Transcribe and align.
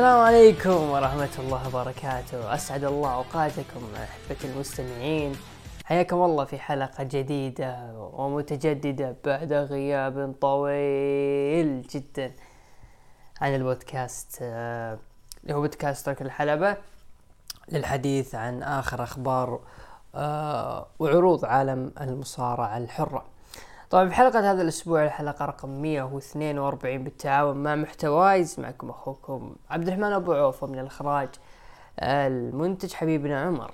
السلام 0.00 0.20
عليكم 0.20 0.90
ورحمة 0.90 1.28
الله 1.38 1.68
وبركاته. 1.68 2.54
أسعد 2.54 2.84
الله 2.84 3.14
أوقاتكم 3.14 3.80
أحبتي 3.96 4.46
المستمعين. 4.46 5.32
حياكم 5.84 6.22
الله 6.22 6.44
في 6.44 6.58
حلقة 6.58 7.04
جديدة 7.04 7.92
ومتجددة 8.12 9.16
بعد 9.24 9.52
غياب 9.52 10.34
طويل 10.40 11.82
جدا 11.82 12.32
عن 13.40 13.54
البودكاست 13.54 14.38
آه، 14.42 14.98
اللي 15.42 15.54
هو 15.54 15.60
بودكاست 15.60 16.06
ترك 16.06 16.22
الحلبة 16.22 16.76
للحديث 17.72 18.34
عن 18.34 18.62
آخر 18.62 19.02
أخبار 19.02 19.60
آه، 20.14 20.86
وعروض 20.98 21.44
عالم 21.44 21.92
المصارعة 22.00 22.78
الحرة. 22.78 23.24
طبعا 23.90 24.08
في 24.08 24.14
حلقة 24.14 24.52
هذا 24.52 24.62
الأسبوع 24.62 25.04
الحلقة 25.04 25.44
رقم 25.44 25.68
142 25.68 27.04
بالتعاون 27.04 27.56
مع 27.56 27.74
محتوايز 27.74 28.60
معكم 28.60 28.90
أخوكم 28.90 29.56
عبد 29.70 29.88
الرحمن 29.88 30.12
أبو 30.12 30.32
عوف 30.32 30.62
ومن 30.62 30.78
الإخراج 30.78 31.28
المنتج 32.02 32.92
حبيبنا 32.92 33.40
عمر. 33.40 33.72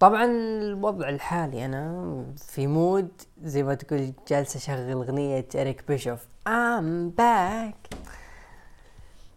طبعا 0.00 0.24
الوضع 0.24 1.08
الحالي 1.08 1.64
أنا 1.64 2.24
في 2.36 2.66
مود 2.66 3.08
زي 3.42 3.62
ما 3.62 3.74
تقول 3.74 4.12
جالس 4.28 4.56
أشغل 4.56 4.90
أغنية 4.92 5.46
إريك 5.54 5.84
بيشوف. 5.88 6.26
I'm 6.48 7.10
back. 7.20 7.96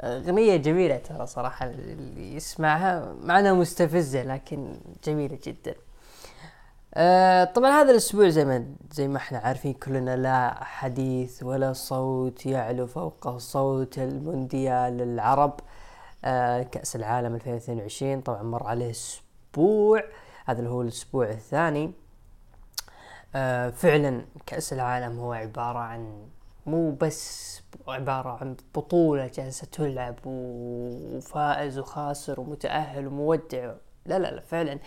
أغنية 0.01 0.55
جميلة 0.55 0.97
ترى 0.97 1.25
صراحة 1.27 1.65
اللي 1.65 2.35
يسمعها 2.35 3.15
مع 3.23 3.39
انها 3.39 3.53
مستفزة 3.53 4.23
لكن 4.23 4.79
جميلة 5.03 5.39
جدا. 5.43 5.75
آه 6.93 7.43
طبعا 7.43 7.69
هذا 7.71 7.91
الأسبوع 7.91 8.29
زي 8.29 8.45
ما 8.45 8.65
زي 8.91 9.07
ما 9.07 9.17
إحنا 9.17 9.37
عارفين 9.37 9.73
كلنا 9.73 10.15
لا 10.15 10.63
حديث 10.63 11.43
ولا 11.43 11.73
صوت 11.73 12.45
يعلو 12.45 12.87
فوق 12.87 13.37
صوت 13.37 13.97
المونديال 13.99 15.01
العرب. 15.01 15.59
آه 16.25 16.63
كأس 16.63 16.95
العالم 16.95 17.35
2022 17.35 18.21
طبعا 18.21 18.43
مر 18.43 18.67
عليه 18.67 18.91
أسبوع. 18.91 20.03
هذا 20.45 20.59
اللي 20.59 20.69
هو 20.69 20.81
الأسبوع 20.81 21.29
الثاني. 21.29 21.91
آه 23.35 23.69
فعلا 23.69 24.25
كأس 24.45 24.73
العالم 24.73 25.19
هو 25.19 25.33
عبارة 25.33 25.79
عن 25.79 26.27
مو 26.65 26.91
بس 26.91 27.61
عبارة 27.87 28.29
عن 28.41 28.55
بطولة 28.75 29.27
جالسة 29.27 29.67
تلعب 29.71 30.15
وفائز 30.25 31.79
وخاسر 31.79 32.39
ومتأهل 32.39 33.07
ومودع. 33.07 33.73
لا 34.05 34.19
لا 34.19 34.31
لا 34.31 34.41
فعلا 34.41 34.79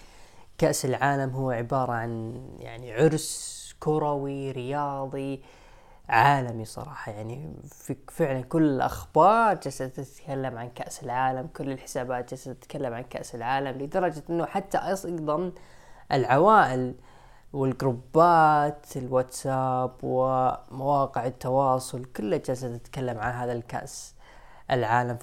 كأس 0.60 0.84
العالم 0.84 1.30
هو 1.30 1.50
عبارة 1.50 1.92
عن 1.92 2.42
يعني 2.58 2.92
عرس 2.92 3.74
كروي 3.80 4.50
رياضي 4.50 5.42
عالمي 6.08 6.64
صراحة. 6.64 7.12
يعني 7.12 7.54
في 7.70 7.96
فعلا 8.08 8.40
كل 8.40 8.62
الأخبار 8.62 9.54
جالسة 9.54 9.86
تتكلم 9.86 10.58
عن 10.58 10.68
كأس 10.68 11.02
العالم 11.02 11.46
كل 11.56 11.70
الحسابات 11.70 12.30
جالسة 12.30 12.52
تتكلم 12.52 12.94
عن 12.94 13.02
كأس 13.02 13.34
العالم 13.34 13.82
لدرجة 13.82 14.22
أنه 14.30 14.46
حتى 14.46 14.78
أيضا 14.78 15.52
العوائل 16.12 16.94
والجروبات 17.52 18.96
الواتساب 18.96 19.92
ومواقع 20.02 21.26
التواصل 21.26 22.04
كلها 22.04 22.38
جالسة 22.38 22.76
تتكلم 22.76 23.18
عن 23.18 23.32
هذا 23.32 23.52
الكأس 23.52 24.14
العالم. 24.70 25.18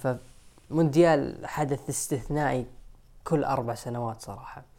فمونديال 0.69 1.47
حدث 1.47 1.89
استثنائي 1.89 2.65
كل 3.23 3.43
أربع 3.43 3.75
سنوات 3.75 4.21
صراحة. 4.21 4.76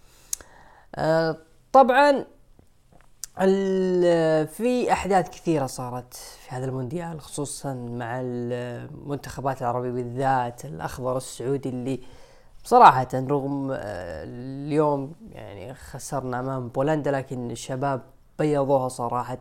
طبعا 1.73 2.25
في 4.45 4.93
أحداث 4.93 5.31
كثيرة 5.31 5.67
صارت 5.67 6.15
في 6.15 6.55
هذا 6.55 6.65
المونديال 6.65 7.21
خصوصا 7.21 7.75
مع 7.75 8.21
المنتخبات 8.21 9.63
العربية 9.63 9.91
بالذات 9.91 10.65
الأخضر 10.65 11.17
السعودي 11.17 11.69
اللي 11.69 12.01
بصراحة 12.65 13.09
رغم 13.15 13.71
آه، 13.71 14.25
اليوم 14.25 15.13
يعني 15.33 15.75
خسرنا 15.75 16.41
أمام 16.41 16.69
بولندا 16.69 17.11
لكن 17.11 17.51
الشباب 17.51 18.03
بيضوها 18.39 18.89
صراحة 18.89 19.39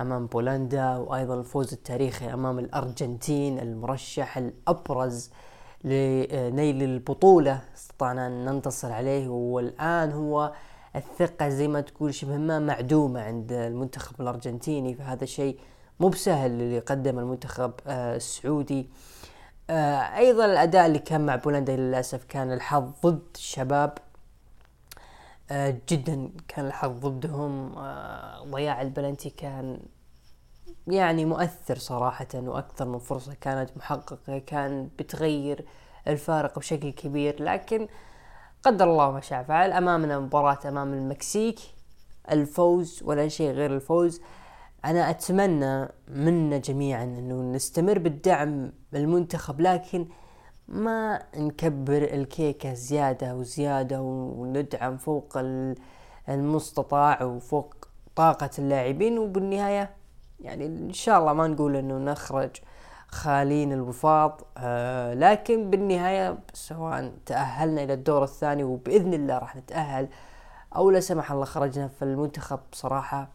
أمام 0.00 0.26
بولندا 0.26 0.96
وأيضا 0.96 1.34
الفوز 1.34 1.72
التاريخي 1.72 2.32
أمام 2.32 2.58
الأرجنتين 2.58 3.58
المرشح 3.58 4.38
الأبرز 4.38 5.30
لنيل 5.84 6.82
البطولة 6.82 7.60
استطعنا 7.74 8.26
أن 8.26 8.44
ننتصر 8.44 8.92
عليه 8.92 9.28
والآن 9.28 10.12
هو 10.12 10.52
الثقة 10.96 11.48
زي 11.48 11.68
ما 11.68 11.80
تقول 11.80 12.14
شبه 12.14 12.36
ما 12.36 12.58
معدومة 12.58 13.20
عند 13.20 13.52
المنتخب 13.52 14.20
الأرجنتيني 14.20 14.94
فهذا 14.94 15.24
شيء 15.24 15.58
مو 16.00 16.08
بسهل 16.08 16.50
اللي 16.50 16.78
قدم 16.78 17.18
المنتخب 17.18 17.72
آه، 17.86 18.16
السعودي. 18.16 18.88
آه 19.70 19.96
أيضا 20.16 20.44
الأداء 20.44 20.86
اللي 20.86 20.98
كان 20.98 21.26
مع 21.26 21.36
بولندا 21.36 21.76
للأسف 21.76 22.24
كان 22.24 22.52
الحظ 22.52 22.90
ضد 23.06 23.22
الشباب 23.34 23.98
آه 25.50 25.76
جدا 25.88 26.30
كان 26.48 26.66
الحظ 26.66 26.90
ضدهم 27.06 27.74
ضياع 28.50 28.82
البلنتي 28.82 29.30
كان 29.30 29.78
يعني 30.86 31.24
مؤثر 31.24 31.78
صراحة 31.78 32.28
وأكثر 32.34 32.84
من 32.84 32.98
فرصة 32.98 33.34
كانت 33.40 33.76
محققة 33.76 34.38
كان 34.38 34.88
بتغير 34.98 35.64
الفارق 36.08 36.58
بشكل 36.58 36.90
كبير. 36.90 37.42
لكن 37.42 37.88
قدر 38.62 38.84
الله 38.84 39.10
ما 39.10 39.20
شاء 39.20 39.42
فعل 39.42 39.72
أمامنا 39.72 40.18
مباراة 40.18 40.58
أمام 40.68 40.92
المكسيك. 40.92 41.58
الفوز 42.30 43.02
ولا 43.04 43.28
شيء 43.28 43.50
غير 43.50 43.74
الفوز. 43.74 44.20
أنا 44.84 45.10
أتمنى 45.10 45.88
منا 46.08 46.58
جميعا 46.58 47.04
إنه 47.04 47.52
نستمر 47.52 47.98
بالدعم 47.98 48.72
المنتخب 48.94 49.60
لكن 49.60 50.06
ما 50.68 51.22
نكبر 51.36 52.02
الكيكة 52.02 52.74
زيادة 52.74 53.34
وزيادة 53.34 54.02
وندعم 54.02 54.96
فوق 54.96 55.38
المستطاع 56.28 57.22
وفوق 57.22 57.74
طاقة 58.16 58.50
اللاعبين. 58.58 59.18
وبالنهاية 59.18 59.95
يعني 60.40 60.66
إن 60.66 60.92
شاء 60.92 61.18
الله 61.18 61.32
ما 61.32 61.46
نقول 61.46 61.76
إنه 61.76 61.98
نخرج 61.98 62.50
خالين 63.08 63.72
الوفاض 63.72 64.40
آه 64.58 65.14
لكن 65.14 65.70
بالنهاية 65.70 66.38
سواء 66.52 67.12
تأهلنا 67.26 67.82
إلى 67.82 67.92
الدور 67.92 68.24
الثاني 68.24 68.64
وبإذن 68.64 69.14
الله 69.14 69.38
راح 69.38 69.56
نتأهل 69.56 70.08
أو 70.76 70.90
لا 70.90 71.00
سمح 71.00 71.32
الله 71.32 71.44
خرجنا 71.44 71.88
في 71.88 72.02
المنتخب 72.02 72.60
صراحة 72.72 73.28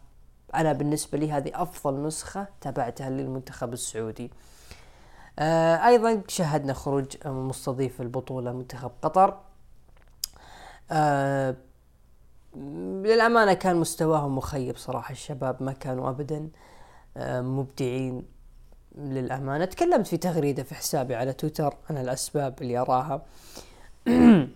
أنا 0.54 0.72
بالنسبة 0.72 1.18
لي 1.18 1.32
هذه 1.32 1.50
أفضل 1.54 2.02
نسخة 2.06 2.46
تابعتها 2.60 3.10
للمنتخب 3.10 3.72
السعودي. 3.72 4.30
آه 5.38 5.86
أيضا 5.86 6.22
شاهدنا 6.28 6.72
خروج 6.72 7.26
مستضيف 7.26 8.00
البطولة 8.00 8.52
منتخب 8.52 8.90
قطر. 9.02 9.38
آه 10.90 11.56
للأمانة 12.56 13.52
كان 13.52 13.76
مستواهم 13.76 14.36
مخيب 14.36 14.76
صراحة 14.76 15.12
الشباب 15.12 15.62
ما 15.62 15.72
كانوا 15.72 16.10
أبدا. 16.10 16.48
مبدعين 17.16 18.22
للأمانة. 18.98 19.64
تكلمت 19.64 20.06
في 20.06 20.16
تغريدة 20.16 20.62
في 20.62 20.74
حسابي 20.74 21.14
على 21.14 21.32
تويتر 21.32 21.74
عن 21.90 21.98
الأسباب 21.98 22.62
اللي 22.62 22.78
أراها. 22.78 23.22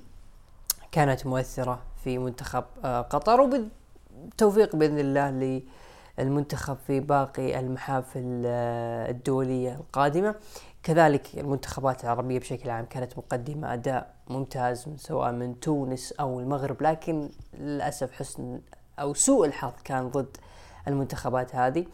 كانت 0.92 1.26
مؤثرة 1.26 1.82
في 2.04 2.18
منتخب 2.18 2.64
آه 2.84 3.00
قطر 3.00 3.40
وبالتوفيق 3.40 4.76
بإذن 4.76 4.98
الله 4.98 5.62
للمنتخب 6.18 6.76
في 6.86 7.00
باقي 7.00 7.58
المحافل 7.58 8.42
آه 8.46 9.10
الدولية 9.10 9.74
القادمة. 9.74 10.34
كذلك 10.86 11.38
المنتخبات 11.38 12.04
العربية 12.04 12.38
بشكل 12.38 12.70
عام 12.70 12.84
كانت 12.84 13.18
مقدمة 13.18 13.72
أداء 13.74 14.14
ممتاز 14.28 14.88
من 14.88 14.96
سواء 14.96 15.32
من 15.32 15.60
تونس 15.60 16.12
أو 16.12 16.40
المغرب 16.40 16.82
لكن 16.82 17.28
للأسف 17.58 18.12
حسن 18.12 18.60
أو 18.98 19.14
سوء 19.14 19.46
الحظ 19.46 19.72
كان 19.84 20.08
ضد 20.08 20.36
المنتخبات 20.88 21.54
هذه. 21.54 21.86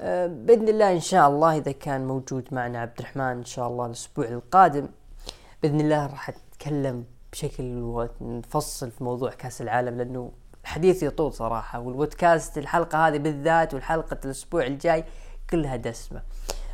آه، 0.00 0.26
بإذن 0.26 0.68
الله 0.68 0.92
إن 0.92 1.00
شاء 1.00 1.28
الله 1.28 1.56
إذا 1.56 1.72
كان 1.72 2.06
موجود 2.06 2.48
معنا 2.52 2.80
عبد 2.80 2.98
الرحمن 2.98 3.24
إن 3.24 3.44
شاء 3.44 3.68
الله 3.68 3.86
الأسبوع 3.86 4.24
القادم 4.24 4.88
بإذن 5.62 5.80
الله 5.80 6.06
راح 6.06 6.28
اتكلم 6.28 7.04
بشكل 7.32 7.64
ونفصل 8.20 8.90
في 8.90 9.04
موضوع 9.04 9.30
كأس 9.30 9.62
العالم 9.62 9.98
لأنه 9.98 10.32
الحديث 10.62 11.02
يطول 11.02 11.32
صراحة 11.32 11.80
والبودكاست 11.80 12.58
الحلقة 12.58 13.08
هذه 13.08 13.18
بالذات 13.18 13.74
والحلقة 13.74 14.18
الأسبوع 14.24 14.66
الجاي 14.66 15.04
كلها 15.50 15.76
دسمة. 15.76 16.22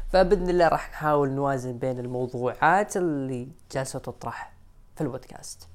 فبإذن 0.09 0.51
الله 0.51 0.69
راح 0.69 0.91
نحاول 0.91 1.31
نوازن 1.31 1.79
بين 1.79 1.99
الموضوعات 1.99 2.97
اللي 2.97 3.49
جالسة 3.73 3.99
تطرح 3.99 4.53
في 4.97 5.01
البودكاست. 5.01 5.70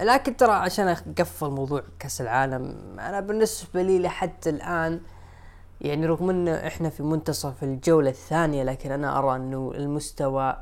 لكن 0.00 0.36
ترى 0.36 0.52
عشان 0.52 0.88
أقفل 0.88 1.50
موضوع 1.50 1.82
كأس 1.98 2.20
العالم 2.20 2.76
أنا 2.98 3.20
بالنسبة 3.20 3.82
لي 3.82 3.98
لحد 3.98 4.48
الآن 4.48 5.00
يعني 5.80 6.06
رغم 6.06 6.30
ان 6.30 6.48
إحنا 6.48 6.90
في 6.90 7.02
منتصف 7.02 7.64
الجولة 7.64 8.10
الثانية 8.10 8.62
لكن 8.62 8.92
أنا 8.92 9.18
أرى 9.18 9.36
إنه 9.36 9.72
المستوى 9.74 10.56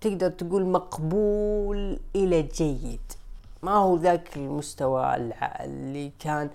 تقدر 0.00 0.30
تقول 0.30 0.66
مقبول 0.66 2.00
إلى 2.16 2.42
جيد. 2.42 3.00
ما 3.62 3.74
هو 3.74 3.96
ذاك 3.96 4.36
المستوى 4.36 5.14
اللي 5.60 6.12
كان 6.18 6.50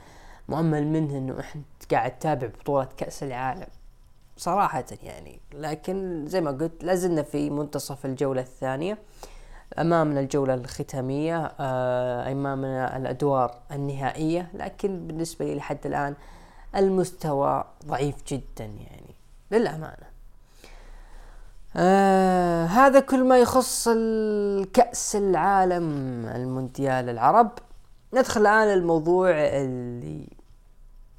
مؤمل 0.50 0.88
منه 0.88 1.18
إنه 1.18 1.40
إحنا 1.40 1.62
قاعد 1.92 2.20
تتابع 2.20 2.48
بطولة 2.48 2.88
كأس 2.98 3.24
العالم. 3.24 3.68
صراحة 4.38 4.86
يعني 5.04 5.40
لكن 5.54 6.26
زي 6.28 6.42
ما 6.42 6.52
قلت 6.52 6.84
لازلنا 6.84 7.24
في 7.24 7.50
منتصف 7.50 8.06
الجولة 8.06 8.42
الثانية. 8.42 8.98
أمامنا 9.78 10.20
الجولة 10.20 10.54
الختامية 10.54 11.52
آه، 11.60 12.32
أمامنا 12.32 12.98
الأدوار 12.98 13.56
النهائية 13.72 14.52
لكن 14.54 15.08
بالنسبة 15.08 15.46
لي 15.46 15.56
لحد 15.56 15.86
الآن 15.86 16.16
المستوى 16.76 17.64
ضعيف 17.86 18.16
جدا 18.28 18.66
يعني 18.66 19.16
للأمانة. 19.52 20.10
آه 21.76 22.66
هذا 22.66 23.00
كل 23.00 23.24
ما 23.24 23.38
يخص 23.38 23.88
الكأس 23.88 25.16
العالم 25.16 25.86
المونديال 26.26 27.10
العرب. 27.10 27.52
ندخل 28.14 28.42
الآن 28.42 28.78
الموضوع 28.78 29.30
اللي 29.32 30.28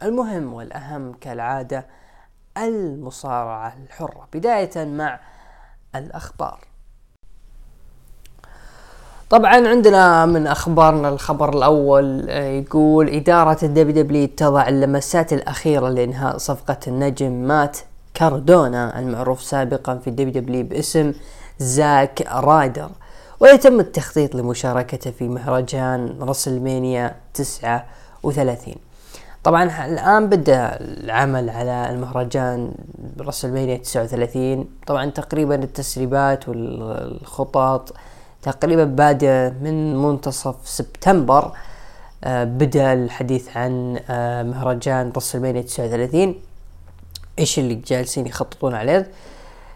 المهم 0.03 0.55
والأهم 0.55 1.13
كالعادة 1.13 1.87
المصارعة 2.59 3.75
الحرة 3.87 4.29
بداية 4.33 4.85
مع 4.85 5.21
الأخبار. 5.95 6.70
طبعا 9.31 9.69
عندنا 9.69 10.27
من 10.27 10.47
أخبارنا 10.47 11.09
الخبر 11.09 11.57
الأول 11.57 12.27
آه، 12.31 12.49
يقول 12.49 13.09
إدارة 13.09 13.59
ال 13.63 14.03
WW 14.03 14.29
تضع 14.37 14.69
اللمسات 14.69 15.33
الأخيرة 15.33 15.89
لإنهاء 15.89 16.39
صفقة 16.39 16.77
النجم 16.87 17.33
مات 17.33 17.79
كاردونا 18.15 18.99
المعروف 18.99 19.43
سابقا 19.43 19.99
في 19.99 20.11
ال 20.11 20.33
WW 20.43 20.65
باسم 20.65 21.13
زاك 21.59 22.27
رايدر. 22.33 22.91
ويتم 23.41 23.81
التخطيط 23.81 24.35
لمشاركته 24.35 25.11
في 25.11 25.29
مهرجان 25.29 26.17
WrestleMania 26.23 27.17
39 27.35 28.75
طبعا 29.45 29.87
الآن 29.87 30.27
بدأ 30.29 30.79
العمل 30.81 31.51
على 31.51 31.91
المهرجان 31.91 32.73
WrestleMania 33.21 33.77
39 33.77 34.65
طبعا 34.87 35.11
تقريبا 35.11 35.55
التسريبات 35.55 36.49
والخطط 36.49 37.95
تقريبا 38.43 38.85
بادئ 38.85 39.51
من 39.63 39.97
منتصف 39.97 40.57
سبتمبر 40.65 41.53
آه 42.25 42.45
بدأ 42.45 42.93
الحديث 42.93 43.57
عن 43.57 44.01
آه 44.11 44.43
مهرجان 44.43 45.13
WrestleMania 45.17 45.63
39 45.63 46.35
إيش 47.39 47.59
اللي 47.59 47.75
جالسين 47.75 48.27
يخططون 48.27 48.75
عليه؟ 48.75 49.11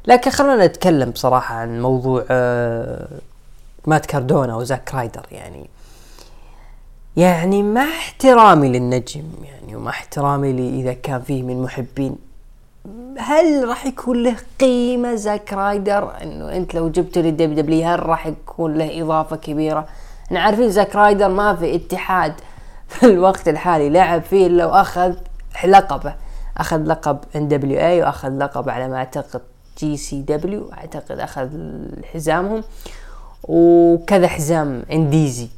لكن 0.07 0.31
خلونا 0.31 0.67
نتكلم 0.67 1.11
بصراحة 1.11 1.55
عن 1.55 1.83
موضوع 1.83 2.25
آه 2.31 3.09
مات 3.87 4.07
كاردونا 4.07 4.57
وزاك 4.57 4.95
رايدر 4.95 5.27
يعني. 5.31 5.71
يعني 7.17 7.63
مع 7.63 7.83
احترامي 7.83 8.69
للنجم 8.69 9.25
يعني 9.45 9.77
ومع 9.77 9.91
احترامي 9.91 10.53
لي 10.53 10.81
اذا 10.81 10.93
كان 10.93 11.23
فيه 11.23 11.43
من 11.43 11.63
محبين. 11.63 12.17
هل 13.19 13.69
راح 13.69 13.87
يكون 13.87 14.23
له 14.23 14.37
قيمة 14.61 15.15
زاك 15.15 15.53
رايدر؟ 15.53 16.23
إنه 16.23 16.57
أنت 16.57 16.75
لو 16.75 16.89
جبته 16.89 17.21
لل 17.21 17.55
WW 17.55 17.89
هل 17.89 18.07
راح 18.07 18.27
يكون 18.27 18.75
له 18.75 19.03
إضافة 19.03 19.37
كبيرة؟ 19.37 19.87
إحنا 20.27 20.41
عارفين 20.41 20.71
زاك 20.71 20.97
رايدر 20.97 21.29
ما 21.29 21.57
في 21.57 21.75
اتحاد 21.75 22.35
في 22.89 23.07
الوقت 23.07 23.49
الحالي 23.49 23.91
لعب 23.91 24.23
فيه 24.23 24.49
لو 24.49 24.69
أخذ 24.69 25.15
لقبه. 25.65 26.15
أخذ 26.57 26.83
لقب 26.83 27.19
NWA 27.37 28.03
وأخذ 28.03 28.39
لقب 28.39 28.69
على 28.69 28.89
ما 28.89 28.97
أعتقد 28.97 29.41
GCW 29.79 30.73
أعتقد 30.73 31.19
أخذ 31.19 31.49
حزامهم 32.13 32.65
وكذا 33.45 34.29
حزام 34.29 34.83
indies 34.93 35.49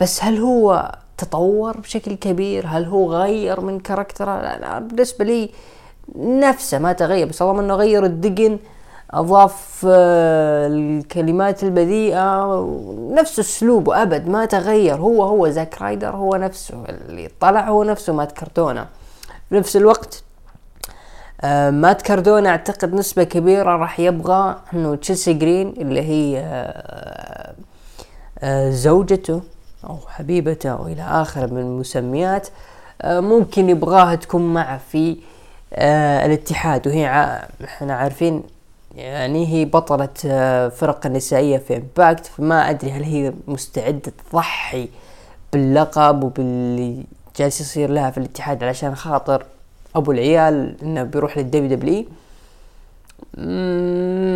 بس 0.00 0.24
هل 0.24 0.38
هو 0.38 0.92
تطور 1.24 1.76
بشكل 1.76 2.14
كبير؟ 2.14 2.66
هل 2.66 2.84
هو 2.84 3.12
غير 3.12 3.60
من 3.60 3.80
character 3.80 4.34
ه 4.34 4.40
لا 4.42 4.78
بالنسبة 4.78 5.24
لي 5.24 5.50
نفسه 6.18 6.78
ما 6.78 6.92
تغير 6.92 7.26
بس 7.26 7.42
رغم 7.42 7.58
إنه 7.58 7.74
غير 7.74 8.04
الدقن 8.04 8.58
أضاف 9.10 9.86
آه، 9.88 10.66
الكلمات 10.66 11.62
البذيئة 11.62 12.66
نفس 13.10 13.38
أسلوبه 13.38 14.02
أبد 14.02 14.28
ما 14.28 14.44
تغير. 14.44 14.96
هو 14.96 15.22
هو 15.22 15.48
زاك 15.48 15.82
رايدر 15.82 16.10
هو 16.10 16.36
نفسه 16.36 16.84
اللي 16.88 17.28
طلع 17.40 17.68
هو 17.68 17.84
نفسه 17.84 18.12
مات 18.12 18.32
كرتونة 18.32 18.86
في 19.48 19.54
نفس 19.54 19.76
الوقت 19.76 20.22
آه 21.40 21.70
مات 21.70 22.02
كاردونا 22.02 22.50
أعتقد 22.50 22.94
نسبة 22.94 23.24
كبيرة 23.24 23.76
راح 23.76 24.00
يبغى 24.00 24.56
إنه 24.74 24.94
تشيلسي 24.94 25.32
جرين 25.32 25.68
اللي 25.68 26.00
هي 26.02 26.38
آه 28.38 28.70
زوجته 28.70 29.40
أو 29.84 29.98
حبيبته 30.08 30.70
أو 30.70 30.86
إلى 30.86 31.02
آخره 31.02 31.46
من 31.46 31.58
المسميات 31.60 32.48
آه 33.02 33.20
ممكن 33.20 33.68
يبغاها 33.68 34.14
تكون 34.14 34.54
معه 34.54 34.78
في 34.78 35.16
آه 35.74 36.26
الاتحاد. 36.26 36.86
وهي 36.88 37.06
إحنا 37.64 37.94
عارفين 37.94 38.42
يعني 38.96 39.46
هي 39.46 39.64
بطلة 39.64 40.08
آه 40.26 40.68
فرق 40.68 41.06
النسائية 41.06 41.58
في 41.58 41.76
Impact 41.76 42.26
فما 42.26 42.70
أدري 42.70 42.90
هل 42.92 43.02
هي 43.02 43.32
مستعدة 43.48 44.12
تضحي 44.30 44.88
باللقب 45.52 46.24
وباللي 46.24 47.04
جالس 47.36 47.60
يصير 47.60 47.90
لها 47.90 48.10
في 48.10 48.18
الاتحاد 48.18 48.64
علشان 48.64 48.94
خاطر 48.94 49.44
أبو 49.96 50.12
العيال 50.12 50.76
إنه 50.82 51.02
بيروح 51.02 51.38
لل 51.38 51.76
WW 51.76 52.04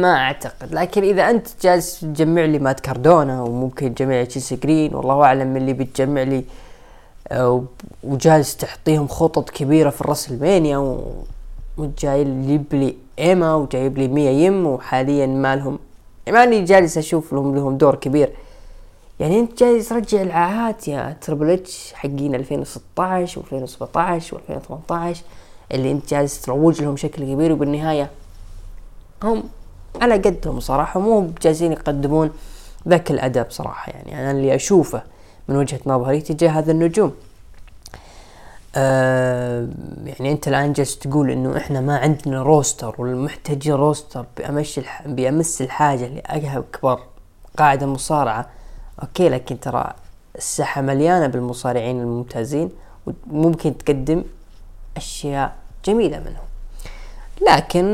ما 0.02 0.14
أعتقد. 0.16 0.74
لكن 0.74 1.02
إذا 1.02 1.30
أنت 1.30 1.48
جالس 1.62 2.00
تجمع 2.00 2.44
لي 2.44 2.58
مات 2.58 2.80
كاردونا 2.80 3.42
وممكن 3.42 3.94
تجمع 3.94 4.12
لي 4.14 4.26
تشيلسي 4.26 4.56
جرين 4.56 4.94
والله 4.94 5.22
أعلم 5.24 5.46
من 5.46 5.56
اللي 5.56 5.72
بتجمع 5.72 6.22
لي 6.22 6.44
وجالس 8.04 8.56
تعطيهم 8.56 9.08
خطط 9.08 9.50
كبيرة 9.50 9.90
في 9.90 10.00
ال 10.00 10.08
WrestleMania 10.08 10.98
وجاي 11.78 12.20
يجيب 12.20 12.64
لي 12.72 12.96
إيما 13.18 13.54
وجايب 13.54 13.98
لي 13.98 14.08
ميا 14.08 14.30
يم 14.30 14.66
وحاليا 14.66 15.26
ما 15.26 15.56
لهم 15.56 15.78
ماني 16.28 16.64
جالس 16.64 16.98
أشوف 16.98 17.32
لهم 17.32 17.54
لهم 17.54 17.76
دور 17.76 17.94
كبير. 17.94 18.30
يعني 19.20 19.40
أنت 19.40 19.60
جاي 19.60 19.82
ترجع 19.82 20.22
العاهات 20.22 20.88
يا 20.88 21.16
تربل 21.20 21.50
إتش 21.50 21.92
حقين 21.94 22.34
2016 22.34 23.40
و2017 23.42 24.34
و2018 24.34 24.94
اللي 25.74 25.92
أنت 25.92 26.10
جالس 26.10 26.40
تروج 26.40 26.82
لهم 26.82 26.94
بشكل 26.94 27.24
كبير 27.24 27.52
وبالنهاية 27.52 28.10
هم 29.22 29.44
على 30.00 30.14
قدهم 30.14 30.60
صراحة 30.60 31.00
مو 31.00 31.30
جالسين 31.42 31.72
يقدمون 31.72 32.30
ذاك 32.88 33.10
الأداء 33.10 33.48
بصراحة 33.48 33.92
يعني. 33.92 34.20
أنا 34.20 34.30
اللي 34.30 34.54
أشوفه 34.54 35.02
من 35.48 35.56
وجهة 35.56 35.80
نظري 35.86 36.20
تجاه 36.20 36.50
هذا 36.50 36.72
النجوم. 36.72 37.12
آه 38.76 39.68
يعني 40.04 40.32
أنت 40.32 40.48
الآن 40.48 40.72
جالس 40.72 40.98
تقول 40.98 41.30
إنه 41.30 41.56
إحنا 41.56 41.80
ما 41.80 41.98
عندنا 41.98 42.42
roster 42.42 42.94
والمحتاجين 42.98 43.74
roster 43.74 44.26
بأمس 44.36 44.80
بأمس 45.06 45.62
الحاجة 45.62 46.06
لأكبر 46.06 47.00
قاعدة 47.58 47.86
مصارعة. 47.86 48.46
okay 49.02 49.28
لكن 49.28 49.60
ترى 49.60 49.92
الساحة 50.36 50.80
مليانة 50.80 51.26
بالمصارعين 51.26 52.00
الممتازين 52.00 52.70
وممكن 53.30 53.78
تقدم 53.78 54.24
أشياء 54.96 55.56
جميلة 55.84 56.18
منهم. 56.18 56.45
لكن 57.42 57.84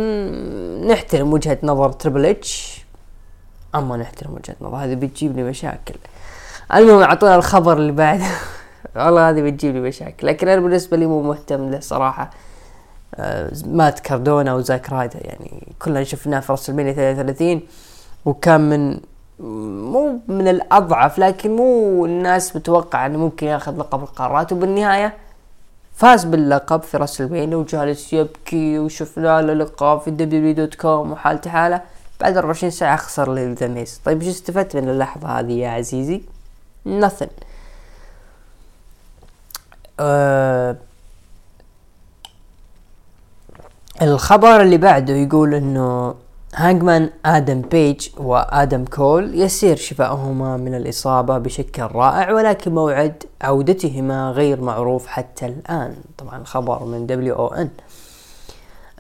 نحترم 0.87 1.33
وجهة 1.33 1.59
نظر 1.63 1.93
تربل 1.93 2.27
اتش 2.27 2.85
أما 3.75 3.97
نحترم 3.97 4.35
وجهة 4.35 4.57
نظر 4.61 4.77
هذه 4.77 4.95
بتجيب 4.95 5.37
لي 5.37 5.43
مشاكل. 5.43 5.95
المهم 6.75 7.03
أعطونا 7.03 7.37
الخبر 7.37 7.77
اللي 7.77 7.93
بعده. 7.93 8.27
والله 8.97 9.31
هذه 9.31 9.43
بتجيب 9.43 9.75
لي 9.75 9.81
مشاكل 9.81 10.27
لكن 10.27 10.49
أنا 10.49 10.61
بالنسبة 10.61 10.97
لي 10.97 11.07
مو 11.07 11.23
مهتم 11.23 11.71
له 11.71 11.81
صراحة. 11.81 12.31
آه 13.15 13.53
مات 13.67 14.01
كاردونا 14.01 14.55
أو 14.55 14.73
زاك 14.73 14.91
رايدر 14.93 15.21
يعني 15.21 15.73
كلنا 15.79 16.05
شفناه 16.05 16.41
في 16.41 16.53
راسلمينيا 16.53 16.93
33 16.93 17.61
وكان 18.25 18.61
من 18.61 19.01
مو 19.91 20.19
من 20.29 20.49
الأضعف 20.49 21.19
لكن 21.19 21.57
مو 21.57 22.07
الناس 22.07 22.57
متوقع 22.57 23.07
إنه 23.07 23.19
ممكن 23.19 23.47
ياخذ 23.47 23.79
لقب 23.79 24.03
القارات. 24.03 24.53
وبالنهاية 24.53 25.15
فاز 26.03 26.25
باللقب 26.25 26.83
في 26.83 27.07
البين 27.21 27.55
وجالس 27.55 28.13
يبكي 28.13 28.79
وشفنا 28.79 29.43
له 29.43 29.53
لقاء 29.53 29.99
في 29.99 30.11
W 30.11 30.53
dot 30.53 30.75
com 30.75 31.13
وحالته 31.13 31.51
حاله. 31.51 31.81
بعد 32.21 32.37
24 32.37 32.71
ساعة 32.71 32.97
خسر 32.97 33.33
لذا 33.33 33.67
ميز 33.67 34.01
طيب 34.05 34.23
إيش 34.23 34.29
استفدت 34.29 34.77
من 34.77 34.89
اللحظة 34.89 35.29
هذه 35.29 35.53
يا 35.53 35.69
عزيزي؟ 35.69 36.23
Nothing. 36.87 37.31
أه 40.01 40.77
الخبر 44.03 44.63
اللي 44.63 44.77
بعده 44.77 45.15
يقول 45.15 45.55
إنه 45.55 46.15
هانجمان 46.55 47.11
آدم 47.25 47.61
بيج 47.61 48.09
وآدم 48.17 48.85
كول 48.85 49.41
يسير 49.41 49.77
شفاؤهما 49.77 50.57
من 50.57 50.75
الإصابة 50.75 51.39
بشكل 51.39 51.83
رائع 51.83 52.33
ولكن 52.33 52.75
موعد 52.75 53.23
عودتهما 53.43 54.31
غير 54.31 54.61
معروف 54.61 55.07
حتى 55.07 55.47
الآن. 55.47 55.95
طبعا 56.19 56.45
خبر 56.45 56.85
من 56.85 57.07
WON. 57.07 57.71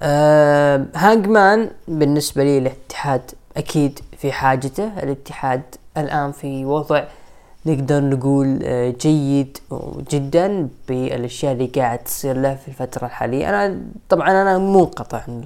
أه 0.00 0.86
هانجمان 0.94 1.70
بالنسبة 1.88 2.44
لي 2.44 2.58
الاتحاد 2.58 3.30
أكيد 3.56 4.00
في 4.18 4.32
حاجته. 4.32 4.90
الاتحاد 5.02 5.62
الآن 5.96 6.32
في 6.32 6.64
وضع 6.64 7.04
نقدر 7.66 8.00
نقول 8.04 8.58
آه، 8.62 8.94
جيد 9.00 9.58
جدا 10.10 10.68
بالأشياء 10.88 11.52
اللي 11.52 11.66
قاعد 11.66 11.98
تصير 11.98 12.36
له 12.36 12.54
في 12.54 12.68
الفترة 12.68 13.06
الحالية. 13.06 13.48
أنا 13.48 13.80
طبعا 14.08 14.30
أنا 14.30 14.58
منقطع 14.58 15.20
عن 15.28 15.44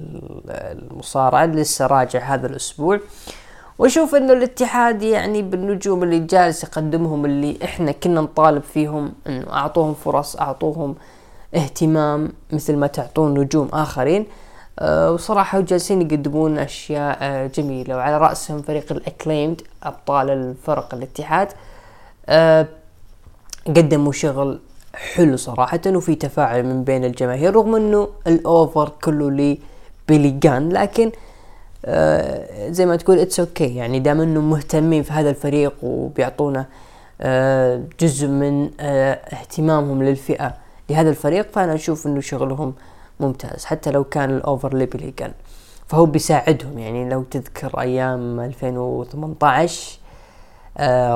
المصارعة 0.49 1.45
لسه 1.45 1.87
راجع 1.87 2.19
هذا 2.19 2.47
الأسبوع. 2.47 2.99
وأشوف 3.79 4.15
إنه 4.15 4.33
الاتحاد 4.33 5.01
يعني 5.03 5.41
بالنجوم 5.41 6.03
اللي 6.03 6.19
جالس 6.19 6.63
يقدمهم 6.63 7.25
اللي 7.25 7.57
إحنا 7.63 7.91
كنا 7.91 8.21
نطالب 8.21 8.63
فيهم 8.63 9.13
إنه 9.27 9.53
أعطوهم 9.53 9.93
فرص 9.93 10.35
أعطوهم 10.35 10.95
اهتمام 11.55 12.29
مثل 12.51 12.75
ما 12.75 12.87
تعطون 12.87 13.39
نجوم 13.39 13.69
آخرين. 13.73 14.25
أه 14.79 15.11
وصراحة 15.11 15.59
جالسين 15.59 16.01
يقدمون 16.01 16.57
أشياء 16.57 17.17
أه 17.21 17.47
جميلة. 17.47 17.95
وعلى 17.95 18.17
رأسهم 18.17 18.61
فريق 18.61 18.91
الأكليمد 18.91 19.61
أبطال 19.83 20.29
الفرق 20.29 20.93
الاتحاد. 20.93 21.47
أه 21.47 21.76
قدموا 23.67 24.11
شغل 24.11 24.59
حلو 24.93 25.37
صراحة 25.37 25.79
وفي 25.87 26.15
تفاعل 26.15 26.63
من 26.65 26.83
بين 26.83 27.05
الجماهير 27.05 27.55
رغم 27.55 27.75
إنه 27.75 28.07
ال 28.27 28.40
over 28.40 28.91
كله 29.03 29.31
لبيلي 29.31 30.29
جان 30.29 30.69
لكن 30.69 31.11
آه 31.85 32.69
زي 32.69 32.85
ما 32.85 32.95
تقول 32.95 33.19
it's 33.19 33.39
okay 33.39 33.67
okay. 33.67 33.71
يعني 33.71 33.99
دام 33.99 34.21
انهم 34.21 34.49
مهتمين 34.49 35.03
في 35.03 35.13
هذا 35.13 35.29
الفريق 35.29 35.73
وبيعطونا 35.83 36.65
آه 37.21 37.81
جزء 37.99 38.27
من 38.27 38.69
آه 38.79 39.13
اهتمامهم 39.13 40.03
للفئة 40.03 40.53
لهذا 40.89 41.09
الفريق 41.09 41.51
فأنا 41.51 41.75
أشوف 41.75 42.07
إنه 42.07 42.21
شغلهم 42.21 42.73
ممتاز 43.19 43.65
حتى 43.65 43.91
لو 43.91 44.03
كان 44.03 44.29
الأوفر 44.37 44.73
ليبلي 44.73 45.11
كان 45.11 45.31
فهو 45.87 46.05
بيساعدهم 46.05 46.79
يعني 46.79 47.09
لو 47.09 47.23
تذكر 47.23 47.81
أيام 47.81 48.39
2018 48.39 49.91
آه 49.91 50.06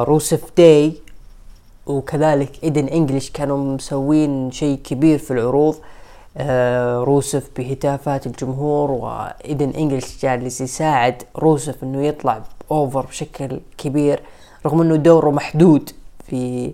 روسف 0.03 0.41
داي 0.57 0.93
وكذلك 1.85 2.63
ايدن 2.63 2.87
انجلش 2.87 3.29
كانوا 3.29 3.75
مسوين 3.75 4.51
شيء 4.51 4.77
كبير 4.77 5.19
في 5.19 5.31
العروض. 5.31 5.75
آه 6.37 6.97
روسف 7.03 7.49
بهتافات 7.57 8.27
الجمهور. 8.27 8.91
وايدن 8.91 9.69
انجلش 9.69 10.21
جالس 10.21 10.61
يساعد 10.61 11.23
روسف 11.37 11.83
إنه 11.83 12.05
يطلع 12.05 12.41
over 12.71 13.01
بشكل 13.01 13.59
كبير 13.77 14.19
رغم 14.65 14.81
إنه 14.81 14.95
دوره 14.95 15.29
محدود 15.29 15.89
في 16.27 16.71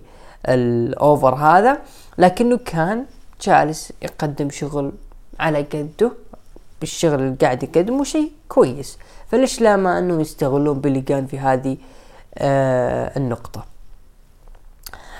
ال 0.48 0.65
over 0.65 1.34
هذا. 1.34 1.78
لكنه 2.18 2.56
كان 2.56 3.04
جالس 3.42 3.92
يقدم 4.02 4.50
شغل 4.50 4.92
على 5.40 5.62
قده 5.62 6.12
بالشغل 6.80 7.20
اللي 7.20 7.36
قاعد 7.40 7.62
يقدمه 7.62 8.04
شيء 8.04 8.30
كويس. 8.48 8.98
فليش 9.30 9.60
لا 9.60 9.76
ما 9.76 9.98
انه 9.98 10.20
يستغلون 10.20 10.80
بيلي 10.80 11.11
جان 11.11 11.26
في 11.26 11.38
هذه 11.38 11.72
آه 11.72 11.97
النقطة. 12.40 13.64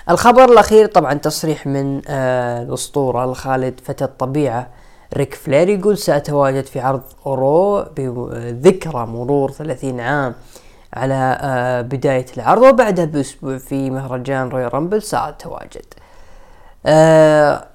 الخبر 0.09 0.45
الأخير 0.45 0.85
طبعا 0.85 1.13
تصريح 1.13 1.67
من 1.67 2.01
آه 2.07 2.63
الاسطورة 2.63 3.23
الخالد 3.25 3.79
فتى 3.83 4.03
الطبيعة 4.03 4.67
ريك 5.13 5.33
فلير 5.33 5.69
يقول 5.69 5.97
سأتواجد 5.97 6.65
في 6.65 6.79
عرض 6.79 7.01
رو 7.25 7.85
بذكرى 7.97 9.05
مرور 9.05 9.51
ثلاثين 9.51 9.99
عام 9.99 10.35
على 10.93 11.37
آه 11.41 11.81
بداية 11.81 12.25
العرض 12.37 12.61
وبعدها 12.61 13.05
بأسبوع 13.05 13.57
في 13.57 13.89
مهرجان 13.89 14.49
رويال 14.49 14.67
رامبل 14.67 15.01
سأتواجد. 15.01 15.85
آه 16.85 17.65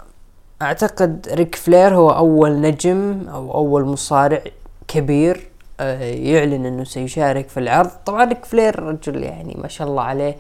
أعتقد 0.63 1.29
ريك 1.33 1.55
فلير 1.55 1.95
هو 1.95 2.11
أول 2.11 2.61
نجم 2.61 3.29
أو 3.29 3.55
أول 3.55 3.85
مصارع 3.85 4.41
كبير 4.89 5.37
آه 5.37 5.54
يعلن 5.81 6.67
إنه 6.67 6.85
سيشارك 6.85 7.49
في 7.49 7.61
العرض. 7.61 7.91
طبعا 8.07 8.25
ريك 8.25 8.45
فلير 8.45 8.83
رجل 8.83 9.23
يعني 9.23 9.57
ما 9.59 9.69
شاء 9.69 9.89
الله 9.89 10.03
عليه 10.03 10.37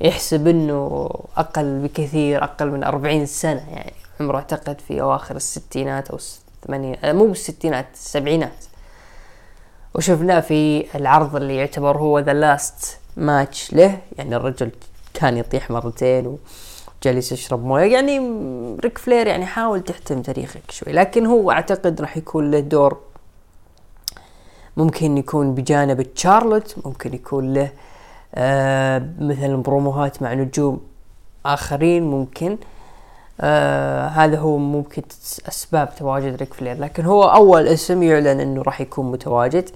يحسب 0.00 0.48
إنه 0.48 1.10
أقل 1.36 1.78
بكثير 1.78 2.44
أقل 2.44 2.70
من 2.70 2.84
أربعين 2.84 3.26
سنة 3.26 3.70
يعني. 3.70 3.92
عمره 4.20 4.36
أعتقد 4.36 4.80
في 4.80 5.00
أواخر 5.00 5.36
الستينات 5.36 6.10
أو 6.10 6.16
الثمانينات 6.16 7.04
مو 7.04 7.26
بالستينات 7.26 7.86
السبعينات. 7.94 8.64
وشفناه 9.94 10.40
في 10.40 10.86
العرض 10.96 11.36
اللي 11.36 11.56
يعتبر 11.56 11.98
هو 11.98 12.18
the 12.18 12.32
last 12.32 12.98
match 13.16 13.72
له. 13.72 13.98
يعني 14.18 14.36
الرجل 14.36 14.70
كان 15.14 15.36
يطيح 15.36 15.70
مرتين 15.70 16.26
و 16.26 16.38
جالس 17.02 17.32
يشرب 17.32 17.64
موية. 17.64 17.92
يعني 17.92 18.18
ريك 18.80 18.98
فلير 18.98 19.26
يعني 19.26 19.46
حاول 19.46 19.80
تحترم 19.80 20.22
تاريخك 20.22 20.70
شوي 20.70 20.92
لكن 20.92 21.26
هو 21.26 21.50
أعتقد 21.50 22.00
راح 22.00 22.16
يكون 22.16 22.50
له 22.50 22.60
دور 22.60 23.11
ممكن 24.76 25.18
يكون 25.18 25.54
بجانب 25.54 26.02
تشارلوت 26.02 26.74
ممكن 26.84 27.14
يكون 27.14 27.52
له 27.54 27.70
آه 28.34 29.02
مثلا 29.18 29.56
بروموهات 29.56 30.22
مع 30.22 30.34
نجوم 30.34 30.80
آخرين 31.46 32.02
ممكن. 32.02 32.58
آه 33.40 34.08
هذا 34.08 34.38
هو 34.38 34.58
ممكن 34.58 35.02
أسباب 35.48 35.94
تواجد 35.96 36.36
ريك 36.36 36.54
فلير 36.54 36.78
لكن 36.78 37.04
هو 37.04 37.24
أول 37.24 37.68
اسم 37.68 38.02
يعلن 38.02 38.40
إنه 38.40 38.62
راح 38.62 38.80
يكون 38.80 39.12
متواجد. 39.12 39.70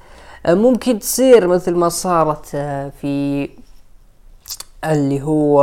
آه 0.46 0.54
ممكن 0.54 0.98
تصير 0.98 1.46
مثل 1.46 1.74
ما 1.74 1.88
صارت 1.88 2.50
آه 2.54 2.88
في 3.00 3.48
اللي 4.84 5.22
هو 5.22 5.62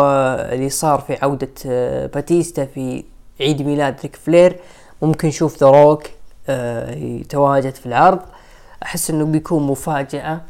اللي 0.51 0.69
صار 0.69 0.99
في 1.01 1.17
عودة 1.21 1.49
آه، 1.65 2.05
باتيستا 2.07 2.65
في 2.65 3.03
عيد 3.41 3.61
ميلاد 3.61 3.95
ريك 4.01 4.15
فلير. 4.15 4.59
ممكن 5.01 5.27
نشوف 5.27 5.57
ذا 5.57 5.67
روك 5.69 6.03
آه، 6.49 6.95
يتواجد 6.95 7.75
في 7.75 7.85
العرض. 7.85 8.19
أحس 8.83 9.09
إنه 9.09 9.25
بيكون 9.25 9.63
مفاجأة 9.63 10.41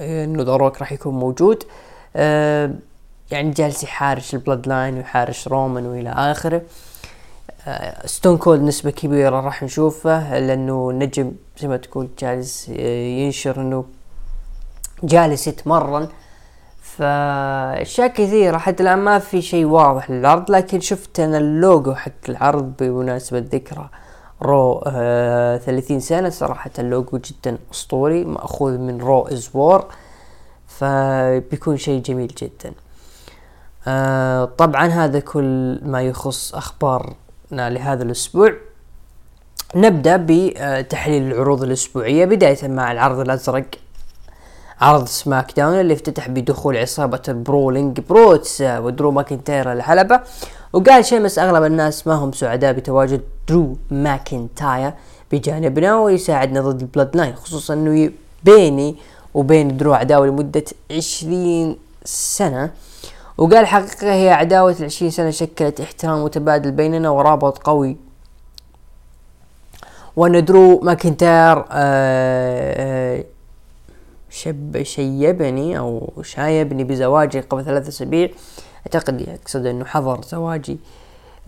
آه، 0.00 0.24
إنه 0.24 0.42
ذا 0.42 0.56
روك 0.56 0.78
راح 0.80 0.92
يكون 0.92 1.14
موجود. 1.14 1.64
يعني 3.30 3.50
جالس 3.50 3.82
يحارش 3.82 4.34
البلاد 4.34 4.68
لاين 4.68 4.94
ويحارش 4.96 5.48
رومان 5.48 5.86
وإلى 5.86 6.10
آخره. 6.10 6.62
ستون 8.04 8.36
كولد 8.36 8.62
نسبة 8.62 8.90
كبيرة 8.90 9.40
راح 9.40 9.62
نشوفه 9.62 10.38
لأنه 10.38 10.92
نجم 10.92 11.32
زي 11.60 11.68
ما 11.68 11.76
تقول 11.76 12.08
جالس 12.18 12.68
ينشر 12.68 13.60
إنه 13.60 13.84
جالس 15.02 15.46
يتمرن. 15.46 16.08
فأشياء 16.82 18.08
كثيرة 18.08 18.58
حتى 18.58 18.82
الآن 18.82 18.98
ما 18.98 19.18
في 19.18 19.42
شيء 19.42 19.64
واضح 19.64 20.10
للعرض 20.10 20.50
لكن 20.50 20.80
شفت 20.80 21.20
أنا 21.20 21.38
اللوجو 21.38 21.94
حق 21.94 22.12
العرض 22.28 22.72
بمناسبة 22.80 23.38
ذكرى 23.38 23.88
رو 24.42 24.82
آه 24.86 25.56
30 25.56 26.00
سنة 26.00 26.28
صراحة 26.28 26.70
اللوجو 26.78 27.18
جدا 27.18 27.58
أسطوري 27.72 28.24
مأخوذ 28.24 28.78
من 28.78 29.00
رو 29.00 29.28
إز 29.28 29.50
وور 29.54 29.84
فبيكون 30.66 31.76
شيء 31.76 32.02
جميل 32.02 32.26
جدا. 32.26 32.72
آه 33.88 34.44
طبعا 34.44 34.86
هذا 34.86 35.20
كل 35.20 35.80
ما 35.82 36.02
يخص 36.02 36.54
أخبارنا 36.54 37.14
لهذا 37.70 38.02
الأسبوع. 38.02 38.52
نبدأ 39.76 40.26
بتحليل 40.28 41.32
العروض 41.32 41.62
الأسبوعية 41.62 42.24
بداية 42.24 42.68
مع 42.68 42.92
العرض 42.92 43.20
الأزرق. 43.20 43.66
عرض 44.80 45.06
سماك 45.06 45.52
داون 45.56 45.80
اللي 45.80 45.94
افتتح 45.94 46.28
بدخول 46.28 46.76
عصابة 46.76 47.22
البرولينج 47.28 48.00
بروتس 48.00 48.60
ودرو 48.60 49.10
ماكنتاير 49.10 49.72
الحلبة. 49.72 50.20
وقال 50.72 51.04
شيمس 51.04 51.38
أغلب 51.38 51.64
الناس 51.64 52.06
ما 52.06 52.14
هم 52.14 52.32
سعداء 52.32 52.72
بتواجد 52.72 53.20
درو 53.48 53.76
ماكنتاير 53.90 54.92
بجانبنا 55.32 55.98
ويساعدنا 55.98 56.60
ضد 56.60 56.80
البلاد 56.80 57.16
لاين 57.16 57.34
خصوصا 57.34 57.74
إنه 57.74 58.10
بيني 58.44 58.96
وبين 59.34 59.76
درو 59.76 59.94
عداوة 59.94 60.26
لمدة 60.26 60.64
عشرين 60.90 61.76
سنة. 62.04 62.70
وقال 63.38 63.66
حقيقة 63.66 64.12
هي 64.12 64.30
عداوة 64.30 64.76
العشرين 64.80 65.10
سنة 65.10 65.30
شكلت 65.30 65.80
احترام 65.80 66.24
متبادل 66.24 66.70
بيننا 66.70 67.10
ورابط 67.10 67.58
قوي. 67.58 67.96
وأن 70.16 70.44
درو 70.44 70.80
ماكنتاير 70.80 71.58
آه 71.58 71.64
آه 71.72 73.24
شب 74.38 74.82
شيبني 74.82 75.78
أو 75.78 76.12
شايبني 76.22 76.84
بزواجي 76.84 77.40
قبل 77.40 77.64
ثلاثة 77.64 77.88
أسابيع. 77.88 78.28
أعتقد 78.86 79.20
يقصد 79.20 79.66
إنه 79.66 79.84
حضر 79.84 80.22
زواجي 80.22 80.78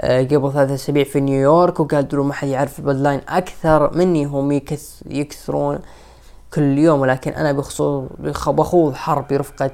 آه، 0.00 0.22
قبل 0.22 0.52
ثلاثة 0.52 0.74
أسابيع 0.74 1.04
في 1.04 1.20
نيويورك 1.20 1.80
وقال 1.80 2.08
درو 2.08 2.24
ما 2.24 2.32
حد 2.32 2.48
يعرف 2.48 2.78
البلد 2.78 3.00
لاين 3.00 3.20
أكثر 3.28 3.96
مني. 3.96 4.24
هم 4.24 4.52
يكث 4.52 5.02
يكثرون 5.06 5.78
كل 6.54 6.78
يوم 6.78 7.00
ولكن 7.00 7.32
أنا 7.32 7.52
بخصوص 7.52 8.08
بخوض 8.48 8.94
حرب 8.94 9.28
برفقة 9.28 9.70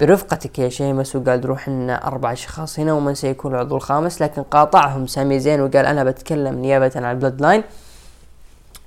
برفقتك 0.00 0.58
يا 0.58 0.68
شيمس. 0.68 1.16
وقال 1.16 1.40
درو 1.40 1.56
حنا 1.56 2.06
أربع 2.06 2.32
أشخاص 2.32 2.80
هنا 2.80 2.92
ومن 2.92 3.14
سيكون 3.14 3.54
العضو 3.54 3.76
الخامس. 3.76 4.22
لكن 4.22 4.42
قاطعهم 4.42 5.06
سامي 5.06 5.38
زين 5.38 5.60
وقال 5.60 5.86
أنا 5.86 6.04
بتكلم 6.04 6.54
نيابة 6.54 6.92
عن 6.96 7.04
ال 7.04 7.40
Bloodline 7.40 7.62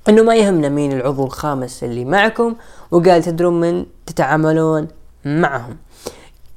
إنه 0.08 0.22
ما 0.22 0.34
يهمنا 0.34 0.68
مين 0.68 0.92
العضو 0.92 1.24
الخامس 1.24 1.84
اللي 1.84 2.04
معكم 2.04 2.54
وقال 2.90 3.22
تدرون 3.22 3.60
من 3.60 3.86
تتعاملون 4.06 4.88
معهم. 5.24 5.76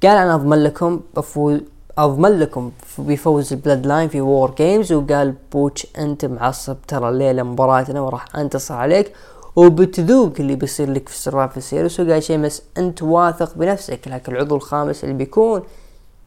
قال 0.04 0.18
أنا 0.18 0.36
أضمن 0.36 0.64
لكم 0.64 1.02
بفوز 1.18 1.60
أضمن 1.98 2.40
لكم 2.40 2.72
بفوز 2.98 3.54
ال 3.54 3.86
Bloodline 3.88 4.10
في 4.10 4.22
War 4.22 4.56
Games 4.58 4.92
وقال 4.94 5.34
بوتش 5.52 5.88
أنت 5.98 6.26
معصب 6.26 6.78
ترى 6.88 7.10
الليلة 7.10 7.44
مباراتنا 7.44 8.02
وراح 8.02 8.36
أنتصر 8.36 8.74
عليك 8.74 9.14
وبتذوق 9.56 10.34
اللي 10.40 10.56
بيصير 10.56 10.92
لك 10.92 11.10
في 11.10 11.16
ال 11.16 11.20
Survivor 11.20 11.60
Series 11.60 12.00
وقال 12.00 12.24
شيء 12.24 12.38
بس 12.42 12.62
أنت 12.78 13.04
واثق 13.04 13.58
بنفسك 13.58 14.08
لكن 14.08 14.32
العضو 14.36 14.56
الخامس 14.56 15.04
اللي 15.04 15.16
بيكون 15.16 15.64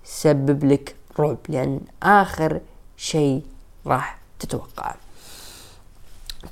يسبب 0.06 0.64
لك 0.64 0.94
رعب 1.18 1.37
لأن 1.49 1.80
آخر 2.02 2.61
شيء 2.96 3.42
راح 3.87 4.18
تتوقعه 4.38 4.94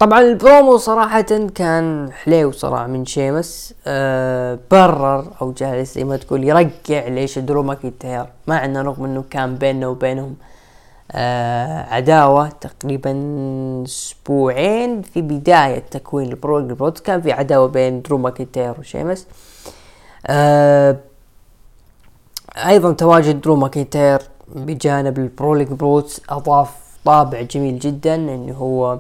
طبعا 0.00 0.20
البرومو 0.20 0.76
صراحة 0.76 1.20
كان 1.54 2.12
حليو 2.12 2.52
صراحة 2.52 2.86
من 2.86 3.06
شيمس. 3.06 3.74
أه 3.86 4.58
برر 4.70 5.24
أو 5.42 5.52
جالس 5.52 5.94
زي 5.94 6.04
ما 6.04 6.16
تقول 6.16 6.44
يرجع 6.44 7.08
ليش 7.08 7.38
درو 7.38 7.62
ماكنتاير 7.62 8.26
مع 8.46 8.64
إنه 8.64 8.82
رغم 8.82 9.04
إنه 9.04 9.24
كان 9.30 9.56
بيننا 9.56 9.86
وبينهم 9.88 10.36
آه 11.12 11.94
عداوة 11.94 12.48
تقريبا 12.48 13.12
أسبوعين 13.86 15.02
في 15.02 15.22
بداية 15.22 15.78
تكوين 15.78 16.28
البرو 16.28 16.90
كان 16.90 17.20
في 17.22 17.32
عداوة 17.32 17.68
بين 17.68 18.02
درو 18.02 18.18
ماكنتاير 18.18 18.74
وشيمس. 18.78 19.26
آه 20.26 20.96
أيضا 22.56 22.92
تواجد 22.92 23.40
درو 23.40 23.56
ماكنتاير 23.56 24.22
بجانب 24.54 25.18
ال 25.18 25.24
Brawling 25.24 25.68
Brutes 25.68 26.20
أضاف 26.28 26.70
طابع 27.04 27.42
جميل 27.42 27.78
جدا 27.78 28.14
إنه 28.14 28.54
هو 28.54 28.98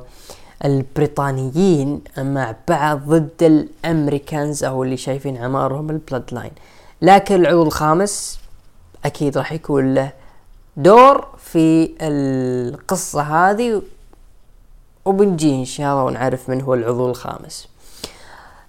البريطانيين 0.64 2.00
مع 2.18 2.54
بعض 2.68 3.00
ضد 3.08 3.42
ال 3.42 3.54
Americans 3.54 4.64
أو 4.64 4.82
اللي 4.82 4.96
شايفين 4.96 5.36
عمارهم 5.36 5.90
ال 5.90 6.24
Bloodline 6.32 6.50
لكن 7.02 7.34
العضو 7.34 7.62
الخامس 7.62 8.38
أكيد 9.04 9.38
راح 9.38 9.52
يكون 9.52 9.94
له 9.94 10.12
دور 10.76 11.28
في 11.38 11.90
القصة 12.00 13.22
هذه 13.22 13.82
وبنجي 15.04 15.54
إن 15.54 15.64
شاء 15.64 15.92
الله 15.92 16.04
ونعرف 16.04 16.50
من 16.50 16.60
هو 16.60 16.74
العضو 16.74 17.10
الخامس. 17.10 17.68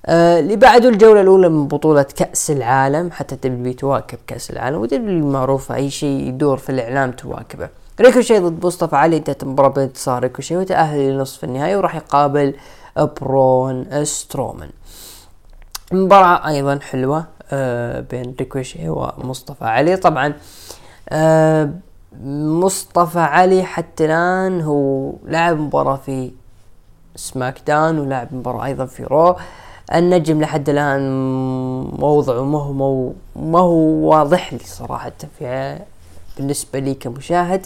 آه 0.06 0.40
اللي 0.40 0.56
بعده 0.56 0.90
الجولة 0.90 1.22
الأولى 1.22 1.50
من 1.50 1.68
بطولة 1.68 2.04
كأس 2.04 2.52
العالم 2.52 3.12
حتى 3.12 3.36
W 3.36 3.74
تواكب 3.74 4.18
كأس 4.28 4.52
العالم 4.52 4.78
و 4.78 5.03
W 5.03 5.28
معروفة 5.32 5.76
أي 5.76 5.90
شيء 5.90 6.28
يدور 6.28 6.58
في 6.58 6.70
الإعلام 6.70 7.12
تواكبه. 7.12 7.70
ريكوشي 8.02 8.40
ضد 8.40 8.66
مصطفى 8.66 8.96
علي 8.96 9.18
انتهت 9.18 9.44
المباراة 9.44 9.70
بانتصار 9.70 10.24
ريكوشي 10.24 10.58
وتأهل 10.58 11.14
لنصف 11.14 11.44
النهائي 11.44 11.76
وراح 11.76 11.96
يقابل 11.96 12.56
برون 12.98 14.06
سترومان. 14.06 14.70
مباراة 15.92 16.48
أيضا 16.48 16.80
حلوة 16.80 17.26
آه 17.52 18.00
بين 18.00 18.36
ريكوشي 18.40 18.90
ومصطفى 18.90 19.66
علي. 19.66 19.98
طبعا 19.98 20.34
آه 21.10 21.70
مصطفى 22.64 23.20
علي 23.20 23.64
حتى 23.64 24.06
الآن 24.06 24.62
هو 24.62 25.14
لعب 25.26 25.60
مباراة 25.60 25.96
في 25.96 26.32
SmackDown 27.16 28.00
ولعب 28.00 28.34
مباراة 28.34 28.66
أيضا 28.66 28.86
في 28.86 29.04
Raw. 29.04 29.36
النجم 29.96 30.42
لحد 30.42 30.70
الآن 30.70 31.02
موضعه 32.00 32.42
ما 32.44 32.60
هو 32.60 33.12
ما 33.36 33.60
هو 33.60 33.74
واضح 34.10 34.54
لي 34.54 34.60
صراحة 34.60 35.12
في 35.40 35.80
بالنسبة 36.38 36.80
لي 36.80 36.94
كمشاهد 36.94 37.66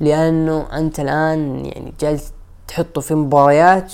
لأنه 0.00 0.66
أنت 0.72 1.00
الآن 1.00 1.64
يعني 1.66 1.92
جالس 2.00 2.32
تحطه 2.68 3.00
في 3.00 3.14
مباريات 3.14 3.92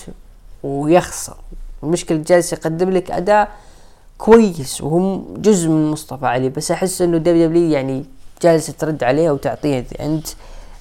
ويخسر. 0.63 1.37
المشكلة 1.83 2.19
جالس 2.19 2.53
يقدم 2.53 2.91
لك 2.91 3.11
أداء 3.11 3.49
كويس 4.19 4.81
وهو 4.81 5.23
جزء 5.37 5.69
من 5.69 5.91
مصطفى 5.91 6.27
علي 6.27 6.49
بس 6.49 6.71
أحس 6.71 7.03
إنه 7.03 7.19
WW 7.19 7.71
يعني 7.71 8.05
جالسة 8.43 8.73
ترد 8.73 9.05
عليه 9.05 9.31
وتعطيه 9.31 9.87
أنت 10.01 10.27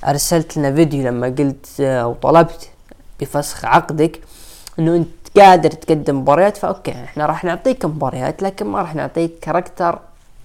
أرسلت 0.07 0.57
لنا 0.57 0.75
فيديو 0.75 1.07
لما 1.07 1.27
قلت 1.27 1.81
أو 1.81 2.13
طلبت 2.13 2.69
بفسخ 3.19 3.65
عقدك 3.65 4.19
إنه 4.79 4.95
أنت 4.95 5.39
قادر 5.39 5.71
تقدم 5.71 6.19
مباريات 6.19 6.57
ف 6.57 6.64
okay 6.64 6.91
إحنا 6.91 7.25
راح 7.25 7.43
نعطيك 7.43 7.85
مباريات 7.85 8.43
لكن 8.43 8.65
ما 8.65 8.81
راح 8.81 8.95
نعطيك 8.95 9.39
character 9.41 9.99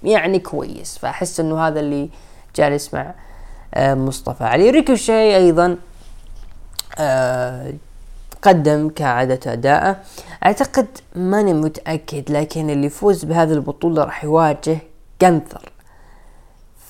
يعني 0.05 0.39
كويس. 0.39 0.99
فأحس 0.99 1.41
إنه 1.41 1.67
هذا 1.67 1.81
اللي 1.81 2.09
جالس 2.59 2.95
مع 2.95 3.15
آه، 3.75 3.95
مصطفى 3.95 4.45
علي. 4.45 4.71
ريكوشي 4.71 5.37
أيضا 5.37 5.77
آه، 6.99 7.73
قدم 8.43 8.89
كعادة 8.89 9.53
أداءه 9.53 9.97
أعتقد 10.47 10.87
ماني 11.15 11.53
متأكد 11.55 12.31
لكن 12.31 12.71
اللي 12.71 12.87
يفوز 12.87 13.25
بهذه 13.25 13.53
البطولة 13.53 14.05
راح 14.05 14.25
يواجه 14.25 14.79
جنثر. 15.23 15.73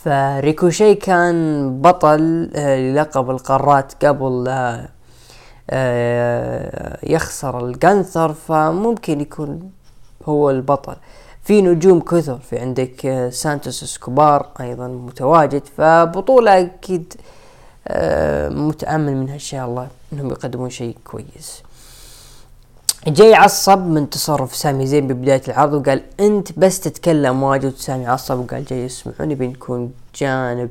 فريكوشي 0.05 0.95
كان 0.95 1.69
بطل 1.83 2.51
آه، 2.57 2.77
للقب 2.77 3.31
القارات 3.31 4.05
قبل 4.05 4.49
يخسر 7.03 7.67
لجنثر 7.67 8.33
فممكن 8.33 9.21
يكون 9.21 9.71
هو 10.25 10.51
البطل. 10.51 10.97
في 11.49 11.63
نجوم 11.63 12.01
كثر 12.01 12.39
في 12.39 12.59
عندك 12.59 13.07
آه، 13.07 13.31
سانتوس 13.31 13.83
إسكوبار 13.83 14.49
أيضا 14.61 14.89
متواجد 14.89 15.63
فبطولة 15.77 16.61
أكيد 16.61 17.15
آه، 17.89 18.49
متأمل 18.49 19.17
منها 19.17 19.35
إن 19.35 19.39
شاء 19.39 19.67
الله 19.67 19.89
إنهم 20.13 20.31
يقدمون 20.31 20.71
شيء 20.71 20.97
كويس. 21.05 21.63
جاي 23.07 23.35
عصب 23.35 23.79
من 23.79 24.11
تصرف 24.11 24.57
سامي 24.57 24.87
زين 24.87 25.07
ببداية 25.07 25.43
العرض 25.49 25.73
وقال 25.73 26.03
أنت 26.21 26.59
بس 26.59 26.81
تتكلم 26.81 27.43
واجد 27.43 27.75
سامي 27.77 28.07
عصب 28.07 28.39
وقال 28.39 28.65
جاي 28.65 28.85
يسمعوني 28.85 29.35
بنكون 29.35 29.93
جانب 30.15 30.71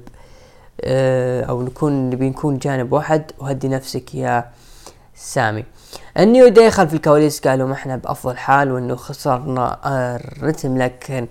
آه، 0.81 1.43
أو 1.43 1.61
نكون 1.61 2.09
نبي 2.09 2.29
نكون 2.29 2.57
جانب 2.57 2.93
واحد 2.93 3.31
وهدي 3.39 3.67
نفسك 3.67 4.15
يا 4.15 4.49
سامي. 5.17 5.65
ال 6.17 6.25
New 6.25 6.47
Day 6.47 6.71
خلف 6.71 6.93
الكواليس 6.93 7.47
قالوا 7.47 7.67
ما 7.67 7.73
إحنا 7.73 7.95
بأفضل 7.95 8.37
حال 8.37 8.71
وإنه 8.71 8.95
خسرنا 8.95 9.79
الرتم 10.15 10.77
لكن 10.77 11.27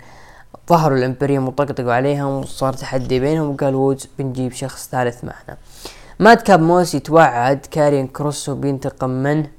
ظهروا 0.68 0.98
ال 0.98 1.04
Imperium 1.04 1.48
وطقطقوا 1.48 1.92
عليهم 1.92 2.32
وصار 2.40 2.72
تحدي 2.72 3.20
بينهم 3.20 3.50
وقال 3.50 3.74
وودز 3.74 4.08
بنجيب 4.18 4.52
شخص 4.52 4.88
ثالث 4.88 5.24
معنا. 5.24 5.58
مات 6.18 6.42
كاب 6.42 6.60
موس 6.60 6.94
يتوعد 6.94 7.66
كارين 7.70 8.06
كروس 8.06 8.48
وبينتقم 8.48 9.10
منه. 9.10 9.50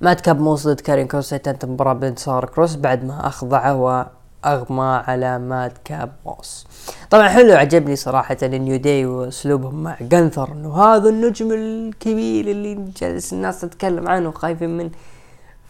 مات 0.00 0.20
كاب 0.20 0.40
موس 0.40 0.68
ضد 0.68 0.80
كارين 0.80 1.06
كروس 1.06 1.32
انتهت 1.32 1.64
المباراة 1.64 1.92
بانتصار 1.92 2.44
كروس 2.44 2.76
بعد 2.76 3.04
ما 3.04 3.26
أخضعه 3.26 3.74
وأغمى 3.74 5.02
على 5.06 5.38
مات 5.38 5.72
كاب 5.84 6.12
موس 6.26 6.66
طبعا 7.10 7.28
حلو 7.28 7.52
عجبني 7.52 7.96
صراحة 7.96 8.36
ال 8.42 8.50
New 8.50 8.76
Day 8.76 9.06
وأسلوبهم 9.06 9.82
مع 9.82 9.96
جنثر 10.00 10.52
إنه 10.52 10.84
هذا 10.84 11.08
النجم 11.08 11.52
الكبير 11.52 12.50
اللي 12.50 12.74
جالس 13.00 13.32
الناس 13.32 13.60
تتكلم 13.60 14.08
عنه 14.08 14.30
خايفين 14.30 14.76
منه. 14.76 14.90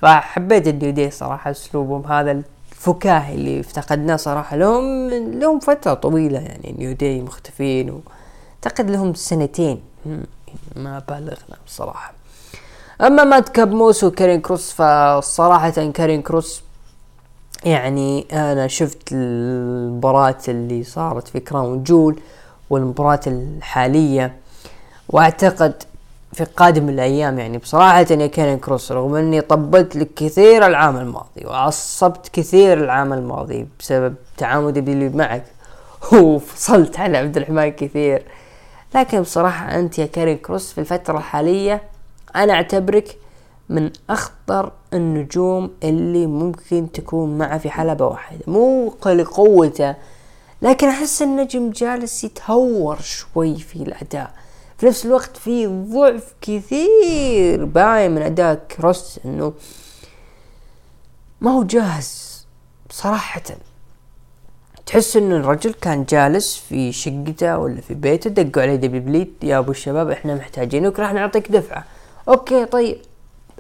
فحبيت 0.02 0.68
ال 0.68 0.74
New 0.74 0.90
Day 0.90 1.10
صراحة 1.10 1.50
أسلوبهم 1.50 2.06
هذا 2.12 2.42
الفكاهي 2.72 3.34
اللي 3.34 3.60
افتقدناه 3.60 4.16
صراحة. 4.16 4.56
لهم 4.56 5.10
لهم 5.10 5.58
فترة 5.58 5.94
طويلة 5.94 6.38
يعني 6.38 6.74
New 6.78 6.92
Day 6.92 7.20
مختفين 7.20 8.00
اعتقد 8.64 8.90
لهم 8.90 9.14
سنتين. 9.14 9.80
ما 10.76 11.02
بالغنا 11.08 11.56
بصراحة. 11.66 12.12
أما 13.00 13.24
مات 13.24 13.48
كاب 13.48 13.72
موس 13.72 14.04
وكارين 14.04 14.40
كروس 14.40 14.72
فصراحة 14.72 15.70
كارين 15.70 16.22
كروس 16.22 16.62
يعني 17.66 18.26
أنا 18.32 18.66
شفت 18.66 19.12
المباراة 19.12 20.36
اللي 20.48 20.82
صارت 20.82 21.28
في 21.28 21.40
Crown 21.40 21.82
Jewel 21.82 22.20
والمباراة 22.70 23.20
الحالية 23.26 24.36
وأعتقد 25.08 25.82
في 26.32 26.44
قادم 26.44 26.88
الأيام 26.88 27.38
يعني 27.38 27.58
بصراحة 27.58 27.98
يا 27.98 28.26
كيرين 28.26 28.58
كروس 28.58 28.92
رغم 28.92 29.14
إني 29.14 29.40
طبلت 29.40 29.96
لك 29.96 30.14
كثير 30.16 30.66
العام 30.66 30.96
الماضي 30.96 31.46
وعصبت 31.46 32.28
كثير 32.32 32.84
العام 32.84 33.12
الماضي 33.12 33.66
بسبب 33.80 34.14
تعامدي 34.36 34.80
اللي 34.80 35.08
معك 35.08 35.44
وفصلت 36.12 36.98
على 36.98 37.18
عبد 37.18 37.36
الرحمن 37.36 37.68
كثير. 37.68 38.22
لكن 38.94 39.20
بصراحة 39.20 39.78
أنت 39.78 39.98
يا 39.98 40.06
كيرين 40.06 40.38
كروس 40.38 40.72
في 40.72 40.78
الفترة 40.78 41.18
الحالية 41.18 41.82
أنا 42.36 42.52
أعتبرك 42.52 43.16
من 43.68 43.90
أخطر 44.10 44.72
النجوم 44.94 45.70
اللي 45.82 46.26
ممكن 46.26 46.92
تكون 46.92 47.38
معه 47.38 47.58
في 47.58 47.70
حلبة 47.70 48.06
واحدة. 48.06 48.40
مو 48.46 48.94
لقوته 49.06 49.94
لكن 50.62 50.88
أحس 50.88 51.22
النجم 51.22 51.70
جالس 51.70 52.24
يتهور 52.24 53.00
شوي 53.00 53.56
في 53.58 53.76
الأداء. 53.76 54.34
في 54.78 54.86
نفس 54.86 55.06
الوقت 55.06 55.36
في 55.36 55.66
ضعف 55.66 56.34
كثير 56.40 57.64
باين 57.64 58.10
من 58.10 58.22
أداء 58.22 58.54
كروس 58.54 59.20
إنه 59.24 59.52
ما 61.40 61.50
هو 61.50 61.62
جاهز 61.62 62.36
صراحة. 62.90 63.42
تحس 64.86 65.16
إن 65.16 65.32
الرجل 65.32 65.72
كان 65.72 66.04
جالس 66.04 66.56
في 66.56 66.92
شقته 66.92 67.58
ولا 67.58 67.80
في 67.80 67.94
بيته 67.94 68.30
دقوا 68.30 68.62
عليه 68.62 68.76
W 68.76 69.26
يا 69.42 69.58
أبو 69.58 69.70
الشباب 69.70 70.10
إحنا 70.10 70.34
محتاجينك 70.34 70.98
راح 70.98 71.12
نعطيك 71.12 71.52
دفعة. 71.52 71.84
okay 72.28 72.64
طيب. 72.64 72.98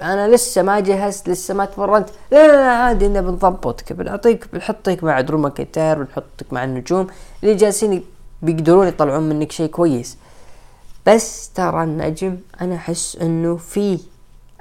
أنا 0.02 0.34
لسه 0.34 0.62
ما 0.62 0.80
جهزت 0.80 1.28
لسه 1.28 1.54
ما 1.54 1.64
تمرنت. 1.64 2.08
لا 2.30 2.46
لا, 2.46 2.52
لا 2.52 2.70
عادي 2.70 3.06
إنه 3.06 3.20
بنضبطك 3.20 3.92
بنعطيك 3.92 4.48
بنحطك 4.52 5.04
مع 5.04 5.20
درو 5.20 5.38
ماكنتاير 5.38 6.02
بنحطك 6.02 6.52
مع 6.52 6.64
النجوم. 6.64 7.06
اللي 7.42 7.54
جالسين 7.54 8.04
بيقدرون 8.42 8.86
يطلعون 8.86 9.22
منك 9.22 9.52
شيء 9.52 9.66
كويس. 9.70 10.16
بس 11.06 11.50
ترى 11.54 11.82
النجم 11.82 12.38
أنا 12.60 12.74
أحس 12.74 13.16
إنه 13.16 13.56
في 13.56 13.98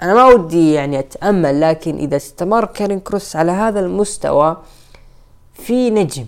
أنا 0.02 0.14
ما 0.14 0.26
ودي 0.26 0.74
يعني 0.74 1.00
أتأمل 1.00 1.62
لكن 1.62 1.98
إذا 1.98 2.18
استمر 2.18 2.66
كارين 2.66 3.00
كروس 3.00 3.36
على 3.36 3.52
هذا 3.52 3.80
المستوى 3.80 4.58
في 5.54 5.90
نجم 5.90 6.26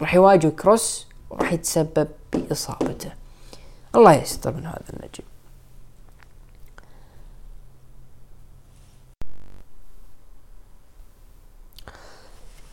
راح 0.00 0.14
يواجه 0.14 0.48
كروس 0.48 1.06
راح 1.32 1.52
يتسبب 1.52 2.08
بإصابته. 2.32 3.10
الله 3.94 4.12
يستر 4.14 4.52
من 4.52 4.66
هذا 4.66 4.82
النجم. 4.90 5.24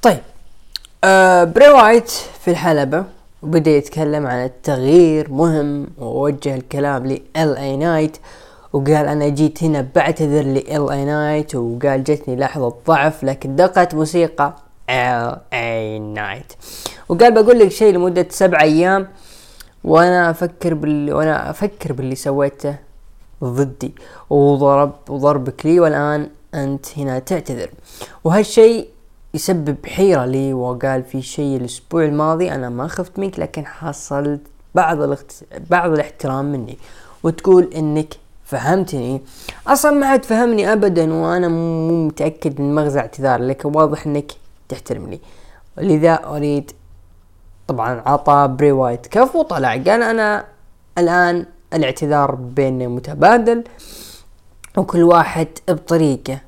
طيب. 0.05 0.21
آه 1.03 1.43
بري 1.43 1.69
وايت 1.69 2.09
في 2.09 2.51
الحلبة 2.51 3.03
وبدأ 3.43 3.71
يتكلم 3.71 4.27
عن 4.27 4.45
التغيير 4.45 5.31
مهم 5.31 5.87
ووجه 5.97 6.55
الكلام 6.55 7.05
لإل 7.05 7.57
اي 7.57 7.77
نايت 7.77 8.17
وقال 8.73 9.07
أنا 9.07 9.29
جيت 9.29 9.63
هنا 9.63 9.87
بعتذر 9.95 10.41
لإل 10.43 10.89
اي 10.89 11.05
نايت 11.05 11.55
وقال 11.55 12.03
جتني 12.03 12.35
لحظة 12.35 12.73
ضعف 12.87 13.23
لكن 13.23 13.55
دقت 13.55 13.95
موسيقى 13.95 14.53
ال 14.89 15.37
اي 15.53 15.99
نايت 15.99 16.53
وقال 17.09 17.33
بقول 17.33 17.59
لك 17.59 17.71
شيء 17.71 17.93
لمدة 17.93 18.27
سبع 18.29 18.61
أيام 18.61 19.07
وأنا 19.83 20.29
أفكر 20.29 20.73
باللي 20.73 21.13
وأنا 21.13 21.49
أفكر 21.49 21.93
باللي 21.93 22.15
سويته 22.15 22.75
ضدي 23.43 23.95
وضرب 24.29 24.93
وضربك 25.09 25.65
لي 25.65 25.79
والآن 25.79 26.29
أنت 26.53 26.85
هنا 26.97 27.19
تعتذر. 27.19 27.69
وهالشيء 28.23 28.94
يسبب 29.35 29.85
حيرة 29.85 30.25
لي 30.25 30.53
وقال 30.53 31.03
في 31.03 31.21
شيء 31.21 31.57
الأسبوع 31.57 32.05
الماضي 32.05 32.51
أنا 32.51 32.69
ما 32.69 32.87
خفت 32.87 33.19
منك 33.19 33.39
لكن 33.39 33.65
حصلت 33.65 34.41
بعض 34.75 35.01
الاخت... 35.01 35.31
بعض 35.69 35.91
الاحترام 35.91 36.45
مني. 36.45 36.77
وتقول 37.23 37.73
إنك 37.75 38.13
فهمتني. 38.43 39.21
أصلا 39.67 39.91
ما 39.91 40.11
حد 40.11 40.25
فهمني 40.25 40.73
ابدا 40.73 41.13
وأنا 41.13 41.47
مو 41.47 42.07
متأكد 42.07 42.61
من 42.61 42.75
مغزى 42.75 42.99
اعتذار 42.99 43.41
لك 43.41 43.65
واضح 43.65 44.05
إنك 44.05 44.31
تحترمني 44.69 45.19
لذا 45.77 46.13
أريد 46.13 46.71
طبعا 47.67 48.01
عطى 48.05 48.55
بري 48.59 48.71
وايت 48.71 49.07
كف 49.07 49.35
وطلع 49.35 49.71
قال 49.73 50.03
أنا 50.03 50.45
الآن 50.97 51.45
الاعتذار 51.73 52.35
بيننا 52.35 52.87
متبادل 52.87 53.63
وكل 54.77 55.03
واحد 55.03 55.47
بطريقه. 55.67 56.39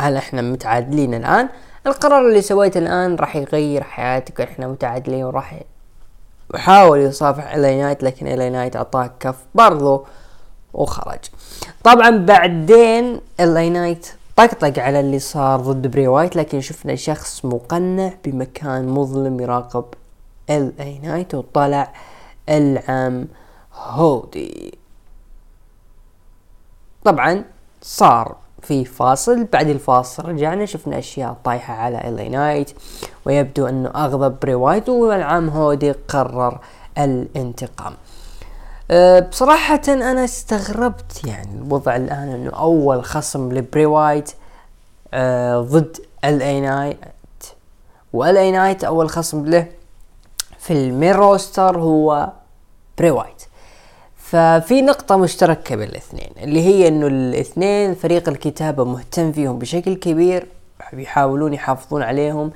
هل 0.00 0.16
إحنا 0.16 0.42
متعادلين 0.42 1.14
الآن؟ 1.14 1.48
القرار 1.86 2.28
اللي 2.28 2.42
سويته 2.42 2.78
الآن 2.78 3.16
راح 3.16 3.36
يغير 3.36 3.82
حياتك 3.82 4.40
إحنا 4.40 4.66
متعادلين 4.68 5.24
وراح 5.24 5.60
يحاول 6.54 7.00
يصافح 7.00 7.54
ال 7.54 7.68
اي 7.68 7.82
نايت 7.82 8.02
لكن 8.02 8.26
ال 8.26 8.38
اي 8.38 8.50
نايت 8.50 8.76
أعطاه 8.76 9.10
كف 9.20 9.36
برضو 9.54 10.04
وخرج. 10.74 11.18
طبعا 11.84 12.10
بعدين 12.10 13.20
ال 13.40 13.55
اي 13.55 13.70
نايت 13.70 14.08
طقطق 14.36 14.78
على 14.78 15.00
اللي 15.00 15.18
صار 15.18 15.60
ضد 15.60 15.86
بري 15.86 16.08
وايت 16.08 16.36
لكن 16.36 16.60
شفنا 16.60 16.94
شخص 16.94 17.44
مقنع 17.44 18.12
بمكان 18.24 18.88
مظلم 18.88 19.40
يراقب 19.40 19.84
ال 20.50 20.72
اي 20.80 20.98
نايت 20.98 21.34
وطلع 21.34 21.92
العم 22.48 23.26
هودي. 23.74 24.78
طبعا 27.04 27.44
صار 27.82 28.36
في 28.68 28.84
فاصل. 28.84 29.44
بعد 29.44 29.68
الفاصل 29.68 30.28
رجعنا 30.28 30.66
شفنا 30.66 30.98
أشياء 30.98 31.36
طايحة 31.44 31.74
على 31.74 32.08
ال 32.08 32.19
اي 32.19 32.30
نايت 32.30 32.70
ويبدو 33.24 33.66
انه 33.66 33.88
أغضب 33.88 34.40
بري 34.40 34.54
وايت 34.54 34.88
والعم 34.88 35.48
هودي 35.48 35.92
قرر 35.92 36.60
الانتقام. 36.98 37.94
أه 38.90 39.20
بصراحة 39.20 39.82
أنا 39.88 40.24
استغربت 40.24 41.24
يعني 41.26 41.54
الوضع 41.54 41.96
الآن 41.96 42.28
أنه 42.28 42.50
أول 42.50 43.04
خصم 43.04 43.52
لبري 43.52 43.86
وايت 43.86 44.30
أه 45.14 45.60
ضد 45.60 45.96
ال 46.24 46.42
اي 46.42 46.60
نايت 46.60 46.98
وال 48.12 48.36
اي 48.36 48.50
نايت 48.50 48.84
أول 48.84 49.10
خصم 49.10 49.46
له 49.46 49.66
في 50.58 50.72
ال 50.72 50.80
main 50.80 51.12
roster 51.12 51.78
هو 51.78 52.32
بري 52.98 53.10
وايت 53.10 53.42
ففي 54.30 54.82
نقطة 54.82 55.16
مشتركة 55.16 55.76
بين 55.76 55.88
الاثنين 55.88 56.30
اللي 56.42 56.60
هي 56.60 56.88
إنه 56.88 57.06
الاثنين 57.06 57.94
فريق 57.94 58.28
الكتابة 58.28 58.84
مهتم 58.84 59.32
فيهم 59.32 59.58
بشكل 59.58 59.94
كبير 59.94 60.46
بيحاولون 60.92 61.54
يحافظون 61.54 62.02
عليهم 62.02 62.50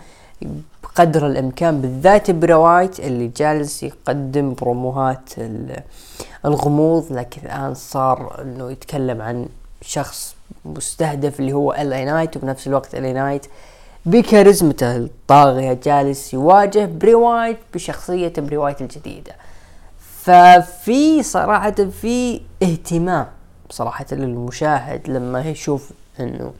بقدر 0.82 1.26
الإمكان 1.26 1.80
بالذات 1.80 2.30
بري 2.30 2.65
وايت 2.65 3.00
اللي 3.00 3.30
جالس 3.36 3.82
يقدم 3.82 4.54
بروموهات 4.54 5.30
الغموض 6.44 7.12
لكن 7.12 7.40
الآن 7.44 7.74
صار 7.74 8.40
إنه 8.42 8.70
يتكلم 8.70 9.22
عن 9.22 9.46
شخص 9.82 10.36
مستهدف 10.64 11.40
اللي 11.40 11.52
هو 11.52 11.72
ال 11.72 11.80
اي 11.80 11.88
نايت 11.88 12.36
وبنفس 12.36 12.66
الوقت 12.66 12.94
ال 12.94 13.04
اي 13.04 13.14
نايت 13.14 13.46
بكاريزمته 14.06 14.96
الطاغية 14.96 15.72
جالس 15.84 16.34
يواجه 16.34 16.84
بري 16.84 17.56
بشخصية 17.74 18.32
بري 18.38 18.76
الجديدة. 18.80 19.32
ففي 20.22 21.22
صراحة 21.22 21.70
في 21.70 22.40
اهتمام 22.62 23.26
صراحة 23.70 24.06
للمشاهد 24.12 25.10
لما 25.10 25.40
يشوف 25.40 25.90
إنه 26.20 26.52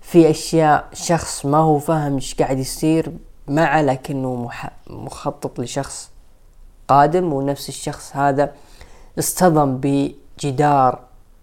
في 0.00 0.30
أشياء 0.30 0.88
شخص 0.92 1.46
ما 1.46 1.58
هو 1.58 1.78
فاهم 1.78 2.14
إيش 2.14 2.34
قاعد 2.34 2.58
يصير 2.58 3.12
مع 3.48 3.80
لكنه 3.80 4.50
مخطط 4.86 5.60
لشخص 5.60 6.10
قادم 6.88 7.32
ونفس 7.32 7.68
الشخص 7.68 8.16
هذا 8.16 8.52
اصطدم 9.18 9.80
بجدار 9.82 10.98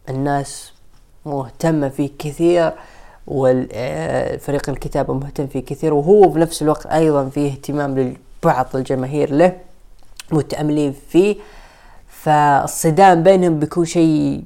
الناس 0.09 0.73
مهتمة 1.25 1.89
فيه 1.89 2.09
كثير 2.19 2.73
والفريق 3.27 4.69
الكتابة 4.69 5.13
مهتم 5.13 5.47
فيه 5.47 5.59
كثير 5.65 5.93
وهو 5.93 6.21
بنفس 6.21 6.61
الوقت 6.61 6.85
أيضا 6.85 7.29
فيه 7.29 7.51
اهتمام 7.51 8.15
لبعض 8.43 8.75
الجماهير 8.75 9.31
له. 9.33 9.57
متأملين 10.31 10.93
فيه 11.09 11.35
فالصدام 12.07 13.23
بينهم 13.23 13.59
بيكون 13.59 13.85
شيء 13.85 14.43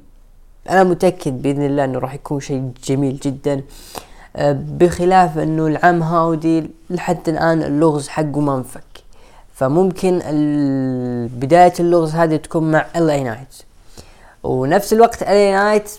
أنا 0.70 0.84
متأكد 0.84 1.42
بإذن 1.42 1.66
الله 1.66 1.84
إنه 1.84 1.98
راح 1.98 2.14
يكون 2.14 2.40
شيء 2.40 2.70
جميل 2.84 3.16
جدا. 3.16 3.62
أه، 4.36 4.52
بخلاف 4.52 5.38
إنه 5.38 5.66
العم 5.66 6.02
هاودي 6.02 6.70
لحد 6.90 7.28
الآن 7.28 7.62
اللغز 7.62 8.08
حقه 8.08 8.40
ما 8.40 8.56
انفك. 8.56 8.82
فممكن 9.54 10.18
بداية 11.40 11.72
اللغز 11.80 12.14
هذه 12.14 12.36
تكون 12.36 12.70
مع 12.70 12.86
ال 12.96 13.01
اي 13.01 13.06
نايت 13.06 13.54
ونفس 14.42 14.92
الوقت 14.92 15.22
ال 15.22 15.37
اي 15.37 15.52
نايت 15.52 15.90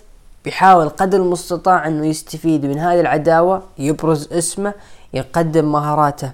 بيحاول 0.46 0.90
قدر 0.90 1.18
المستطاع 1.18 1.88
إنه 1.88 2.06
يستفيد 2.06 2.66
من 2.66 2.78
هذه 2.80 3.00
العداوة 3.00 3.64
يبرز 3.78 4.34
اسمه 4.34 4.74
يقدم 5.14 5.72
مهاراته. 5.72 6.32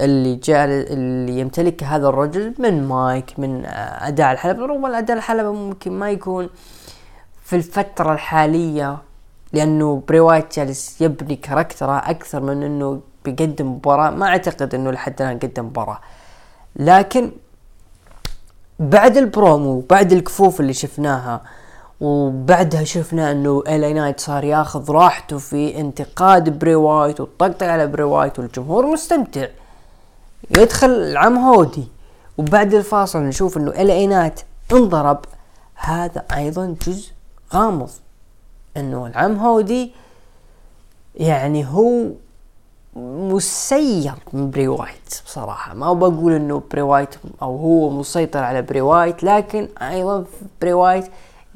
اللي 0.00 0.34
جاء 0.34 0.64
اللي 0.64 1.40
يمتلك 1.40 1.84
هذا 1.84 2.08
الرجل 2.08 2.54
من 2.58 2.88
مايك 2.88 3.38
من 3.38 3.66
أداء 4.00 4.32
الحلبة. 4.32 4.66
ربما 4.66 4.98
أداء 4.98 5.16
الحلبة 5.16 5.52
ممكن 5.52 5.92
ما 5.92 6.10
يكون 6.10 6.48
في 7.42 7.56
الفترة 7.56 8.12
الحالية 8.12 8.98
لأنه 9.52 10.02
بري 10.08 10.20
وايت 10.20 10.56
جالس 10.56 11.00
يبني 11.00 11.36
كاركتره 11.36 11.98
أكثر 11.98 12.40
من 12.40 12.62
أنه 12.62 13.00
بيقدم 13.24 13.72
مباراة. 13.72 14.10
ما 14.10 14.26
أعتقد 14.26 14.74
أنه 14.74 14.90
لحد 14.90 15.22
الآن 15.22 15.38
قدم 15.38 15.64
مباراة. 15.64 15.98
لكن 16.76 17.30
بعد 18.78 19.16
البرومو 19.16 19.80
بعد 19.90 20.12
الكفوف 20.12 20.60
اللي 20.60 20.72
شفناها 20.72 21.40
وبعدها 22.00 22.84
شفنا 22.84 23.32
أنه 23.32 23.62
ال 23.68 23.80
اي 23.80 23.92
نايت 23.92 24.20
صار 24.20 24.44
ياخذ 24.44 24.90
راحته 24.90 25.38
في 25.38 25.80
انتقاد 25.80 26.58
بري 26.58 26.74
وايت 26.74 27.20
والطقطق 27.20 27.66
على 27.66 27.86
بري 27.86 28.02
وايت 28.02 28.38
والجمهور 28.38 28.86
مستمتع. 28.86 29.46
يدخل 30.58 30.90
العم 30.90 31.38
هودي. 31.38 31.88
وبعد 32.38 32.74
الفاصل 32.74 33.18
نشوف 33.18 33.56
إنه 33.56 33.70
ال 33.70 33.84
اي 33.84 33.98
نايت 33.98 34.40
انضرب. 34.72 35.24
هذا 35.74 36.24
أيضا 36.36 36.76
جزء 36.86 37.10
غامض. 37.54 37.90
إنه 38.76 39.06
العم 39.06 39.36
هودي 39.36 39.92
يعني 41.14 41.66
هو 41.66 42.06
مسير 42.96 44.14
من 44.32 44.50
بري 44.50 44.68
وايت 44.68 45.22
بصراحة. 45.26 45.74
ما 45.74 45.92
بقول 45.92 46.32
إنه 46.32 46.62
بري 46.70 46.82
وايت 46.82 47.14
أو 47.42 47.56
هو 47.56 47.90
مسيطر 47.90 48.44
على 48.44 48.62
بري 48.62 48.80
وايت 48.80 49.24
لكن 49.24 49.68
أيضا 49.82 50.24
بري 50.60 50.72
وايت 50.72 51.10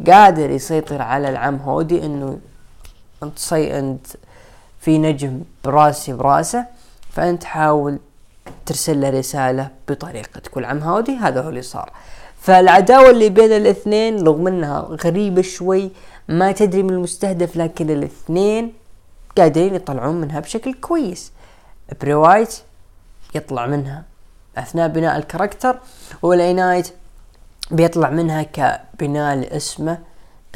قادر 0.06 0.50
يسيطر 0.50 1.02
على 1.02 1.28
العم 1.28 1.56
هودي. 1.56 2.06
إنه 2.06 2.38
أنت 3.22 4.06
في 4.80 4.98
نجم 4.98 5.40
براسي 5.64 6.12
براسه 6.12 6.66
فأنت 7.10 7.44
حاول 7.44 7.98
ترسل 8.66 9.00
له 9.00 9.10
رسالة 9.10 9.70
بطريقتك 9.88 10.56
والعم 10.56 10.78
هاودي 10.78 11.16
هذا 11.16 11.42
هو 11.42 11.48
اللي 11.48 11.62
صار. 11.62 11.92
فالعداوة 12.40 13.10
اللي 13.10 13.28
بين 13.28 13.52
الاثنين 13.52 14.26
رغم 14.26 14.46
إنها 14.46 14.80
غريبة 14.80 15.42
شوي 15.42 15.90
ما 16.28 16.52
تدري 16.52 16.82
من 16.82 16.90
المستهدف 16.90 17.56
لكن 17.56 17.90
الاثنين 17.90 18.72
قادرين 19.38 19.74
يطلعون 19.74 20.20
منها 20.20 20.40
بشكل 20.40 20.74
كويس. 20.74 21.32
بري 22.00 22.14
وايت 22.14 22.54
يطلع 23.34 23.66
منها 23.66 24.04
أثناء 24.58 24.88
بناء 24.88 25.16
ال 25.18 25.24
character 25.24 25.78
نايت 26.22 26.88
بيطلع 27.70 28.10
منها 28.10 28.42
كبناء 28.42 29.36
لاسمه 29.36 29.98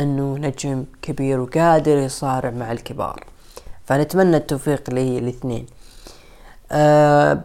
إنه 0.01 0.39
نجم 0.39 0.85
كبير 1.03 1.41
وقادر 1.41 1.97
يصارع 1.97 2.51
مع 2.51 2.73
الكبار. 2.73 3.25
فنتمنى 3.87 4.37
التوفيق 4.37 4.91
للاثنين 4.91 5.67
أه 6.73 7.41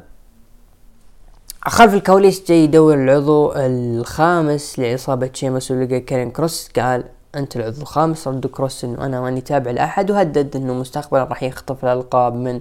خلف 1.68 1.94
الكواليس 1.94 2.44
جاي 2.48 2.64
يدور 2.64 2.94
العضو 2.94 3.54
الخامس 3.56 4.80
لعصابة 4.80 5.30
شيمس 5.34 5.72
ولقى 5.72 6.00
كارين 6.00 6.32
كروس. 6.32 6.70
قال 6.80 7.04
أنت 7.36 7.56
العضو 7.56 7.82
الخامس 7.82 8.28
رد 8.28 8.48
كروس 8.48 8.84
إنه 8.84 9.06
أنا 9.06 9.22
ماني 9.22 9.42
تابع 9.42 9.72
لأحد. 9.72 10.12
وهدد 10.12 10.56
إنه 10.56 10.74
مستقبلا 10.74 11.24
راح 11.24 11.44
يخطف 11.44 11.86
الألقاب 11.86 12.36
من 12.36 12.60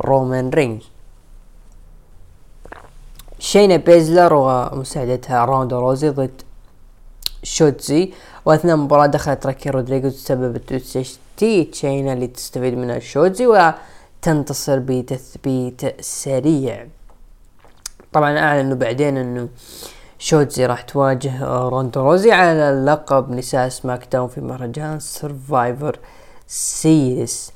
رومان 0.00 0.50
رينز 0.50 0.82
شينا 3.38 3.76
بيزلر 3.76 4.34
ومساعدتها 4.34 5.44
روندا 5.44 5.78
روزي 5.78 6.08
ضد 6.10 6.42
شوتزي 7.42 8.12
وأثناء 8.44 8.74
المباراة 8.74 9.06
دخلت 9.06 9.46
راكيل 9.46 9.70
رودريغيز 9.70 10.14
وسببت 10.14 10.72
تشتيت 10.72 11.74
شينا 11.74 12.12
اللي 12.12 12.26
تستفيد 12.26 12.74
منها 12.74 12.98
شوتزي 12.98 13.46
وتنتصر 13.46 14.78
بتثبيت 14.78 16.00
سريع. 16.00 16.86
طبعا 18.14 18.38
اعلنوا 18.38 18.76
بعدين 18.76 19.16
إنه 19.16 19.48
شوتزي 20.18 20.66
راح 20.66 20.82
تواجه 20.82 21.44
روندا 21.44 22.00
روزي 22.00 22.32
على 22.32 22.84
لقب 22.86 23.30
نساء 23.30 23.68
سماك 23.68 24.08
داون 24.12 24.28
في 24.28 24.40
مهرجان 24.40 25.00
سرفايفر 25.00 25.98
سيريز. 26.46 27.52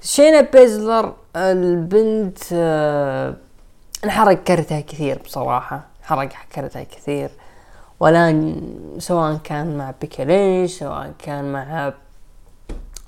شينا 0.00 0.40
بيزلر 0.40 1.12
البنت 1.36 2.38
آه 2.52 3.34
انحرق 4.04 4.44
كرتها 4.44 4.80
كثير 4.80 5.18
بصراحة 5.24 5.86
حرق 6.02 6.28
كرتها 6.54 6.82
كثير. 6.82 7.30
ولا 8.00 8.54
سواء 8.98 9.36
كان 9.44 9.78
مع 9.78 9.94
بيكي 10.00 10.35
لينش 10.35 10.78
سواء 10.78 11.12
كان 11.18 11.52
مع 11.52 11.92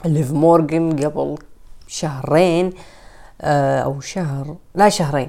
ليف 0.04 0.32
مورجن 0.32 1.04
قبل 1.04 1.38
شهرين 1.86 2.72
آه 3.40 3.80
أو 3.80 4.00
شهر 4.00 4.56
لا 4.74 4.88
شهرين 4.88 5.28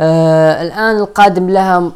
آه 0.00 0.62
الآن 0.62 0.96
القادم 0.96 1.50
لها 1.50 1.92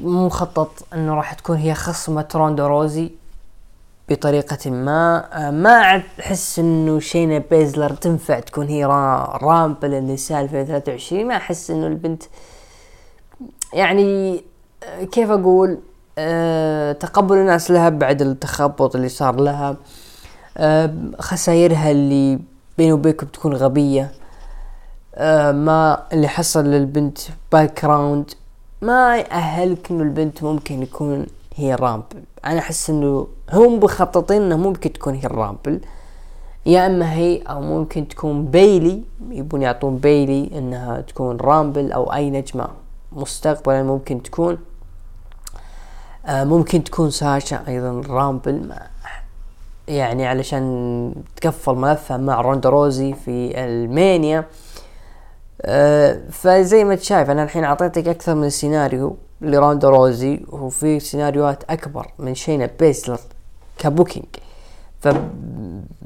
مخطط 0.00 0.70
أنه 0.94 1.14
راح 1.14 1.32
تكون 1.32 1.56
هي 1.56 1.74
خصمة 1.74 2.28
روندا 2.34 2.66
روزي 2.66 3.10
بطريقة 4.08 4.70
ما. 4.70 5.28
آه 5.32 5.50
ما 5.50 6.02
أحس 6.20 6.58
أنه 6.58 6.98
شينا 7.00 7.42
بيزلر 7.50 7.90
تنفع 7.90 8.40
تكون 8.40 8.66
هي 8.66 8.84
رامبل 9.42 9.94
النساء 9.94 10.40
2023 10.42 11.26
ما 11.26 11.36
أحس 11.36 11.70
أنه 11.70 11.86
البنت 11.86 12.22
يعني 13.72 14.44
آه، 14.84 15.04
كيف 15.04 15.30
أقول؟ 15.30 15.78
أه 16.18 16.92
تقبل 16.92 17.36
الناس 17.36 17.70
لها 17.70 17.88
بعد 17.88 18.22
التخبط 18.22 18.96
اللي 18.96 19.08
صار 19.08 19.40
لها. 19.40 19.76
أه 20.56 20.94
خسايرها 21.20 21.90
اللي 21.90 22.38
بيني 22.78 22.92
وبينكم 22.92 23.26
بتكون 23.26 23.54
غبية. 23.54 24.12
ما 25.52 26.02
اللي 26.12 26.28
حصل 26.28 26.64
للبنت 26.64 27.18
background 27.52 28.30
ما 28.82 29.16
يأهلك 29.16 29.90
إنه 29.90 30.02
البنت 30.02 30.42
ممكن 30.42 30.82
يكون 30.82 31.26
هي 31.54 31.74
رامبل 31.74 32.22
أنا 32.44 32.58
أحس 32.58 32.90
إنه 32.90 33.26
هم 33.52 33.80
مخططين 33.80 34.42
إنه 34.42 34.56
ممكن 34.56 34.92
تكون 34.92 35.14
هي 35.14 35.24
الرامبل 35.26 35.80
يا 36.66 36.86
إما 36.86 37.12
هي 37.12 37.42
أو 37.42 37.60
ممكن 37.60 38.08
تكون 38.08 38.46
بيلي 38.46 39.02
يبون 39.30 39.62
يعطون 39.62 39.96
بيلي 39.96 40.50
إنها 40.58 41.00
تكون 41.00 41.36
رامبل 41.36 41.92
أو 41.92 42.12
أي 42.12 42.30
نجمة 42.30 42.68
مستقبلا 43.12 43.82
ممكن 43.82 44.22
تكون. 44.22 44.58
آه 46.26 46.44
ممكن 46.44 46.84
تكون 46.84 47.10
ساشا 47.10 47.64
أيضا 47.68 48.02
رامبل 48.08 48.72
يعني 49.88 50.26
علشان 50.26 51.14
تقفل 51.36 51.74
ملفها 51.74 52.16
مع 52.16 52.40
روندا 52.40 52.68
روزي 52.68 53.14
في 53.14 53.64
ألمانيا. 53.64 54.44
آه 55.62 56.20
فزي 56.30 56.84
ما 56.84 56.94
انت 56.94 57.06
شايف 57.06 57.30
أنا 57.30 57.42
الحين 57.42 57.64
أعطيتك 57.64 58.08
أكثر 58.08 58.34
من 58.34 58.50
سيناريو 58.50 59.16
لروندا 59.40 59.88
روزي 59.88 60.40
وفي 60.48 61.00
سيناريوهات 61.00 61.64
أكبر 61.70 62.06
من 62.18 62.34
شينا 62.34 62.70
بيزلر 62.80 63.18
كبوكينج. 63.78 64.26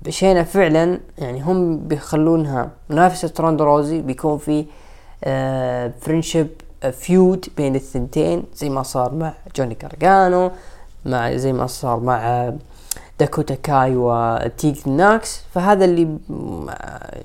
فشينا 0.05 0.43
فعلا 0.43 1.01
يعني 1.19 1.43
هم 1.43 1.79
بيخلونها 1.79 2.71
منافسة 2.91 3.33
روندا 3.41 3.65
روزي 3.65 4.01
بيكون 4.01 4.39
في 4.39 4.67
آه 5.25 5.93
فريندشيب 6.01 6.49
فيود 6.93 7.47
بين 7.57 7.77
الثنتين 7.77 8.45
زي 8.55 8.69
ما 8.69 8.83
صار 8.83 9.15
مع 9.15 9.33
جوني 9.57 9.75
كارجانو 9.75 10.51
مع 11.05 11.37
زي 11.37 11.53
ما 11.53 11.67
صار 11.67 12.01
مع 12.01 12.53
داكوتا 13.21 13.55
كاي 13.55 13.97
وتيك 13.97 14.89
ناكس. 14.89 15.43
فهذا 15.55 15.85
اللي 15.85 16.19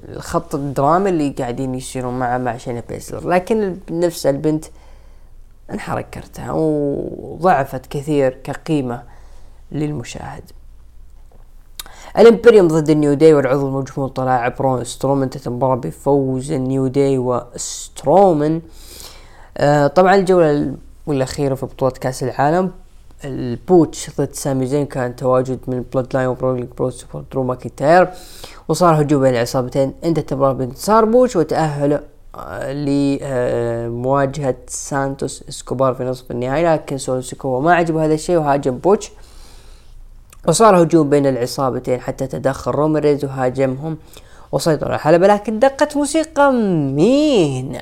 الخط 0.09 0.55
الدرامي 0.55 1.09
اللي 1.09 1.29
قاعدين 1.29 1.75
يصيرون 1.75 2.19
مع 2.19 2.37
مع 2.37 2.57
شينا 2.57 2.83
بيسلر. 2.89 3.29
لكن 3.29 3.77
نفس 3.91 4.25
البنت 4.25 4.65
انحرق 5.71 6.09
كرتها 6.09 6.51
وضعفت 6.51 7.85
كثير 7.85 8.37
كقيمة 8.43 9.03
للمشاهد. 9.71 10.43
الامبيريوم 12.17 12.67
ضد 12.67 12.89
النيو 12.89 13.13
داي 13.13 13.33
والعضو 13.33 13.67
المجهول 13.67 14.09
طلع 14.09 14.47
برون 14.47 14.83
سترومان 14.83 15.23
انتهت 15.23 15.47
المباراة 15.47 15.75
بفوز 15.75 16.51
النيو 16.51 16.87
داي 16.87 17.17
وسترومان 17.17 18.61
آه 19.57 19.87
طبعا 19.87 20.15
الجولة 20.15 20.75
الأخيرة 21.07 21.55
في 21.55 21.65
بطولة 21.65 21.91
كأس 21.91 22.23
العالم 22.23 22.71
لبوتش 23.25 24.09
ضد 24.17 24.33
سامي 24.33 24.65
زين 24.65 24.85
كان 24.85 25.15
تواجد 25.15 25.59
من 25.67 25.83
بلود 25.93 26.07
لاين 26.13 26.27
وبرولينج 26.27 26.67
بروتس 26.77 27.23
ودرو 27.31 27.43
ماكنتاير 27.43 28.07
وصار 28.67 29.01
هجوم 29.01 29.21
بين 29.21 29.33
العصابتين 29.33 29.93
انتهت 30.03 30.31
المباراة 30.31 30.53
بانتصار 30.53 31.05
بوتش 31.05 31.35
وتأهل 31.35 31.99
لمواجهة 32.69 34.55
سانتوس 34.67 35.43
إسكوبار 35.49 35.93
في 35.93 36.03
نصف 36.03 36.31
النهائي. 36.31 36.63
لكن 36.63 36.97
سولو 36.97 37.21
سيكوا 37.21 37.65
ما 37.65 37.73
عجبه 37.73 38.05
هذا 38.05 38.13
الشيء 38.13 38.37
وهاجم 38.37 38.77
بوتش. 38.77 39.11
وصار 40.47 40.83
هجوم 40.83 41.09
بين 41.09 41.25
العصابتين 41.27 41.99
حتى 42.01 42.27
تدخل 42.27 42.71
رومان 42.71 42.98
رينز 42.98 43.25
وهاجمهم 43.25 43.97
وسيطر 44.51 44.85
على 44.85 44.95
الحلبة. 44.95 45.27
لكن 45.27 45.59
دقت 45.59 45.97
موسيقى 45.97 46.53
مين؟ 46.53 47.77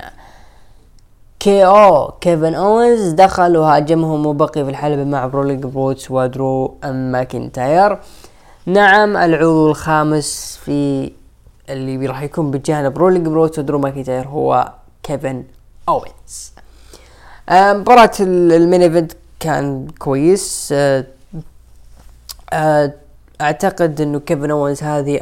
KO 1.44 2.12
كيفن 2.22 2.56
أوينز 2.56 3.10
دخل 3.12 3.58
وهاجمهم 3.58 4.26
وبقي 4.26 4.64
في 4.66 4.70
الحلبة 4.70 5.04
مع 5.04 5.28
برولينج 5.28 5.66
بروتس 5.66 6.12
ودرو 6.12 6.78
ماكنتاير. 6.86 8.00
نعم 8.66 9.18
العضو 9.18 9.70
الخامس 9.70 10.60
في 10.66 11.12
اللي 11.70 12.08
راح 12.08 12.22
يكون 12.22 12.52
بجانب 12.52 12.98
برولينج 12.98 13.28
بروتس 13.28 13.60
ودرو 13.60 13.80
ماكنتاير 13.80 14.28
هو 14.28 14.72
كيفن 15.04 15.44
أوينز. 15.90 16.54
مباراة 17.52 18.12
ال 18.20 18.32
main 18.32 18.82
event 18.82 19.12
كان 19.40 19.88
كويس. 20.00 20.70
أه 20.72 21.06
أه 22.54 22.94
أعتقد 23.42 24.02
إنه 24.02 24.20
كيفن 24.20 24.52
أوينز 24.52 24.84
هذه 24.84 25.20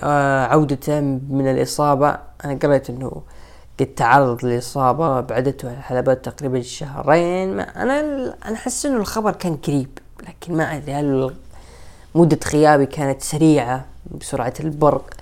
عودته 0.51 0.99
من 1.29 1.51
الإصابة. 1.51 2.17
أنا 2.45 2.59
قريت 2.63 2.89
إنه 2.89 3.21
قد 3.79 3.85
تعرض 3.85 4.45
للاصابة 4.45 5.21
بعدته 5.21 5.71
الحلبات 5.71 6.25
تقريبا 6.25 6.61
شهرين. 6.61 7.55
ما 7.55 7.63
أنا 7.63 7.99
أنا 8.45 8.55
أحس 8.55 8.85
إنه 8.85 8.97
الخبر 8.97 9.31
كان 9.31 9.55
قريب 9.55 9.89
لكن 10.27 10.57
ما 10.57 10.75
أدري 10.75 10.93
هل 10.93 11.33
مدة 12.15 12.39
غيابي 12.53 12.85
كانت 12.85 13.21
سريعة 13.21 13.85
بسرعة 14.19 14.53
البرق 14.59 15.13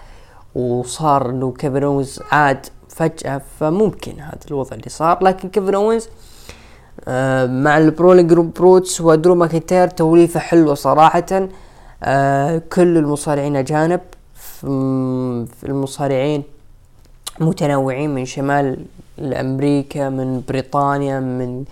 وصار 0.56 1.30
إنه 1.30 1.52
كيفن 1.52 1.84
أوينز 1.84 2.20
عاد 2.32 2.66
فجأة 2.90 3.42
فممكن 3.60 4.20
هذا 4.20 4.40
الوضع 4.48 4.76
اللي 4.76 4.90
صار. 4.90 5.24
لكن 5.24 5.50
كيفن 5.50 5.76
أوينز 5.76 6.10
آه 7.08 7.46
مع 7.46 7.78
البرولينج 7.78 8.34
بروتس 8.34 9.02
ودرو 9.02 9.36
ماكنتاير 9.36 9.88
توليفة 9.88 10.40
حلوة 10.40 10.74
صراحة. 10.74 11.50
آه 12.04 12.62
كل 12.74 12.98
المصارعين 12.98 13.56
أجانب 13.56 14.02
المصارعين 15.64 16.44
متنوعين 17.40 18.16
من 18.16 18.26
شمال 18.26 18.86
أمريكا 19.20 20.10
من 20.10 20.42
بريطانيا 20.48 21.20
من 21.20 21.64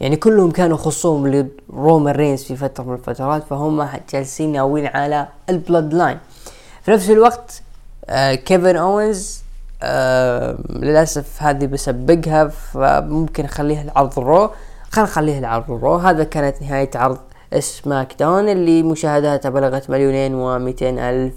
يعني 0.00 0.16
كلهم 0.16 0.50
كانوا 0.50 0.76
خصوم 0.76 1.48
لرومان 1.72 2.14
رينز 2.14 2.42
في 2.42 2.56
فترة 2.56 2.84
من 2.84 2.94
الفترات 2.94 3.44
فهم 3.50 3.88
جالسين 4.12 4.52
ناويين 4.52 4.86
على 4.86 5.28
البلود 5.48 5.94
لاين 5.94 6.18
في 6.82 6.90
نفس 6.90 7.10
الوقت 7.10 7.62
آه 8.06 8.34
كيفن 8.34 8.76
أوينز 8.76 9.42
آه 9.82 10.58
للأسف 10.70 11.42
هذه 11.42 11.66
بسبقها 11.66 12.48
فممكن 12.48 13.44
اخليها 13.44 13.82
العرض 13.82 14.18
رو 14.18 14.50
خلينا 14.90 15.10
نخليها 15.10 15.38
العرض 15.38 15.70
رو 15.70 15.96
هذا 15.96 16.24
كانت 16.24 16.62
نهاية 16.62 16.90
عرض 16.94 17.18
سماك 17.58 18.14
داون 18.18 18.48
اللي 18.48 18.82
مشاهداتها 18.82 19.48
بلغت 19.48 19.90
مليونين 19.90 20.34
ومئتين 20.34 20.98
ألف 20.98 21.34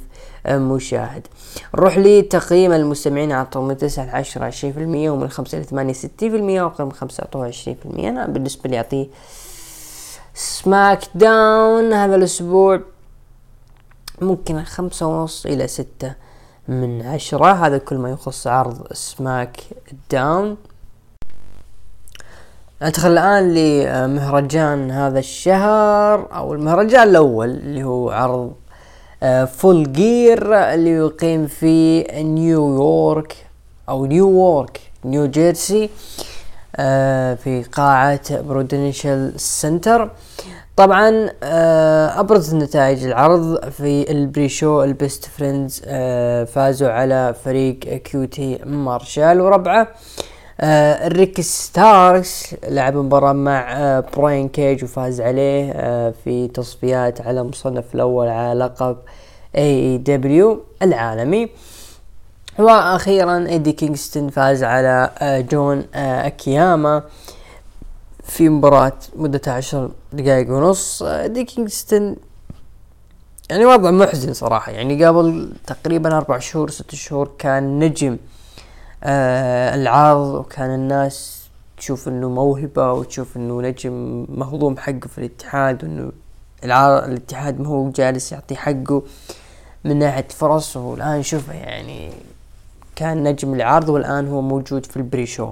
مشاهد. 0.47 1.27
نروح 1.75 1.97
لتقييم 1.97 2.73
المستمعين 2.73 3.31
على 3.31 3.47
من 3.55 3.77
تسعة 3.77 4.05
لعشرة 4.05 4.45
عشرين 4.45 4.73
في 4.73 4.79
المية 4.79 5.09
ومن 5.09 5.29
خمسة 5.29 5.59
لثمانية 5.59 5.93
ستين 5.93 6.31
في 6.31 6.37
المية 6.37 6.61
وأقل 6.61 6.85
من 6.85 6.91
خمسة 6.91 7.23
أعطوه 7.23 7.47
عشرين 7.47 7.77
في 7.77 7.85
المية. 7.85 8.09
أنا 8.09 8.27
بالنسبة 8.27 8.69
لي 8.69 8.77
أعطيه 8.77 9.07
سماك 10.33 11.03
داون 11.15 11.93
هذا 11.93 12.15
الأسبوع. 12.15 12.79
ممكن 14.21 14.63
خمسة 14.63 15.05
ونص 15.05 15.45
إلى 15.45 15.67
ستة 15.67 16.13
من 16.67 17.01
عشرة. 17.01 17.51
هذا 17.51 17.77
كل 17.77 17.97
ما 17.97 18.09
يخص 18.09 18.47
عرض 18.47 18.93
سماك 18.93 19.59
داون 20.11 20.57
ندخل 22.81 23.11
الآن 23.11 23.53
لمهرجان 23.53 24.91
هذا 24.91 25.19
الشهر 25.19 26.35
أو 26.35 26.53
المهرجان 26.53 27.09
الأول 27.09 27.49
اللي 27.49 27.83
هو 27.83 28.09
عرض 28.09 28.53
فول 29.57 29.93
قير 29.93 30.55
اللي 30.73 30.89
يقيم 30.91 31.47
في 31.47 32.01
نيويورك 32.23 33.35
أو 33.89 34.05
نيويورك 34.05 34.81
نيو 35.05 35.25
جيرسي 35.25 35.89
في 37.43 37.65
قاعة 37.71 38.41
برودنشال 38.41 39.39
سنتر 39.39 40.09
طبعا 40.75 41.29
آه، 41.43 42.19
أبرز 42.19 42.55
نتائج 42.55 43.05
العرض 43.05 43.69
في 43.69 44.11
ال 44.11 44.49
pre-show 44.49 44.83
البيست 44.83 45.25
فريندز 45.25 45.81
آه، 45.85 46.43
فازوا 46.43 46.89
على 46.89 47.35
فريق 47.45 47.79
كيوتي 47.79 48.59
مارشال 48.65 49.41
وربعه 49.41 49.87
آه، 50.63 51.07
ريكي 51.07 51.41
ستاركس 51.41 52.55
لعب 52.67 52.95
مباراة 52.97 53.33
مع 53.33 53.99
براين 54.17 54.49
كيج 54.49 54.83
وفاز 54.83 55.21
عليه 55.21 55.71
في 56.11 56.47
تصفيات 56.53 57.21
على 57.21 57.41
المصنف 57.41 57.95
الأول 57.95 58.27
على 58.27 58.59
لقب 58.59 58.97
AEW 59.57 60.63
العالمي. 60.81 61.49
وأخيرا 62.59 63.47
إيدي 63.47 63.71
كينغستون 63.71 64.29
فاز 64.29 64.63
على 64.63 65.09
جون 65.51 65.85
أكياما 65.95 67.03
في 68.23 68.49
مباراة 68.49 68.93
مدتها 69.15 69.53
عشر 69.53 69.91
دقائق 70.13 70.49
ونص. 70.51 71.03
إيدي 71.25 71.43
كينغستون 71.43 72.15
يعني 73.49 73.65
وضع 73.65 73.91
محزن 73.91 74.33
صراحة 74.33 74.71
يعني 74.71 75.05
قبل 75.05 75.53
تقريبا 75.67 76.17
أربع 76.17 76.39
شهور 76.39 76.69
ست 76.69 76.95
شهور 76.95 77.31
كان 77.39 77.79
نجم 77.79 78.17
آه 79.03 79.75
العرض 79.75 80.33
وكان 80.33 80.75
الناس 80.75 81.41
تشوف 81.77 82.07
إنه 82.07 82.29
موهبة 82.29 82.93
وتشوف 82.93 83.37
إنه 83.37 83.61
نجم 83.61 84.25
مهضوم 84.29 84.77
حقه 84.77 85.07
في 85.07 85.17
الاتحاد 85.17 85.83
وإنه 85.83 86.11
الاتحاد 86.63 87.59
ما 87.59 87.67
هو 87.67 87.89
جالس 87.89 88.31
يعطي 88.31 88.55
حقه 88.55 89.03
من 89.83 89.99
ناحية 89.99 90.27
فرص. 90.27 90.77
والآن 90.77 91.23
شوفه 91.23 91.53
يعني 91.53 92.13
كان 92.95 93.23
نجم 93.23 93.53
العرض 93.53 93.89
والآن 93.89 94.27
هو 94.27 94.41
موجود 94.41 94.85
في 94.85 94.97
ال 94.97 95.25
pre-show. 95.25 95.49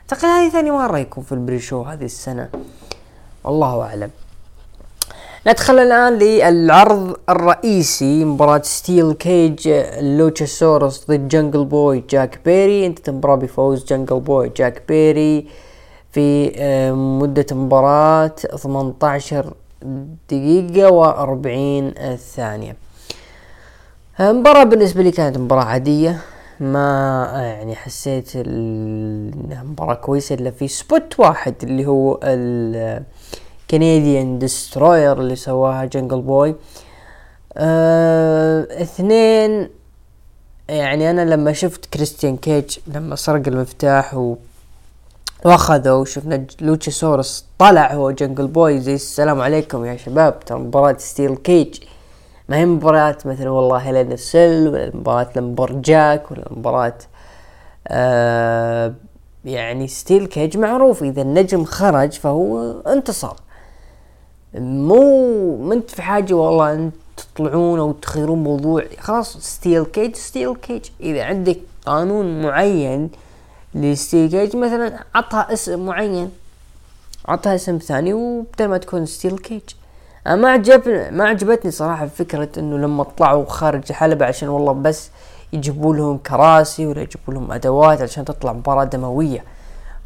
أعتقد 0.00 0.24
هذه 0.24 0.50
ثاني 0.50 0.70
مرة 0.70 0.98
يكون 0.98 1.24
في 1.24 1.32
ال 1.32 1.60
pre-show 1.60 1.82
هذه 1.82 2.04
السنة. 2.04 2.48
والله 3.44 3.82
أعلم. 3.82 4.10
ندخل 5.46 5.78
الآن 5.78 6.18
للعرض 6.18 7.16
الرئيسي 7.28 8.24
مباراة 8.24 8.62
steel 8.62 9.12
cage 9.12 9.68
لوتشاسورس 10.00 11.04
ضد 11.10 11.28
جنجل 11.28 11.64
بوي 11.64 12.04
جاك 12.10 12.40
بيري 12.44 12.86
انتهت 12.86 13.08
المباراة 13.08 13.36
بفوز 13.36 13.84
جنجل 13.84 14.20
بوي 14.20 14.48
جاك 14.56 14.82
بيري 14.88 15.46
في 16.12 16.52
آه، 16.56 16.92
مدة 16.92 17.46
مباراة 17.52 18.26
18 18.56 19.52
دقيقة 20.30 20.90
و40 20.90 22.14
ثانية. 22.16 22.76
المباراة 24.20 24.64
بالنسبة 24.64 25.02
لي 25.02 25.10
كانت 25.10 25.38
مباراة 25.38 25.64
عادية. 25.64 26.20
ما 26.60 27.30
يعني 27.34 27.74
حسيت 27.76 28.36
انها 28.36 29.62
مباراة 29.62 29.94
كويسة 29.94 30.34
إلا 30.34 30.50
في 30.50 30.68
spot 30.68 31.20
واحد 31.20 31.54
اللي 31.62 31.86
هو 31.86 32.20
ال 33.64 33.72
Canadian 33.72 34.38
Destroyer 34.38 35.20
اللي 35.20 35.36
سواها 35.36 35.84
جنجل 35.84 36.20
بوي 36.20 36.54
آه 37.56 38.82
اثنين 38.82 39.68
يعني 40.68 41.10
أنا 41.10 41.34
لما 41.34 41.52
شفت 41.52 41.86
كريستيان 41.86 42.36
كيج 42.36 42.78
لما 42.86 43.16
سرق 43.16 43.48
المفتاح 43.48 44.14
و 44.14 44.36
وأخذه 45.44 45.94
وشفنا 45.94 46.46
Luchasaurus 46.60 47.46
طلع 47.58 47.92
هو 47.92 48.10
Jungle 48.10 48.46
Boy 48.46 48.80
زي 48.80 48.94
السلام 48.94 49.40
عليكم 49.40 49.84
يا 49.84 49.96
شباب 49.96 50.40
ترى 50.40 50.58
مباراة 50.58 50.96
steel 50.98 51.36
cage 51.36 51.78
ما 52.48 52.56
هي 52.56 52.66
مباريات 52.66 53.26
مثلا 53.26 53.50
والله 53.50 53.76
Hell 53.76 54.03
in 54.03 54.16
a 54.16 54.26
Cell 54.26 54.68
ولا 54.68 54.90
مباراة 54.96 55.28
lumberjack 55.36 56.30
ولا 56.30 56.44
مباراة 56.50 56.98
آه 57.88 58.94
يعني 59.44 59.88
steel 59.88 60.26
cage 60.26 60.56
معروف. 60.58 61.02
إذا 61.02 61.22
النجم 61.22 61.64
خرج 61.64 62.12
فهو 62.12 62.80
انتصر 62.80 63.36
مو 64.58 65.56
ما 65.56 65.74
انت 65.74 65.90
في 65.90 66.02
حاجة 66.02 66.34
والله 66.34 66.72
انت 66.72 66.94
تطلعون 67.16 67.78
أو 67.78 67.92
تخيرون 67.92 68.42
موضوع 68.42 68.84
خلاص 69.00 69.36
steel 69.36 69.84
cage 69.84 70.16
steel 70.16 70.54
cage 70.54 70.82
إذا 71.00 71.24
عندك 71.24 71.58
قانون 71.86 72.42
معين 72.42 73.10
ل 73.74 73.83
steel 73.83 74.30
cage 74.30 74.56
مثلا 74.56 75.04
عطها 75.14 75.52
اسم 75.52 75.86
معين 75.86 76.30
عطها 77.28 77.54
اسم 77.54 77.78
ثاني 77.78 78.14
وبدل 78.14 78.68
ما 78.68 78.78
تكون 78.78 79.06
steel 79.06 79.38
cage 79.38 79.62
ما 80.26 80.50
عجب 80.50 80.88
ما 81.12 81.28
عجبتني 81.28 81.70
صراحة 81.70 82.06
فكرة 82.06 82.48
إنه 82.58 82.78
لما 82.78 83.04
طلعوا 83.04 83.44
خارج 83.44 83.82
الحلبة 83.90 84.26
عشان 84.26 84.48
والله 84.48 84.72
بس 84.72 85.10
يجيبوا 85.52 85.94
لهم 85.94 86.18
كراسي 86.18 86.86
ولا 86.86 87.02
يجيبوا 87.02 87.34
لهم 87.34 87.52
أدوات 87.52 88.02
عشان 88.02 88.24
تطلع 88.24 88.52
مباراة 88.52 88.84
دموية. 88.84 89.44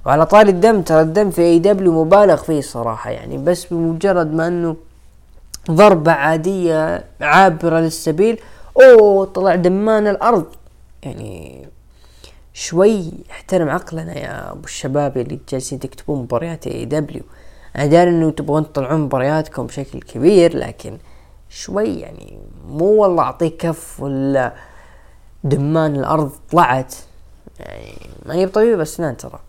وعلى 0.09 0.27
طاري 0.27 0.51
الدم 0.51 0.83
ترى 0.83 1.01
الدم 1.01 1.31
في 1.31 1.43
AEW 1.43 2.05
مبالغ 2.05 2.37
فيه 2.37 2.61
صراحة 2.61 3.11
يعني 3.11 3.39
بس 3.39 3.65
بمجرد 3.65 4.35
ما 4.35 4.49
إنه 4.49 4.77
ضربة 5.71 6.13
عادية 6.13 7.05
عابرة 7.21 7.81
للسبيل 7.81 8.41
أوه 8.83 9.25
طلع 9.25 9.55
دمان 9.55 10.07
الأرض. 10.07 10.47
يعني 11.03 11.67
شوي 12.55 13.13
احترم 13.31 13.69
عقلنا 13.69 14.19
يا 14.19 14.53
أبو 14.53 14.65
الشباب 14.65 15.19
اللي 15.19 15.39
جالسين 15.49 15.79
تكتبون 15.79 16.19
مباريات 16.19 16.67
اي 16.67 16.85
دبليو 16.85 17.23
أنا 17.77 17.87
داري 17.87 18.11
إنه 18.11 18.31
تبغون 18.31 18.73
تطلعون 18.73 19.01
مبارياتكم 19.01 19.67
بشكل 19.67 20.01
كبير 20.01 20.57
لكن 20.57 20.99
شوي 21.51 22.01
يعني 22.01 22.39
مو 22.69 22.85
والله 22.85 23.23
اعطيك 23.23 23.57
كف 23.57 24.01
ولا 24.01 24.53
دمان 25.45 25.97
الأرض 25.97 26.31
طلعت. 26.51 26.95
يعني 27.61 27.93
ما 28.27 28.35
هي 28.35 28.47
بطبيب 28.47 28.81
اسنان 28.81 29.17
ترى. 29.17 29.41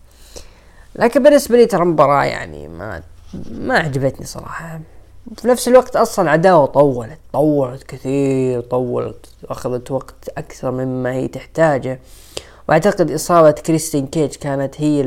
لكن 0.94 1.22
بالنسبة 1.22 1.56
لي 1.56 1.66
ترى 1.66 1.84
مباراة 1.84 2.24
يعني 2.24 2.68
ما 2.68 3.02
ما 3.50 3.78
عجبتني 3.78 4.26
صراحة. 4.26 4.80
في 5.36 5.48
نفس 5.48 5.68
الوقت 5.68 5.96
أصلا 5.96 6.30
عداوة 6.30 6.66
طولت 6.66 7.18
طولت 7.32 7.82
كثير 7.82 8.60
طولت 8.60 9.26
أخذت 9.48 9.90
وقت 9.90 10.28
أكثر 10.38 10.70
مما 10.70 11.12
هي 11.12 11.28
تحتاجه. 11.28 12.00
وأعتقد 12.68 13.10
إصابة 13.10 13.50
Christian 13.50 14.06
Cage 14.06 14.34
كانت 14.34 14.80
هي 14.80 15.02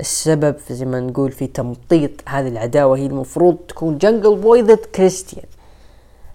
السبب 0.00 0.58
في 0.58 0.74
زي 0.74 0.84
ما 0.84 1.00
نقول 1.00 1.32
في 1.32 1.46
تمطيط 1.46 2.10
هذه 2.26 2.48
العداوة. 2.48 2.96
هي 2.96 3.06
المفروض 3.06 3.56
تكون 3.68 3.98
Jungle 3.98 4.36
Boy 4.36 4.62
ضد 4.62 4.84
كريستيان. 4.94 5.46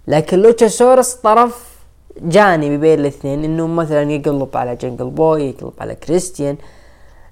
لكن 0.07 0.39
Luchasaurus 0.39 1.13
طرف 1.13 1.75
جانبي 2.21 2.77
بين 2.77 2.99
الاثنين 2.99 3.43
إنه 3.43 3.67
مثلا 3.67 4.11
يقلب 4.11 4.57
على 4.57 4.75
Jungle 4.75 5.09
Boy 5.09 5.43
يقلب 5.43 5.73
على 5.79 5.95
كريستيان. 5.95 6.57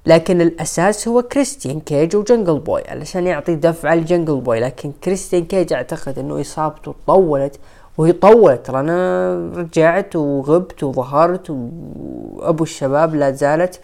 لكن 0.06 0.42
الأساس 0.42 1.08
هو 1.08 1.22
Christian 1.22 1.80
Cage 1.80 2.16
و 2.16 2.22
Jungle 2.22 2.60
Boy 2.60 2.82
علشان 2.88 3.28
يعطي 3.28 3.56
دفعة 3.56 3.96
ل 3.96 4.01
Jungle 4.01 4.36
Boy 4.36 4.60
لكن 4.60 4.92
Christian 5.04 5.46
Cage 5.46 5.74
أعتقد 5.74 6.20
إنه 6.20 6.42
إصابته 6.42 6.96
طولت 7.08 7.60
وهي 7.98 8.12
طولت 8.12 8.66
ترى. 8.66 8.80
أنا 8.80 9.34
رجعت 9.56 10.16
وغبت 10.16 10.84
وظهرت 10.84 11.50
وأبو 11.50 12.64
الشباب 12.64 13.16
لا 13.16 13.32
زالت 13.32 13.80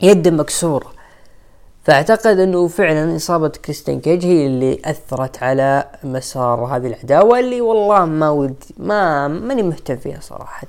يد 0.00 0.28
مكسورة. 0.28 0.92
فأعتقد 1.84 2.38
إنه 2.38 2.68
فعلا 2.68 3.16
إصابة 3.16 3.48
Christian 3.48 4.00
Cage 4.00 4.26
هي 4.26 4.46
اللي 4.46 4.80
أثرت 4.84 5.42
على 5.42 5.84
مسار 6.04 6.64
هذه 6.64 6.86
العداوة 6.86 7.38
اللي 7.38 7.60
والله 7.60 8.04
ما 8.04 8.30
ودي 8.30 8.74
ما 8.76 9.28
ماني 9.28 9.62
مهتم 9.62 9.96
فيها 9.96 10.20
صراحة. 10.20 10.66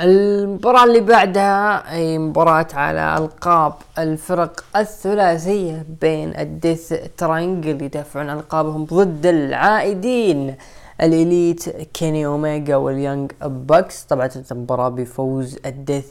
المباراة 0.00 0.84
اللي 0.84 1.00
بعدها 1.00 1.94
أي 1.94 2.18
مباراة 2.18 2.66
على 2.74 3.16
ألقاب 3.18 3.72
الفرق 3.98 4.64
الثلاثية 4.76 5.86
بين 6.00 6.36
ال 6.36 6.46
Death 6.46 6.94
Triangle 7.16 7.82
يدافعون 7.82 8.30
عن 8.30 8.38
ألقابهم 8.38 8.84
ضد 8.84 9.26
العائدين 9.26 10.56
ال 11.00 11.11
Elite 11.11 11.68
Kenny 11.68 12.26
Omega 12.26 12.76
وال 12.76 12.92
Young 12.92 13.32
Bucks. 13.42 14.02
طبعا 14.02 14.30
المباراة 14.52 14.88
بفوز 14.88 15.58
ال 15.66 15.73
Death 15.73 16.06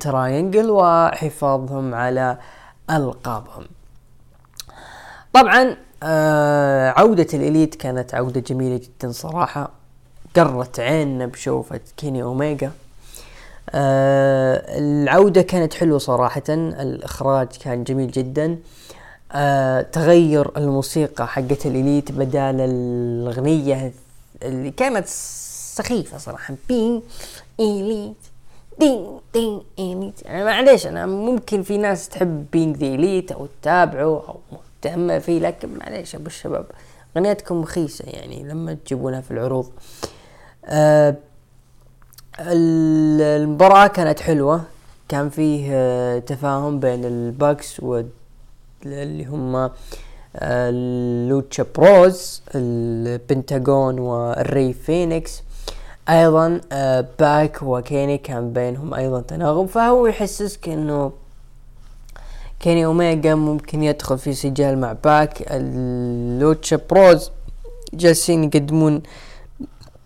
Triangle 0.00 0.70
وحفاظهم 0.70 1.94
على 1.94 2.38
ألقابهم. 2.90 3.64
طبعا 5.32 5.76
آه 6.02 6.90
عودة 6.90 7.26
ال 7.34 7.41
Elite 7.41 7.74
كانت 7.74 8.14
عودة 8.14 8.40
جميلة 8.40 8.76
جدا 8.76 9.12
صراحة. 9.12 9.70
قرت 10.36 10.80
عيننا 10.80 11.26
بشوفة 11.26 11.80
Kenny 11.96 12.22
Omega 12.22 12.70
آه 13.70 14.78
العودة 14.78 15.42
كانت 15.42 15.74
حلوة 15.74 15.98
صراحة 15.98 16.42
الإخراج 16.48 17.48
كان 17.64 17.84
جميل 17.84 18.10
جدا. 18.10 18.58
آه 19.32 19.80
تغير 19.82 20.50
الموسيقى 20.56 21.28
حقت 21.28 21.66
ال 21.66 21.74
Elite 21.74 22.12
بدال 22.12 22.60
الأغنية 22.60 23.92
اللي 24.42 24.70
كانت 24.70 25.06
سخيفة 25.76 26.18
صراحة. 26.18 26.54
Being 26.68 27.02
The 27.60 28.14
Elite 28.78 29.62
يعني 29.76 30.44
معليش 30.44 30.86
أنا 30.86 31.06
ممكن 31.06 31.62
في 31.62 31.78
ناس 31.78 32.08
تحب 32.08 32.46
Being 32.52 32.76
The 32.76 32.86
Elite 32.86 33.32
أو 33.32 33.46
تتابعه 33.62 34.04
أو 34.04 34.36
مهتمة 34.52 35.18
فيه 35.18 35.38
لكن 35.38 35.68
معليش 35.78 36.14
أبو 36.14 36.26
الشباب 36.26 36.66
أغنيتكم 37.16 37.62
رخيصة 37.62 38.04
يعني 38.06 38.42
لما 38.42 38.74
تجيبونها 38.74 39.20
في 39.20 39.30
العروض. 39.30 39.70
آه 40.64 41.14
المباراة 42.40 43.86
كانت 43.86 44.20
حلوة. 44.20 44.62
كان 45.08 45.28
فيه 45.28 45.68
آه 45.72 46.18
تفاهم 46.18 46.80
بين 46.80 47.04
ال 47.04 47.17
Bucks 47.17 47.80
واللي 47.80 49.24
هم 49.24 49.70
آه، 50.36 51.42
Bros 51.76 52.42
ال 52.54 52.70
Pentagon 52.70 53.98
وال 53.98 54.28
Rey 54.28 54.72
Fenix. 54.72 55.42
أيضا 56.08 56.60
آه، 56.72 57.06
PAC 57.18 57.62
و 57.62 57.71
Kenny 57.71 58.18
كان 58.18 58.52
بينهم 58.52 58.94
أيضا 58.94 59.20
تناغم. 59.20 59.66
فهو 59.66 60.06
يحسسك 60.06 60.68
انه 60.68 61.12
Kenny 62.60 62.84
Omega 62.84 63.34
ممكن 63.34 63.82
يدخل 63.82 64.18
في 64.18 64.34
سجال 64.34 64.78
مع 64.78 64.92
PAC. 64.92 65.42
ال 65.50 65.72
Lucha 65.72 66.80
Bros 66.90 67.30
جالسين 67.94 68.44
يقدمون 68.44 69.02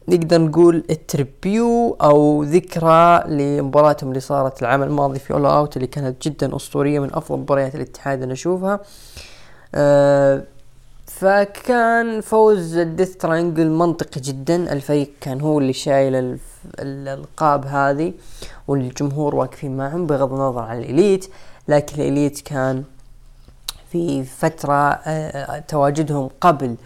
نقدر 0.08 0.40
نقول 0.40 0.84
ال 0.90 1.04
tribute 1.04 1.96
أو 2.02 2.42
ذكرى 2.42 3.24
لمباراتهم 3.26 4.08
اللي 4.08 4.20
صارت 4.20 4.62
العام 4.62 4.82
الماضي 4.82 5.18
في 5.18 5.32
All 5.34 5.46
Out 5.46 5.76
اللي 5.76 5.86
كانت 5.86 6.28
جدا 6.28 6.56
أسطورية 6.56 6.98
من 7.00 7.14
أفضل 7.14 7.38
مباريات 7.38 7.74
الاتحاد 7.74 8.22
أنا 8.22 8.32
اشوفها 8.32 8.80
أه 9.74 10.42
فكان 11.06 12.20
فوز 12.20 12.76
ال 12.76 12.83
Death 12.83 13.16
Triangle 13.16 13.70
منطقي 13.70 14.20
جدا. 14.20 14.72
الفريق 14.72 15.10
كان 15.20 15.40
هو 15.40 15.58
اللي 15.58 15.72
شايل 15.72 16.38
الألقاب 16.78 17.66
هذه 17.66 18.12
والجمهور 18.68 19.34
واقفين 19.34 19.76
معهم 19.76 20.06
بغض 20.06 20.32
النظر 20.32 20.60
عن 20.62 20.78
ال 20.78 20.85
Elite. 20.85 21.26
لكن 21.68 22.02
ال 22.02 22.09
Elite 22.09 22.40
كان 22.40 22.84
في 23.92 24.24
فترة 24.24 24.90
آه 24.92 25.58
تواجدهم 25.58 26.30
قبل 26.40 26.76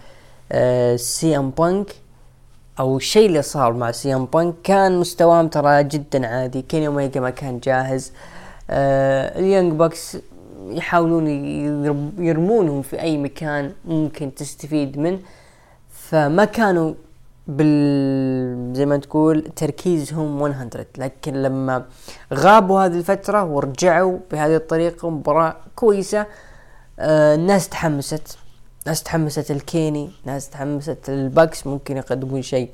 آه 0.52 0.96
CM 0.96 1.50
Punk. 1.50 1.96
أو 2.80 2.96
الشيء 2.96 3.26
اللي 3.26 3.42
صار 3.42 3.72
مع 3.72 3.90
CM 3.90 4.24
Punk 4.24 4.54
كان 4.64 4.98
مستواهم 4.98 5.48
ترى 5.48 5.84
جدا 5.84 6.26
عادي. 6.26 6.62
Kenny 6.62 6.86
Omega 6.86 7.20
ما 7.20 7.30
كان 7.30 7.60
جاهز. 7.60 8.12
آه 8.70 9.38
ال 9.38 9.44
Young 9.44 9.72
Bucks 9.72 10.16
يحاولون 10.68 11.26
يرمونهم 12.18 12.82
في 12.82 13.00
أي 13.00 13.18
مكان 13.18 13.72
ممكن 13.84 14.34
تستفيد 14.34 14.98
منه 14.98 15.18
فما 15.90 16.44
كانوا 16.44 16.94
بال 17.48 18.74
زي 18.76 18.86
ما 18.86 18.96
تقول 18.96 19.50
تركيزهم 19.56 20.38
100 20.42 20.68
لكن 20.98 21.42
لما 21.42 21.84
غابوا 22.34 22.80
هذه 22.80 22.92
الفترة 22.98 23.44
ورجعوا 23.44 24.18
بهذه 24.32 24.56
الطريقة 24.56 25.10
مباراة 25.10 25.56
كويسة. 25.76 26.26
آه 26.98 27.34
الناس 27.34 27.68
تحمست. 27.68 28.38
ناس 28.86 29.02
تحمست 29.02 29.50
ال 29.50 29.60
Kenny 29.60 30.10
ناس 30.24 30.50
تحمست 30.50 31.08
ال 31.08 31.18
Bucks 31.18 31.66
ممكن 31.66 31.96
يقدمون 31.96 32.42
شيء. 32.42 32.70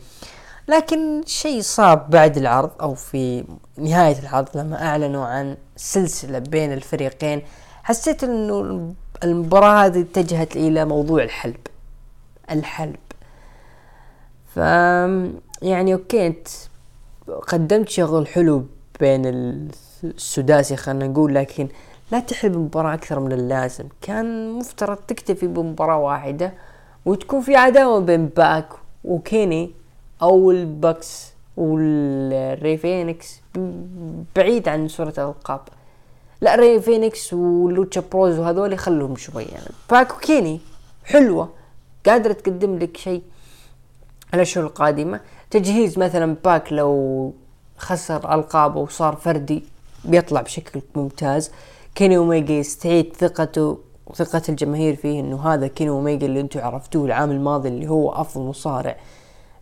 لكن 0.69 1.23
شيء 1.27 1.61
صاب 1.61 2.11
بعد 2.11 2.37
العرض 2.37 2.71
أو 2.81 2.95
في 2.95 3.45
نهاية 3.79 4.19
العرض 4.19 4.49
لما 4.57 4.83
أعلنوا 4.87 5.25
عن 5.25 5.57
سلسلة 5.77 6.39
بين 6.39 6.73
الفريقين 6.73 7.43
حسيت 7.83 8.25
إنه 8.25 8.95
المباراة 9.25 9.87
هذه 9.87 10.01
اتجهت 10.01 10.57
إلى 10.57 10.85
موضوع 10.85 11.23
الحلب. 11.23 11.57
الحلب. 12.51 12.97
ف 14.55 14.57
يعني 15.63 15.95
okay 15.95 16.27
أنت 16.27 16.49
قدمت 17.49 17.89
شغل 17.89 18.27
حلو 18.27 18.65
بين 19.01 19.23
السداسي 20.05 20.77
خلينا 20.77 21.07
نقول 21.07 21.35
لكن 21.35 21.69
لا 22.13 22.21
تحلب 22.21 22.55
المباراة 22.55 22.95
أكثر 22.95 23.21
من 23.21 23.33
اللازم. 23.33 23.85
كان 24.03 24.53
مفترض 24.53 24.97
تكتفي 24.97 25.47
بمباراة 25.47 25.99
واحدة 25.99 26.53
وتكون 27.05 27.41
في 27.41 27.57
عداوة 27.57 28.01
بين 28.01 28.27
PAC 28.27 28.68
و 29.05 29.16
Kenny 29.16 29.71
أو 30.23 30.51
ال 30.51 30.64
Bucks 30.64 31.33
وال 31.57 31.93
Rey 31.93 32.49
Fenix 32.49 33.41
بعيد 34.37 34.69
عن 34.69 34.89
صورة 34.89 35.15
الألقاب. 35.19 35.61
لا 36.41 36.55
Rey 36.55 36.81
Fenix 36.81 37.33
و 37.33 37.44
Lucha 37.44 38.03
Bros 38.12 38.39
وهذول 38.39 38.79
خلوهم 38.79 39.17
شوي 39.17 39.43
يعني 39.43 39.71
PAC 39.91 40.14
و 40.16 40.24
Kenny 40.24 40.61
حلوة 41.05 41.49
قادرة 42.07 42.33
تقدم 42.33 42.79
لك 42.79 42.97
شيء 42.97 43.23
الاشهر 44.35 44.65
القادمة. 44.65 45.21
تجهيز 45.51 45.99
مثلا 45.99 46.37
PAC 46.45 46.73
لو 46.73 47.33
خسر 47.79 48.35
ألقابه 48.35 48.81
وصار 48.81 49.17
فردي 49.17 49.65
بيطلع 50.05 50.41
بشكل 50.41 50.83
ممتاز. 50.95 51.51
Kenny 51.95 52.16
Omega 52.16 52.55
يستعيد 52.55 53.16
ثقته 53.16 53.78
وثقة 54.07 54.43
الجماهير 54.49 54.97
فيه 54.97 55.20
إنه 55.20 55.49
هذا 55.49 55.66
Kenny 55.66 55.91
Omega 55.91 56.27
اللي 56.26 56.41
أنتم 56.41 56.61
عرفتوه 56.61 57.05
العام 57.05 57.30
الماضي 57.30 57.68
اللي 57.68 57.88
هو 57.88 58.12
أفضل 58.12 58.45
مصارع 58.45 58.97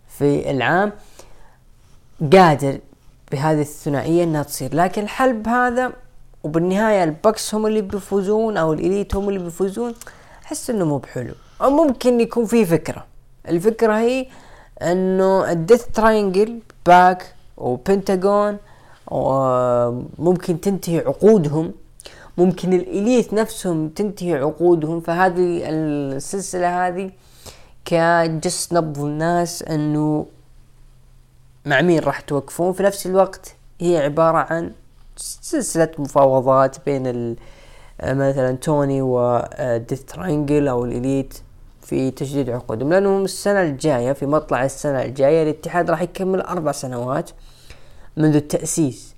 في 0.08 0.50
العام 0.50 0.92
قادر 2.32 2.78
بهذه 3.32 3.60
الثنائية 3.60 4.24
إنها 4.24 4.42
تصير. 4.42 4.74
لكن 4.74 5.02
الحلب 5.02 5.48
هذا 5.48 5.92
وبالنهاية 6.44 7.04
ال 7.04 7.12
Bucks 7.12 7.54
هم 7.54 7.66
اللي 7.66 7.80
بيفوزون 7.80 8.56
أو 8.56 8.72
ال 8.72 8.79
Elite 8.79 9.16
هم 9.16 9.28
اللي 9.28 9.40
بيفوزون 9.40 9.94
أحس 10.44 10.70
إنه 10.70 10.84
مو 10.84 10.98
بحلو. 10.98 11.34
أو 11.62 11.70
ممكن 11.70 12.20
يكون 12.20 12.44
في 12.44 12.64
فكرة. 12.64 13.04
الفكرة 13.48 13.98
هي 13.98 14.26
إنه 14.82 15.50
ال 15.52 15.57
Death 15.57 15.84
Triangle 15.86 16.58
PAC 16.86 17.34
و 17.56 17.67
Pentagon 17.67 18.56
وممكن 19.10 20.60
تنتهي 20.60 20.98
عقودهم 20.98 21.72
ممكن 22.38 22.72
الإليت 22.72 23.34
نفسهم 23.34 23.88
تنتهي 23.88 24.34
عقودهم. 24.34 25.00
فهذه 25.00 25.62
السلسلة 25.68 26.86
هذه 26.86 27.10
كجس 27.84 28.72
نبض 28.72 28.98
الناس 28.98 29.62
أنه 29.62 30.26
مع 31.66 31.80
مين 31.80 31.98
راح 31.98 32.20
توقفون. 32.20 32.72
في 32.72 32.82
نفس 32.82 33.06
الوقت 33.06 33.54
هي 33.80 33.98
عبارة 33.98 34.38
عن 34.38 34.72
سلسلة 35.16 35.90
مفاوضات 35.98 36.76
بين 36.86 37.36
مثلا 38.02 38.56
توني 38.56 39.02
وديث 39.02 40.02
ترانجل 40.02 40.68
أو 40.68 40.84
الإليت 40.84 41.38
في 41.82 42.10
تجديد 42.10 42.50
عقودهم. 42.50 42.92
لأنهم 42.92 43.24
السنة 43.24 43.62
الجاية 43.62 44.12
في 44.12 44.26
مطلع 44.26 44.64
السنة 44.64 45.02
الجاية 45.02 45.42
الاتحاد 45.42 45.90
راح 45.90 46.02
يكمل 46.02 46.40
أربع 46.40 46.72
سنوات 46.72 47.30
منذ 48.16 48.36
التأسيس. 48.36 49.14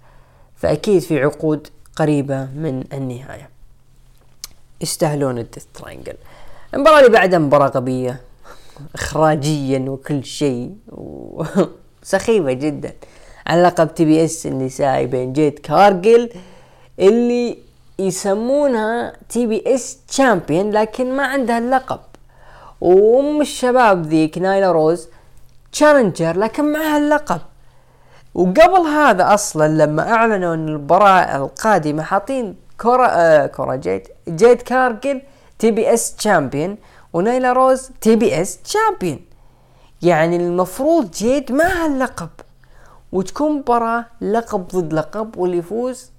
فأكيد 0.57 1.03
في 1.03 1.23
عقود 1.23 1.69
قريبة 2.01 2.45
من 2.45 2.85
النهاية. 2.93 3.49
يستاهلون 4.81 5.39
ال 5.39 5.43
Death 5.43 5.65
Triangle 5.75 6.15
المباراة 6.75 6.99
اللي 6.99 7.11
بعدها 7.11 7.39
مباراة 7.39 7.69
غبية 7.69 8.21
اخراجيا 8.95 9.79
وكل 9.89 10.25
شيء 10.25 10.75
سخيفة 12.03 12.53
جدا. 12.53 12.93
على 13.47 13.63
لقب 13.63 13.95
TBS 13.95 14.47
النسائي 14.47 15.07
بين 15.07 15.33
جيد 15.33 15.59
كارجل 15.59 16.31
اللي 16.99 17.59
يسمونها 17.99 19.13
TBS 19.29 19.99
champion 20.09 20.71
لكن 20.71 21.17
ما 21.17 21.27
عندها 21.27 21.59
اللقب. 21.59 22.01
وأم 22.81 23.41
الشباب 23.41 24.07
ذيك 24.07 24.39
نايلا 24.39 24.73
روز 24.73 25.09
challenger 25.73 26.39
لكن 26.39 26.73
معها 26.73 26.99
اللقب. 26.99 27.41
وقبل 28.35 28.81
هذا 28.81 29.35
أصلا 29.35 29.85
لما 29.85 30.13
أعلنوا 30.13 30.55
إن 30.55 30.69
المباراة 30.69 31.37
القادمة 31.37 32.03
حاطين 32.03 32.57
كورا 32.81 33.09
آه 33.11 33.47
كورا 33.47 33.77
جيد 33.77 34.09
جيد 34.29 34.63
كارجل 34.63 35.23
TBS 35.59 36.17
champion 36.17 36.77
ونايلا 37.13 37.53
روز 37.53 37.91
TBS 38.01 38.63
champion 38.63 39.21
يعني 40.03 40.37
المفروض 40.37 41.11
جيد 41.11 41.53
معها 41.53 41.87
اللقب 41.87 42.29
وتكون 43.13 43.53
مباراة 43.59 44.05
لقب 44.21 44.69
ضد 44.69 44.93
لقب 44.93 45.37
واللي 45.37 45.57
يفوز 45.59 46.11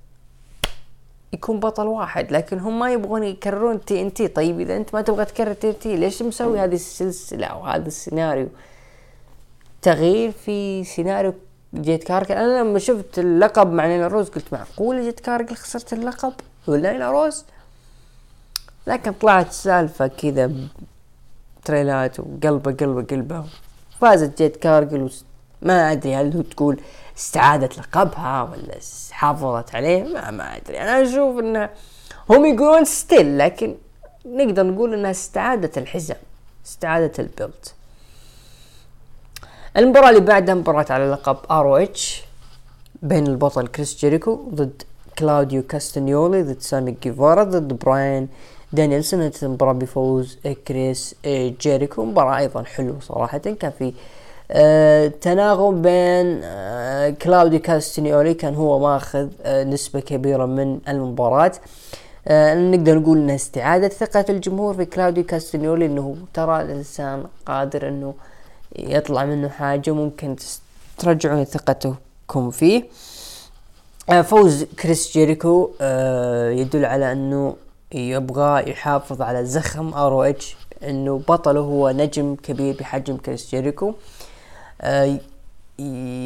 يكون 1.34 1.59
بطل 1.59 1.88
واحد 1.88 2.32
لكن 2.32 2.59
هم 2.59 2.80
ما 2.80 2.91
يبغون 2.91 3.24
يكررون 3.24 3.86
TNT. 3.86 4.28
طيب 4.28 4.59
إذا 4.59 4.78
أنت 4.78 4.93
ما 4.93 5.01
تبغى 5.01 5.26
تكرر 5.26 5.53
TNT 5.53 5.95
ليش 5.95 6.22
مسوي 6.22 6.59
هذه 6.59 6.76
السلسلة 6.76 7.47
أو 7.47 7.64
هذا 7.64 7.88
السيناريو؟ 7.88 8.47
تغيير 9.82 10.32
في 10.32 10.84
سيناريو 10.84 11.34
جيد 11.76 12.03
كارجل 12.03 12.34
أنا 12.34 12.59
لما 12.61 12.80
شفت 12.80 13.19
اللقب 13.19 13.72
مع 13.72 13.88
نايلا 13.88 14.07
روز 14.07 14.30
قلت 14.30 14.53
معقول 14.53 15.01
جيد 15.01 15.19
كارجل 15.19 15.55
خسرت 15.55 15.93
اللقب؟ 15.93 16.34
ولا 16.67 17.11
روز؟ 17.11 17.45
لكن 18.88 19.11
طلعت 19.11 19.51
سالفة 19.51 20.07
كذا 20.07 20.51
تريلات 21.65 22.19
وقلبة 22.19 22.72
قلبة 22.72 23.03
قلبة. 23.03 23.45
فازت 24.01 24.38
جيت 24.38 24.57
كارجل 24.57 25.11
ما 25.61 25.91
أدري 25.91 26.15
هل 26.15 26.34
هو 26.36 26.41
تقول 26.41 26.80
استعادت 27.17 27.78
لقبها 27.78 28.43
ولا 28.43 28.78
حافظت 29.11 29.76
عليه 29.76 30.03
ما 30.03 30.32
ما 30.32 30.57
أدري. 30.57 30.82
أنا 30.82 31.01
أشوف 31.01 31.39
انه 31.39 31.69
هم 32.30 32.45
يقولون 32.45 32.86
still 32.86 33.38
لكن 33.38 33.76
نقدر 34.26 34.63
نقول 34.63 34.93
إنها 34.93 35.11
استعادت 35.11 35.78
الحزام 35.78 36.17
استعادت 36.65 37.19
ال 37.19 37.28
belt. 37.28 37.74
المباراة 39.78 40.09
اللي 40.09 40.19
بعدها 40.19 40.55
مباراة 40.55 40.86
على 40.89 41.11
لقب 41.11 41.38
ROH 41.51 42.24
بين 43.01 43.28
البطل 43.28 43.67
كريس 43.67 43.97
جيريكو 43.99 44.39
ضد 44.53 44.82
كلاوديو 45.19 45.63
كاستنيولي 45.63 46.43
ضد 46.43 46.61
سامي 46.61 46.95
جيفارا 47.03 47.43
ضد 47.43 47.74
براين 47.74 48.28
دانيلسون. 48.74 49.32
المباراة 49.43 49.74
بفوز 49.74 50.38
كريس 50.67 51.15
جيريكو. 51.61 52.05
مباراة 52.05 52.38
أيضا 52.38 52.63
حلوة 52.63 52.99
صراحة. 53.01 53.38
كان 53.38 53.72
في 53.80 53.93
آه 54.51 55.07
تناغم 55.07 55.82
بين 55.82 56.41
آه 56.43 57.09
كلاوديو 57.09 57.59
كاستنيولي 57.59 58.34
كان 58.34 58.55
هو 58.55 58.80
ماخذ 58.80 59.28
آه 59.43 59.63
نسبة 59.63 59.99
كبيرة 59.99 60.45
من 60.45 60.80
المباراة. 60.88 61.51
نقدر 62.30 62.99
نقول 62.99 63.17
إنها 63.17 63.36
استعادة 63.36 63.88
ثقة 63.88 64.26
الجمهور 64.30 64.74
في 64.74 64.86
كلاوديو 64.86 65.24
كاستنيولي 65.24 65.86
إنه 65.86 66.15
ترى 66.34 66.61
الإنسان 66.61 67.24
قادر 67.45 67.88
إنه 67.88 68.13
يطلع 68.80 69.26
منه 69.26 69.49
حاجة 69.49 69.91
ممكن 69.91 70.36
ترجعون 70.97 71.43
ثقتكم 71.43 72.51
فيه. 72.51 72.84
آه 74.09 74.22
فوز 74.22 74.63
كريس 74.63 75.13
جيريكو 75.13 75.69
آه 75.82 76.49
يدل 76.49 76.86
على 76.86 77.11
أنه 77.11 77.55
يبغى 77.91 78.69
يحافظ 78.72 79.22
على 79.22 79.45
زخم 79.45 79.93
ROH 79.93 80.57
أنه 80.84 81.22
بطله 81.28 81.59
هو 81.59 81.89
نجم 81.89 82.36
كبير 82.36 82.76
بحجم 82.80 83.17
كريس 83.17 83.49
جيريكو. 83.49 83.93
آه 84.82 85.19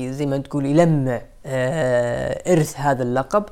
زي 0.10 0.26
ما 0.26 0.38
تقول 0.38 0.66
يلمع 0.66 1.22
إرث 1.46 2.74
هذا 2.78 3.04
اللقب. 3.04 3.44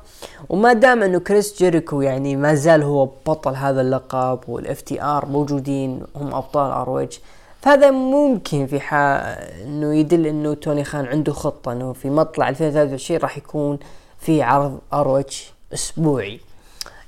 وما 0.50 0.74
دام 0.74 1.04
أنه 1.04 1.20
كريس 1.20 1.58
جيريكو 1.58 2.02
يعني 2.02 2.36
ما 2.36 2.54
زال 2.56 2.84
هو 2.84 3.06
بطل 3.06 3.56
هذا 3.56 3.82
اللقب 3.82 4.39
وال 4.48 4.82
FTR 4.82 5.26
موجودين 5.26 6.04
هم 6.16 6.34
أبطال 6.34 6.72
ROH 6.72 7.20
فهذا 7.64 7.91
ممكن 7.91 8.68
في 8.68 8.80
حال 8.80 9.22
إنه 9.66 9.95
يدل 9.95 10.28
إنه 10.28 10.53
توني 10.53 10.84
خان 10.84 11.05
عنده 11.05 11.34
خطة 11.34 11.72
إنه 11.72 11.93
في 11.93 12.09
مطلع 12.09 12.49
2023 12.49 13.20
راح 13.20 13.38
يكون 13.38 13.80
في 14.20 14.41
عرض 14.41 14.80
ROH 14.94 15.54
أسبوعي. 15.74 16.39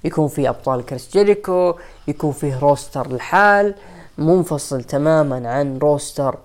يكون 0.03 0.27
في 0.27 0.49
أبطال 0.49 0.85
كريس 0.85 1.09
جيريكو 1.13 1.73
يكون 2.07 2.31
فيه 2.31 2.59
roster 2.59 3.05
الحال 3.05 3.75
منفصل 4.17 4.83
تماما 4.83 5.49
عن 5.49 5.77
roster 5.77 6.37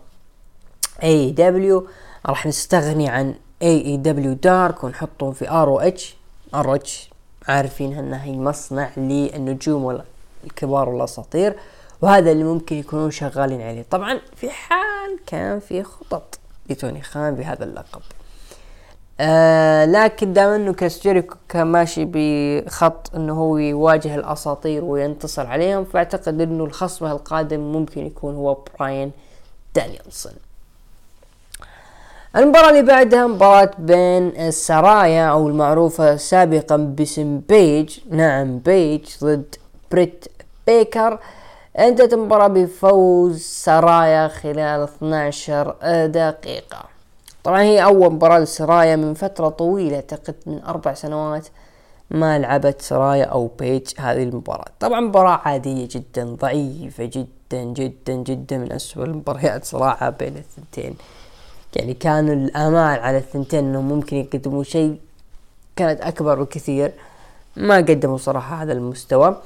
AEW 1.03 1.86
راح 2.26 2.46
نستغني 2.46 3.08
عن 3.08 3.34
AEW 3.62 3.84
Dark 3.86 4.84
ونحطهم 4.84 5.32
في 5.32 5.50
ROH 5.51 6.16
ROH 6.55 7.11
عارفين 7.48 7.98
انها 7.98 8.24
هي 8.24 8.32
مصنع 8.32 8.90
للنجوم 8.96 10.00
الكبار 10.44 10.88
والأساطير. 10.88 11.56
وهذا 12.03 12.32
اللي 12.32 12.44
ممكن 12.44 12.76
يكونون 12.76 13.11
شغالين 13.11 13.61
عليه. 13.62 13.84
طبعا 13.90 14.20
في 14.36 14.51
حال 14.51 15.18
كان 15.26 15.61
في 15.61 15.82
خطط 15.82 16.38
لتوني 16.70 17.03
خان 17.03 17.34
بهذا 17.34 17.64
اللقب. 17.64 18.01
آه 19.22 19.84
لكن 19.84 20.32
دام 20.32 20.51
إنه 20.51 20.72
كريس 20.72 21.03
جيريكو 21.03 21.36
كان 21.48 21.66
ماشي 21.66 22.05
بخط 22.12 23.14
إنه 23.14 23.32
هو 23.32 23.59
يواجه 23.59 24.14
الأساطير 24.14 24.84
وينتصر 24.84 25.46
عليهم 25.46 25.84
فأعتقد 25.84 26.40
إنه 26.40 26.64
الخصم 26.64 27.07
القادم 27.07 27.61
ممكن 27.61 28.07
يكون 28.07 28.34
هو 28.34 28.59
براين 28.78 29.12
دانيلسون 29.78 30.32
المباراة 32.36 32.70
اللي 32.70 32.82
بعدها 32.82 33.26
مباراة 33.26 33.70
بين 33.78 34.28
السرايا 34.28 35.28
أو 35.28 35.48
المعروفة 35.48 36.16
سابقا 36.16 36.76
باسم 36.76 37.40
بيج 37.48 37.98
نعم 38.11 38.59
بيج 38.59 39.05
ضد 39.24 39.55
بريت 39.92 40.24
بيكر. 40.66 41.18
انتهت 41.79 42.12
المباراة 42.12 42.49
بفوز 42.49 43.41
سرايا 43.41 44.29
خلال 44.29 44.83
12 44.83 45.77
دقيقة. 46.07 46.85
طبعا 47.45 47.62
هي 47.62 47.85
أول 47.85 48.12
مباراة 48.12 48.39
لسرايا 48.39 48.97
من 48.97 49.14
فترة 49.14 49.49
طويلة 49.49 49.97
أعتقد 49.97 50.35
من 50.47 50.62
أربع 50.62 50.95
سنوات 50.95 51.49
ما 52.11 52.39
لعبت 52.39 52.83
سرايا 52.83 53.25
أو 53.25 53.51
بيج 53.59 53.87
هذه 53.99 54.23
المباراة. 54.23 54.66
طبعا 54.81 55.01
مباراة 55.01 55.41
عادية 55.45 55.89
جدا 55.91 56.25
ضعيفة 56.25 57.05
جدا 57.05 57.62
جدا 57.62 58.14
جدا 58.14 58.59
من 58.59 58.73
أسوأ 58.73 59.05
المباريات 59.05 59.64
صراحة 59.64 60.11
بين 60.11 60.37
الثنتين. 60.37 60.95
يعني 61.77 61.95
كان 61.95 62.29
الامال 62.29 63.01
على 63.01 63.18
الثنتين 63.18 63.64
إنهم 63.64 63.89
ممكن 63.89 64.16
يقدموا 64.16 64.62
شيء 64.62 64.99
كانت 65.77 66.01
أكبر 66.01 66.43
بكثير. 66.43 66.93
ما 67.57 67.77
قدموا 67.77 68.16
صراحة 68.18 68.62
هذا 68.62 68.73
المستوى. 68.73 69.37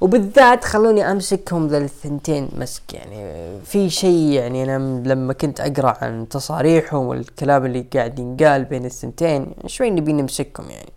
وبالذات 0.00 0.64
خلوني 0.64 1.10
أمسكهم 1.10 1.66
ذا 1.66 1.78
الثنتين 1.78 2.48
مسك 2.56 2.94
يعني 2.94 3.50
في 3.64 3.90
شيء 3.90 4.32
يعني 4.32 4.64
أنا 4.64 5.02
لما 5.08 5.32
كنت 5.32 5.60
أقرأ 5.60 5.96
عن 6.00 6.28
تصاريحهم 6.28 7.06
والكلام 7.06 7.66
اللي 7.66 7.86
قاعد 7.94 8.18
ينقال 8.18 8.64
بين 8.64 8.84
الثنتين 8.84 9.54
شوي 9.66 9.90
نبي 9.90 10.12
نمسكهم 10.12 10.70
يعني. 10.70 10.92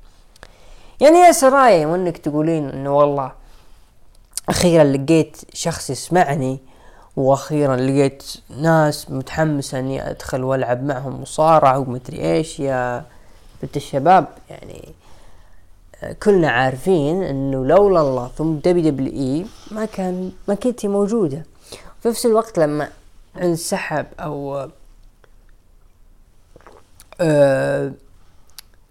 يعني 0.99 1.18
يا 1.18 1.32
سرايا 1.32 1.88
وإنك 1.88 2.18
تقولين 2.18 2.70
إنه 2.70 2.97
والله 2.97 3.32
أخيرا 4.49 4.84
لقيت 4.84 5.38
شخص 5.54 5.89
يسمعني 5.89 6.60
وأخيرا 7.16 7.76
لقيت 7.76 8.24
ناس 8.62 9.12
متحمسه 9.12 9.80
إني 9.80 10.10
أدخل 10.10 10.43
وألعب 10.43 10.84
معهم 10.84 11.22
مصارعة 11.22 11.80
ومدري 11.80 12.22
إيش 12.34 12.60
يا 12.60 13.06
بنت 13.64 13.78
الشباب 13.78 14.28
يعني 14.49 14.93
كلنا 16.24 16.49
عارفين 16.49 17.24
إنه 17.24 17.66
لولا 17.66 18.02
الله 18.02 18.28
ثم 18.38 18.54
WWE 18.54 19.45
ما 19.72 19.86
كان 19.86 20.32
ما 20.47 20.56
كنتي 20.56 20.88
موجودة. 20.88 21.45
في 22.02 22.10
نفس 22.10 22.26
الوقت 22.26 22.60
لما 22.60 22.89
انسحب 23.41 24.06
أو 24.20 24.68
آه 27.22 27.91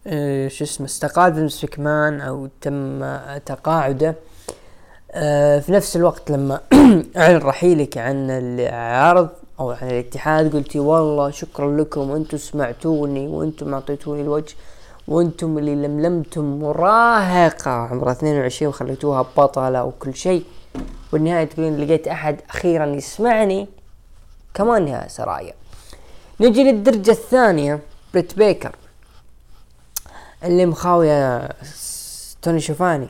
آه 0.06 0.48
شو 0.48 0.64
اسمه 0.64 0.86
استقال 0.86 1.34
فينس 1.34 1.61
مكمان 1.61 2.20
أو 2.20 2.48
تم 2.61 3.00
تقاعده 3.46 4.14
آه 5.12 5.58
في 5.58 5.72
نفس 5.72 5.96
الوقت 5.96 6.30
لما 6.30 6.61
أعلن 7.16 7.36
رحيلك 7.36 7.98
عن 7.98 8.30
العرض 8.30 9.28
أو 9.61 9.70
عن 9.70 9.88
الاتحاد 9.90 10.56
قلتي 10.56 10.78
والله 10.78 11.30
شكرا 11.30 11.76
لكم 11.80 12.11
أنتم 12.12 12.38
سمعتوني 12.38 13.28
وأنتم 13.28 13.74
أعطيتوني 13.74 14.22
الوجه. 14.22 14.54
وأنتم 15.09 15.59
اللي 15.59 15.74
لملمتم 15.74 16.44
مراهقة. 16.61 17.70
عمرها 17.70 18.12
22 18.12 18.68
وخليتوها 18.68 19.22
بطلة 19.36 19.84
وكل 19.84 20.14
شيء. 20.14 20.44
والنهاية 21.12 21.44
تقولين 21.44 21.76
لقيت 21.76 22.09
أحد 22.09 22.40
أخيرا 22.51 22.86
يسمعني. 22.86 23.68
كمان 24.55 24.88
يا 24.88 25.09
سرايا. 25.09 25.55
نجي 26.40 26.64
للدرجة 26.64 27.11
الثانية 27.11 27.80
بريت 28.14 28.38
بيكر. 28.38 28.76
اللي 30.44 30.66
مخاوية 30.66 31.48
توني 32.42 32.61
شيفاني. 32.61 33.08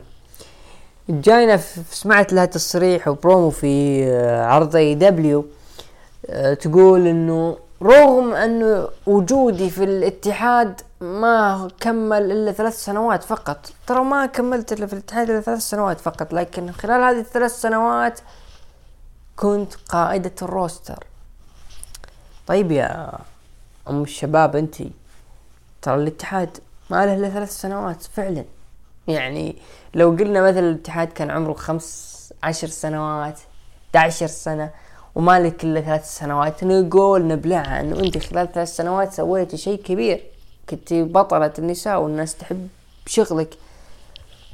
جاينا 1.09 1.57
سمعت 1.91 2.33
لها 2.33 2.45
تصريح 2.45 3.07
وبرومو 3.07 3.49
في 3.49 4.03
عرض 4.41 4.75
AEW 4.75 5.45
تقول 6.61 7.07
إنه 7.07 7.57
رغم 7.81 8.33
انه 8.33 8.87
وجودي 9.05 9.69
في 9.69 9.83
الاتحاد 9.83 10.81
ما 11.01 11.67
كمل 11.79 12.31
إلا 12.31 12.51
ثلاث 12.51 12.83
سنوات 12.83 13.23
فقط. 13.23 13.73
ترى 13.87 14.03
ما 14.03 14.25
كملت 14.25 14.73
إلا 14.73 14.87
في 14.87 14.93
الاتحاد 14.93 15.29
إلا 15.29 15.41
ثلاث 15.41 15.59
سنوات 15.59 15.99
فقط 15.99 16.33
لكن 16.33 16.71
خلال 16.71 17.01
هذه 17.01 17.19
الثلاث 17.19 17.61
سنوات 17.61 18.19
كنت 19.35 19.73
قائدة 19.75 20.31
ال 20.41 20.49
roster. 20.49 21.03
طيب 22.47 22.71
يا 22.71 23.11
أم 23.89 24.03
الشباب 24.03 24.55
انتي 24.55 24.91
ترى 25.81 25.95
الاتحاد 25.95 26.57
ما 26.89 27.05
له 27.05 27.13
إلا 27.13 27.29
ثلاث 27.29 27.51
سنوات 27.61 28.03
فعلا. 28.03 28.45
يعني 29.07 29.55
لو 29.93 30.09
قلنا 30.09 30.41
مثلا 30.41 30.59
الاتحاد 30.59 31.07
كان 31.07 31.31
عمره 31.31 31.53
خمس 31.53 32.11
عشر 32.43 32.67
سنوات 32.67 33.39
11 33.95 34.27
سنة 34.27 34.69
ومالك 35.15 35.63
إلا 35.63 35.81
ثلاث 35.81 36.17
سنوات. 36.17 36.63
نقول 36.63 37.27
نبلعها 37.27 37.81
انه 37.81 37.99
انت 37.99 38.17
خلال 38.17 38.51
ثلاث 38.51 38.75
سنوات 38.75 39.13
سويتي 39.13 39.57
شيء 39.57 39.81
كبير. 39.81 40.23
كنت 40.69 40.93
بطلة 40.93 41.53
النساء 41.59 42.01
والناس 42.01 42.35
تحب 42.35 42.67
شغلك. 43.05 43.49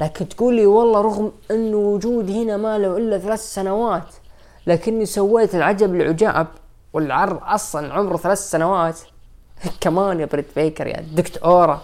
لكن 0.02 0.30
تقول 0.30 0.56
لي 0.56 0.66
والله 0.66 1.02
رغم 1.02 1.32
انه 1.52 1.78
وجودي 1.78 2.44
هنا 2.44 2.58
ما 2.58 2.78
له 2.78 2.98
إلا 2.98 3.18
ثلاث 3.18 3.54
سنوات. 3.54 4.14
لكني 4.68 5.06
سويت 5.06 5.56
العجب 5.56 5.96
العجاب 5.96 6.48
والعرض 6.94 7.40
أصلا 7.44 7.94
عمره 7.94 8.18
ثلاث 8.18 8.50
سنوات. 8.50 9.00
كمان 9.82 10.20
يا 10.20 10.26
بريت 10.26 10.46
بيكر 10.56 10.88
يا 10.88 11.06
دكتورة. 11.16 11.82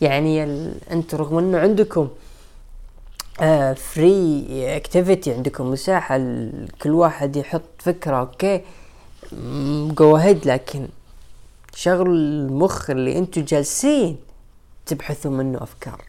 يعني 0.00 0.44
ال... 0.44 0.74
انت 0.90 1.14
رغم 1.14 1.38
إنه 1.38 1.58
عندكم 1.58 2.08
free 3.74 4.46
creativity 4.76 5.32
عندكم 5.32 5.70
مساحة 5.70 6.16
كل 6.82 6.90
واحد 6.90 7.36
يحط 7.36 7.62
فكرة 7.78 8.16
okay؟ 8.16 8.60
جو 9.96 10.16
لكن 10.16 10.88
شغل 11.74 12.10
المخ 12.10 12.90
اللي 12.90 13.18
أنتم 13.18 13.42
جالسين 13.44 14.16
تبحثوا 14.86 15.30
منه 15.30 15.62
أفكار. 15.62 16.02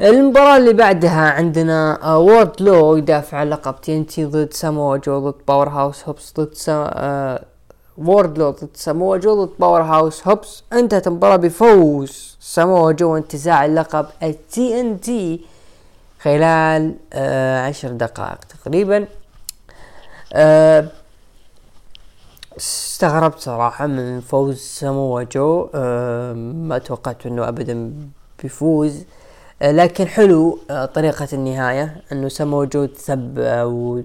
المباراة 0.00 0.56
اللي 0.56 0.72
بعدها 0.72 1.30
عندنا 1.30 2.08
ووردلو 2.14 2.96
يدافع 2.96 3.38
عن 3.38 3.50
لقب 3.50 3.80
TNT 3.80 4.24
ضد 4.24 4.52
ساموا 4.52 4.96
جو 4.96 5.30
ضد 5.30 5.38
باور 5.48 5.68
هاوس 5.68 6.08
هوبس 6.08 6.32
ضد 6.36 6.54
ووردلو 7.98 8.50
ضد 8.50 8.68
ساموا 8.74 9.16
جو 9.16 9.44
ضد 9.44 9.52
باور 9.58 9.82
هاوس 9.82 10.28
هوبس 10.28 10.62
انتهت 10.72 11.06
المباراة 11.06 11.36
بفوز 11.36 12.36
ساموا 12.40 12.92
جو 12.92 13.12
وانتزاع 13.12 13.64
اللقب 13.64 14.06
ال 14.22 14.80
TNT 14.80 15.40
خلال 16.22 16.94
آه 17.12 17.66
عشر 17.66 17.88
دقائق 17.88 18.38
تقريبا. 18.38 19.06
آه 20.32 20.88
استغربت 22.58 23.38
صراحة 23.38 23.86
من 23.86 24.20
فوز 24.20 24.58
ساموا 24.58 25.22
جو. 25.22 25.68
آه 25.74 26.32
ما 26.32 26.78
توقعت 26.78 27.26
إنه 27.26 27.48
ابدا 27.48 27.92
بيفوز. 28.42 29.04
آه 29.62 29.72
لكن 29.72 30.06
حلو 30.06 30.58
طريقة 30.94 31.28
النهاية 31.32 32.02
إنه 32.12 32.28
ساموا 32.28 32.64
جو 32.64 32.86
تسب 32.86 33.38
أو 33.38 34.02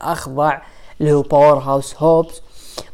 أخضع 0.00 0.58
اللي 1.00 1.12
هو 1.12 1.22
باور 1.22 1.58
هاوس 1.58 1.94
هوبس 1.96 2.40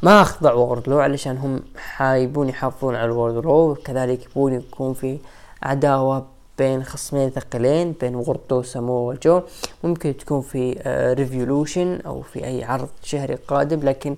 ما 0.02 0.22
أخضع 0.22 0.52
ووردلو 0.52 1.00
علشان 1.00 1.36
هم 1.36 1.60
حابين 1.76 2.48
يحافظون 2.48 2.94
على 2.94 3.04
الوردلو 3.04 3.70
وكذلك 3.70 4.26
يبون 4.26 4.52
يكون 4.52 4.94
في 4.94 5.18
عداوة 5.62 6.26
بين 6.58 6.84
خصمين 6.84 7.30
ثقيلين 7.30 7.92
بين 7.92 8.14
ووردلو 8.14 8.58
وسامو 8.58 9.12
جو 9.12 9.42
ممكن 9.84 10.16
تكون 10.16 10.42
في 10.42 10.72
Revolution 11.18 11.94
آه، 11.94 12.08
أو 12.08 12.22
في 12.22 12.44
أي 12.44 12.64
عرض 12.64 12.88
شهري 13.02 13.34
قادم 13.34 13.80
لكن 13.80 14.16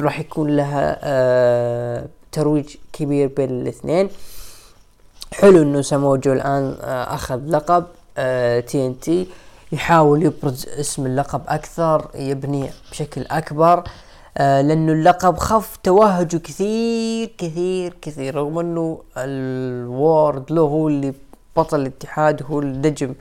راح 0.00 0.20
يكون 0.20 0.56
لها 0.56 0.98
آه، 1.02 2.06
ترويج 2.32 2.76
كبير 2.92 3.28
بين 3.36 3.50
الاثنين. 3.50 4.08
حلو 5.32 5.62
إنه 5.62 5.82
سامو 5.82 6.16
جو 6.16 6.32
الآن 6.32 6.76
آه، 6.80 7.14
أخذ 7.14 7.40
لقب 7.46 7.84
TNT 8.66 9.26
يحاول 9.72 10.22
يبرز 10.22 10.68
اسم 10.68 11.06
اللقب 11.06 11.42
أكثر 11.48 12.10
يبني 12.14 12.70
بشكل 12.90 13.22
أكبر. 13.30 13.84
آه 14.38 14.62
لأنه 14.62 14.92
اللقب 14.92 15.36
خف 15.36 15.76
توهجه 15.82 16.36
كثير 16.36 17.34
كثير 17.38 17.94
كثير 18.02 18.34
رغم 18.34 18.58
إنه 18.58 19.02
ووردلو 19.16 20.62
هو 20.62 20.88
اللي 20.88 21.14
بطل 21.56 21.80
الاتحاد 21.80 22.42
هو 22.42 22.60
النجم 22.60 23.14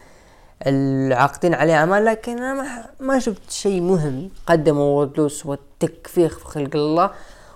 العاقدين 0.67 1.53
عليه 1.53 1.73
آمال 1.75 2.05
لكن 2.05 2.37
أنا 2.37 2.53
ما, 2.53 2.85
ما 2.99 3.19
شفت 3.19 3.51
شيء 3.51 3.81
مهم 3.81 4.29
قدمه 4.47 4.81
ووردلو 4.81 5.27
سوى 5.29 5.57
التكفيخ 5.57 6.37
في 6.39 6.45
خلق 6.45 6.75
الله 6.75 7.09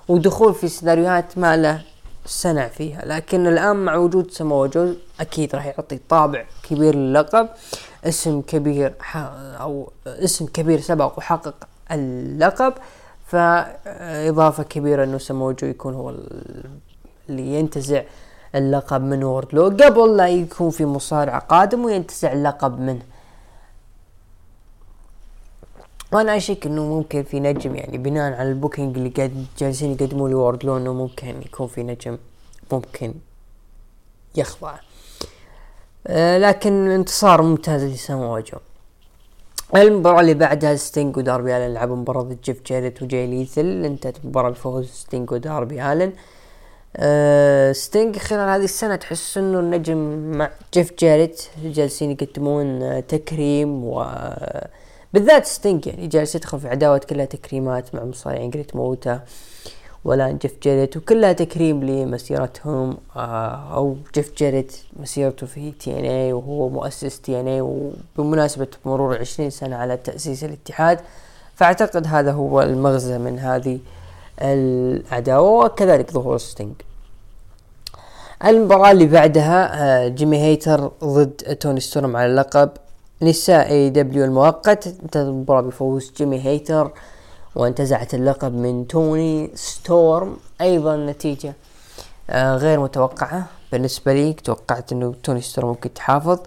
ودخول 0.07 0.53
في 0.53 0.67
سيناريوهات 0.67 1.37
ما 1.37 1.57
له 1.57 1.81
سنع 2.25 2.67
فيها. 2.67 3.05
لكن 3.05 3.47
الآن 3.47 3.75
مع 3.75 3.95
وجود 3.95 4.31
سمو 4.31 4.65
جو 4.65 4.93
أكيد 5.19 5.55
راح 5.55 5.65
يعطي 5.65 5.99
طابع 6.09 6.45
كبير 6.69 6.95
للقب 6.95 7.49
اسم 8.05 8.41
كبير 8.41 8.93
أو 9.61 9.91
اسم 10.07 10.45
كبير 10.45 10.79
سبق 10.81 11.17
وحقق 11.17 11.55
اللقب. 11.91 12.73
فإضافة 13.27 14.63
كبيرة 14.63 15.03
إنه 15.03 15.17
سموجو 15.17 15.67
يكون 15.67 15.93
هو 15.93 16.09
اللي 17.29 17.59
ينتزع 17.59 18.03
اللقب 18.55 19.01
من 19.01 19.23
ووردلو 19.23 19.63
قبل 19.65 20.17
لا 20.17 20.27
يكون 20.27 20.69
في 20.69 20.85
مصارع 20.85 21.37
قادم 21.37 21.85
وينتزع 21.85 22.31
اللقب 22.31 22.79
منه. 22.79 23.01
وأنا 26.11 26.37
أشك 26.37 26.65
إنه 26.65 26.83
ممكن 26.83 27.23
في 27.23 27.39
نجم 27.39 27.75
يعني 27.75 27.97
بناء 27.97 28.33
على 28.33 28.49
ال 28.49 28.55
booking 28.55 28.97
اللي 28.97 29.09
قاعد 29.09 29.45
جالسين 29.57 29.91
يقدموا 29.91 30.29
لووردلو 30.29 30.77
إنه 30.77 30.93
ممكن 30.93 31.41
يكون 31.41 31.67
في 31.67 31.83
نجم 31.83 32.17
ممكن 32.71 33.13
يخضع. 34.35 34.75
آه 36.07 36.37
لكن 36.37 36.89
انتصار 36.89 37.41
ممتاز 37.41 37.83
لسامو 37.83 38.39
جو 38.39 38.57
المباراة 39.75 40.21
اللي 40.21 40.33
بعدها 40.33 40.75
ستينج 40.75 41.17
وداربي 41.17 41.57
ألن 41.57 41.73
لعبوا 41.73 41.95
مباراة 41.95 42.21
ضد 42.21 42.41
جيف 42.43 42.61
جيريت 42.63 43.01
وجاي 43.03 43.27
ليثال 43.27 43.85
انتهت 43.85 44.25
مباراة 44.25 44.49
بفوز 44.49 44.89
ستينج 44.89 45.31
وداربي 45.31 45.93
ألن. 45.93 46.13
أه 46.97 47.71
ستينج 47.71 48.17
خلال 48.17 48.49
هذه 48.49 48.63
السنة 48.63 48.95
تحس 48.95 49.37
إنه 49.37 49.59
النجم 49.59 49.97
مع 50.37 50.51
جيف 50.73 50.93
جيريت 50.99 51.41
جالسين 51.63 52.11
يقدمون 52.11 52.83
آه، 52.83 52.99
تكريم 52.99 53.83
و 53.83 54.05
بالذات 55.13 55.45
ستينج 55.45 55.87
يعني 55.87 56.07
جالس 56.07 56.35
يدخل 56.35 56.59
في 56.59 56.67
عداوات 56.67 57.05
كلها 57.05 57.25
تكريمات 57.25 57.95
مع 57.95 58.03
مصارعين 58.03 58.49
جريت 58.49 58.75
موتا 58.75 59.21
ولا 60.07 60.31
جيف 60.31 60.53
جيريت 60.63 60.97
وكلها 60.97 61.33
تكريم 61.33 61.83
لمسيرتهم 61.83 62.97
آه، 63.15 63.75
أو 63.75 63.95
جيف 64.15 64.33
جيريت 64.37 64.77
مسيرته 64.99 65.47
في 65.47 65.71
TNA 65.71 66.33
وهو 66.33 66.69
مؤسس 66.69 67.21
TNA 67.21 67.61
وبمناسبة 67.61 68.67
مرور 68.85 69.17
عشرين 69.17 69.49
سنة 69.49 69.75
على 69.75 69.97
تأسيس 69.97 70.43
الاتحاد 70.43 70.99
فأعتقد 71.55 72.07
هذا 72.07 72.31
هو 72.31 72.61
المغزى 72.61 73.17
من 73.17 73.39
هذه 73.39 73.79
العداوة 74.41 75.65
وكذلك 75.65 76.11
ظهور 76.11 76.37
ستينج 76.37 76.73
المباراة 78.45 78.91
اللي 78.91 79.05
بعدها 79.05 79.83
آه، 79.83 80.07
جيمي 80.07 80.37
هيتر 80.37 80.91
ضد 81.03 81.57
توني 81.59 81.79
ستورم 81.79 82.15
على 82.15 82.25
اللقب 82.25 82.69
نساء 83.21 83.71
AEW 83.71 84.25
المؤقت 84.25 84.87
انتهت 84.87 85.27
المباراة 85.27 85.61
بفوز 85.61 86.13
جيمي 86.17 86.39
هيتر. 86.39 86.85
آه 86.85 87.16
وانتزعت 87.57 88.13
اللقب 88.13 88.53
من 88.53 88.87
توني 88.87 89.51
ستورم. 89.55 90.37
أيضا 90.61 90.95
نتيجة 90.97 91.53
آه 92.29 92.55
غير 92.55 92.79
متوقعة 92.79 93.45
بالنسبة 93.71 94.13
لي. 94.13 94.33
توقعت 94.33 94.91
إنه 94.91 95.15
توني 95.23 95.41
ستورم 95.41 95.67
ممكن 95.67 95.93
تحافظ 95.93 96.39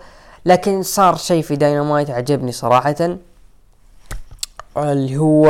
لكن 0.44 0.82
صار 0.82 1.16
شيء 1.16 1.42
في 1.42 1.56
داينامايت 1.56 2.10
عجبني 2.10 2.52
صراحة 2.52 3.18
اللي 4.76 5.16
هو 5.16 5.46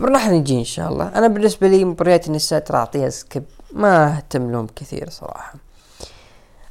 راح 0.00 0.28
نجي 0.28 0.58
إن 0.58 0.64
شاء 0.64 0.92
الله. 0.92 1.08
أنا 1.14 1.28
بالنسبة 1.28 1.68
لي 1.68 1.84
مباريات 1.84 2.26
النساء 2.26 2.60
ترى 2.60 2.78
أعطيها 2.78 3.08
skip 3.08 3.44
ما 3.72 4.16
أهتم 4.16 4.52
لهم 4.52 4.66
كثير 4.76 5.10
صراحة. 5.10 5.54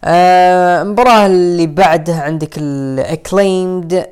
آه 0.03 0.81
المباراة 0.81 1.25
اللي 1.25 1.67
بعدها 1.67 2.21
عندك 2.21 2.57
ال 2.57 2.72
Acclaimed 2.72 4.05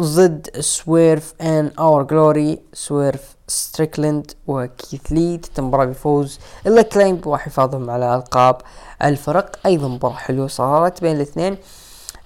ضد 0.00 0.50
Swerve 0.60 1.34
In 1.40 1.70
Our 1.78 2.02
Glory 2.02 2.58
سويرف 2.72 3.35
ستريكلند 3.48 4.30
وكيث 4.46 5.00
لي 5.12 5.40
المباراة 5.58 5.84
بفوز 5.84 6.38
ال 6.66 6.72
Acclaimed 6.72 7.26
وحفاظهم 7.26 7.90
على 7.90 8.14
ألقاب 8.14 8.56
الفرق 9.04 9.56
أيضا 9.66 9.88
مباراة 9.88 10.14
حلوة 10.14 10.46
صارت 10.46 11.00
بين 11.00 11.16
الاثنين. 11.16 11.56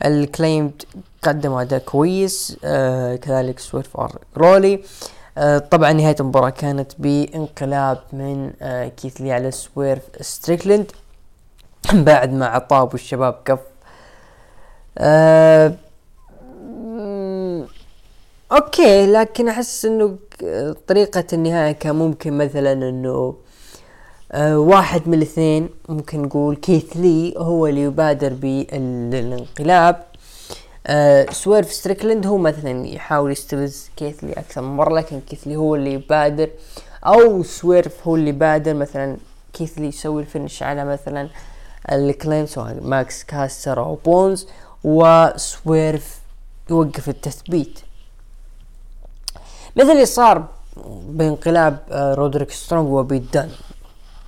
ال 0.05 0.13
Acclaimed 0.13 0.83
قدموا 1.23 1.63
أداء 1.63 1.79
كويس 1.79 2.57
آه 2.65 3.17
كذلك 3.17 3.59
Swerve 3.59 3.97
Glory 4.37 4.85
آه 5.39 5.59
طبعا 5.59 5.93
نهاية 5.93 6.17
المباراة 6.21 6.51
كانت 6.51 6.93
بانقلاب 6.99 7.99
من 8.13 8.53
آه 8.63 8.89
كيث 8.89 9.21
لي 9.21 9.33
على 9.33 9.51
سويرف 9.51 10.03
ستريكلند 10.21 10.93
بعد 11.93 12.33
ما 12.33 12.47
عطى 12.47 12.70
أبو 12.70 12.93
الشباب 12.93 13.35
كف 13.45 13.59
آه 14.99 15.75
أوكي 18.53 19.07
لكن 19.07 19.49
أحس 19.49 19.85
إنه 19.85 20.19
طريقة 20.89 21.25
النهاية 21.33 21.73
كان 21.73 21.95
ممكن 21.97 22.39
مثلا 22.39 22.73
إنه 22.73 23.35
آه 24.33 24.59
واحد 24.59 25.09
من 25.09 25.15
الاثنين 25.15 25.69
ممكن 25.89 26.23
نقول 26.23 26.57
كيث 26.57 26.97
لي 26.97 27.35
هو 27.37 27.67
اللي 27.67 27.83
يبادر 27.83 28.33
بالانقلاب. 28.33 30.05
آه 30.87 31.27
سويرف 31.31 31.73
ستريكلند 31.73 32.27
هو 32.27 32.39
مثلا 32.39 32.87
يحاول 32.87 33.33
يستفز 33.33 33.91
كيث 33.97 34.25
لي 34.25 34.33
أكثر 34.33 34.63
من 34.63 34.77
مرة 34.77 34.95
لكن 34.95 35.21
كيث 35.21 35.47
لي 35.47 35.57
هو 35.57 35.75
اللي 35.75 35.93
يبادر. 35.93 36.51
أو 37.07 37.43
سويرف 37.43 38.09
هو 38.09 38.17
اللي 38.17 38.29
يبادر 38.29 38.75
مثلا 38.75 39.17
كيث 39.53 39.79
لي 39.79 39.87
يسوي 39.87 40.23
ال 40.23 40.29
finish 40.29 40.63
على 40.63 40.85
مثلا 40.85 41.29
ال 41.93 41.98
Acclaimed 41.98 42.47
سواء 42.47 42.81
ماكس 42.83 43.25
كاستر 43.25 43.81
أو 43.81 43.95
بوينز 43.95 44.47
وسويرف 44.85 46.19
يوقف 46.71 47.09
التثبيت. 47.09 47.79
مثل 49.77 49.91
اللي 49.91 50.07
صار 50.07 50.49
بانقلاب 51.09 51.79
آه، 51.91 52.15
رودريك 52.15 52.51
سترونج 52.51 52.89
وبيت 52.93 53.33
دان 53.33 53.51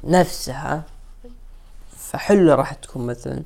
نفسها 0.05 0.83
فحلو 1.99 2.55
راح 2.55 2.73
تكون 2.75 3.07
مثلا 3.07 3.43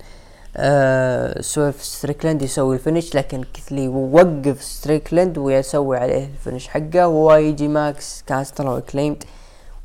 آه 0.57 1.41
سويرف 1.41 1.85
ستريكلاند 1.85 2.43
يسوي 2.43 2.77
ال 2.77 2.82
finish 2.82 3.15
لكن 3.15 3.45
كيث 3.55 3.75
لي 3.75 3.85
يوقف 3.85 4.63
ستريكلاند 4.63 5.39
ويسوي 5.39 5.97
عليه 5.99 6.27
ال 6.27 6.33
finish 6.33 6.69
حقه 6.69 7.09
ويجي 7.09 7.69
ماكس 7.69 8.23
كاستر 8.27 8.69
و 8.69 8.74
Acclaimed 8.74 9.25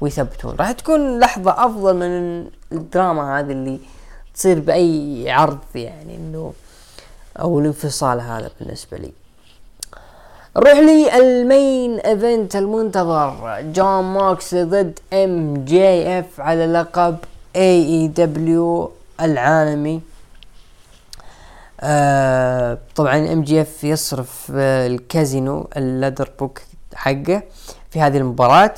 ويثبتون. 0.01 0.55
راح 0.55 0.71
تكون 0.71 1.19
لحظة 1.19 1.65
أفضل 1.65 1.95
من 1.95 2.45
الدراما 2.71 3.39
هذه 3.39 3.51
اللي 3.51 3.79
تصير 4.33 4.59
بأي 4.59 5.31
عرض 5.31 5.59
يعني 5.75 6.15
إنه 6.15 6.53
أو 7.39 7.59
الانفصال 7.59 8.19
هذا 8.21 8.51
بالنسبة 8.59 8.97
لي. 8.97 9.11
نروح 10.57 10.79
لي 10.79 11.17
ال 11.17 11.34
main 11.34 11.99
event 11.99 12.55
المنتظر. 12.55 13.61
جون 13.61 14.03
موكس 14.03 14.55
ضد 14.55 14.99
MJF 15.13 16.41
على 16.41 16.65
لقب 16.65 17.17
AEW 17.55 18.91
العالمي. 19.21 20.01
آه 21.81 22.77
طبعا 22.95 23.17
MJF 23.33 23.83
يصرف 23.83 24.51
آه 24.55 24.87
ال 24.87 24.99
casino 24.99 25.69
ladder 25.77 26.29
poker 26.39 26.61
حقه 26.95 27.43
في 27.89 28.01
هذه 28.01 28.17
المباراة. 28.17 28.73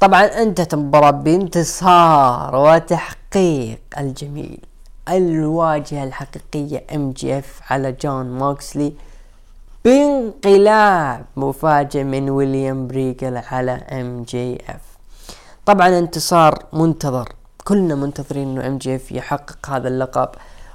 طبعا 0.00 0.24
انتهت 0.24 0.74
المباراة 0.74 1.10
بانتصار 1.10 2.56
وتحقيق 2.56 3.78
الجميل 3.98 4.58
الواجهة 5.08 6.04
الحقيقية 6.04 6.84
MJF 6.94 7.60
على 7.70 7.92
جون 7.92 8.38
موكسلي 8.38 8.92
بانقلاب 9.84 11.24
مفاجئ 11.36 12.04
من 12.04 12.30
ويليام 12.30 12.86
ريجل 12.86 13.36
على 13.36 13.72
MJF 13.72 14.80
طبعا 15.66 15.98
انتصار 15.98 16.64
منتظر. 16.72 17.28
كلنا 17.64 17.94
منتظرين 17.94 18.48
إنه 18.48 18.66
MJF 18.66 19.12
يحقق 19.12 19.70
هذا 19.70 19.88
اللقب 19.88 20.28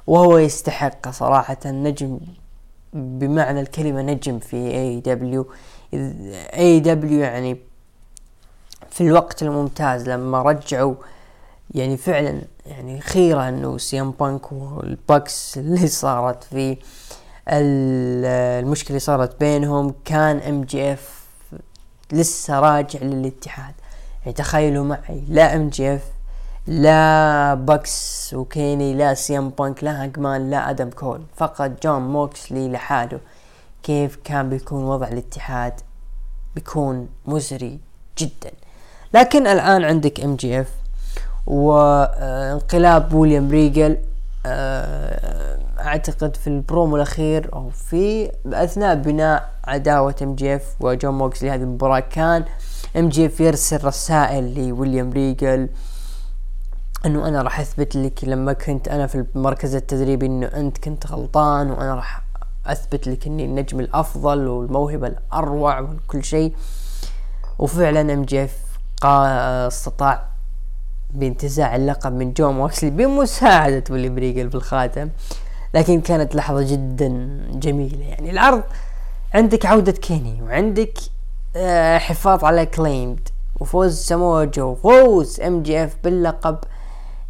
وهو 0.08 0.38
يستحق 0.38 1.10
صراحة 1.10 1.58
نجم 1.66 2.20
بمعنى 2.94 3.62
الكلمة 3.62 4.02
نجم 4.02 4.40
في 4.40 4.56
اي 4.56 5.00
دبليو 5.00 5.48
اي 6.54 6.80
دبليو 6.80 7.20
يعني 7.20 7.58
في 8.90 9.02
الوقت 9.02 9.44
الممتاز 9.44 10.10
لما 10.10 10.42
رجعوا 10.42 10.96
يعني 11.72 11.98
فعلا 11.98 12.42
يعني 12.66 13.02
خيرة 13.02 13.50
إنه 13.50 13.78
سي 13.78 14.00
ام 14.00 14.12
بانك 14.12 14.52
وال 14.52 14.82
Bucks 14.82 15.58
اللي 15.58 15.88
صارت 15.88 16.44
في 16.44 16.78
المشكلة 17.48 18.90
اللي 18.90 19.00
صارت 19.00 19.40
بينهم 19.40 19.94
كان 20.06 20.38
MJF 20.38 21.24
لسه 22.12 22.60
راجع 22.60 23.00
للاتحاد. 23.00 23.74
يعني 24.22 24.34
تخيلوا 24.34 24.86
معي 24.86 25.24
لا 25.28 25.56
MJF 25.56 26.02
لا 26.68 27.54
Bucks 27.54 28.34
وكيني 28.34 28.94
لا 28.94 29.14
سي 29.14 29.38
ام 29.38 29.50
بانك 29.50 29.84
لا 29.84 30.04
هانجمان 30.04 30.50
لا 30.50 30.70
آدم 30.70 30.90
كول. 30.90 31.22
فقط 31.36 31.72
جون 31.84 32.02
موكسلي 32.02 32.70
لحاله 32.70 33.20
كيف 33.84 34.20
كان 34.24 34.50
بيكون 34.50 34.84
وضع 34.84 35.08
الاتحاد 35.08 35.74
بيكون 36.56 37.08
مزري 37.26 37.80
جدا. 38.18 38.52
لكن 39.14 39.48
الآن 39.48 39.84
عندك 39.84 40.20
MJF 40.20 40.70
وانقلاب 41.48 43.14
ويليام 43.14 43.52
ريجل. 43.52 43.92
آه، 43.92 44.13
أعتقد 44.46 46.36
في 46.36 46.48
البرومو 46.48 46.96
الأخير 46.96 47.50
أو 47.54 47.70
في 47.70 48.32
أثناء 48.46 48.96
بناء 48.96 49.50
عداوة 49.66 50.16
MJF 50.22 50.76
وجون 50.80 51.18
موكسلي 51.18 51.50
هذه 51.50 51.62
المباراة 51.62 52.00
كان 52.00 52.46
MJF 52.98 53.40
يرسل 53.40 53.86
رسائل 53.86 54.68
لويليام 54.70 55.14
ريجل 55.14 55.70
إنه 57.06 57.28
أنا 57.28 57.42
راح 57.42 57.60
أثبت 57.60 57.96
لك 57.96 58.24
لما 58.24 58.54
كنت 58.54 58.88
أنا 58.88 59.08
في 59.08 59.26
المركز 59.36 59.76
التدريبي 59.76 60.26
إنه 60.26 60.48
أنت 60.48 60.78
كنت 60.78 61.08
غلطان 61.08 61.72
وأنا 61.72 61.96
راح 61.96 62.22
أثبت 62.66 63.08
لك 63.08 63.28
إني 63.28 63.46
النجم 63.46 63.80
الأفضل 63.80 64.48
والموهبة 64.48 65.08
الأروع 65.08 65.80
وكل 65.80 66.24
شيء. 66.24 66.54
وفعلا 67.60 68.02
MJF 68.14 68.58
استطاع 69.04 70.33
بانتزاع 71.14 71.76
اللقب 71.76 72.14
من 72.14 72.34
جون 72.34 72.56
موكسلي 72.56 72.90
بمساعدة 72.90 73.84
ويليام 73.90 74.10
ريجال 74.10 74.48
بالخاتم 74.48 75.10
لكن 75.74 76.02
كانت 76.02 76.36
لحظة 76.36 76.72
جدا 76.72 77.08
جميلة. 77.54 78.04
يعني 78.06 78.30
العرض 78.30 78.64
عندك 79.34 79.66
عودة 79.66 79.92
كيني 79.92 80.42
وعندك 80.42 80.94
آه 81.56 81.98
حفاظ 81.98 82.46
على 82.46 82.66
أكليمد 82.66 83.30
وفوز 83.60 83.98
ساموا 83.98 84.38
جو 84.38 84.66
وفوز 84.66 85.42
MJF 85.42 85.96
باللقب. 86.04 86.58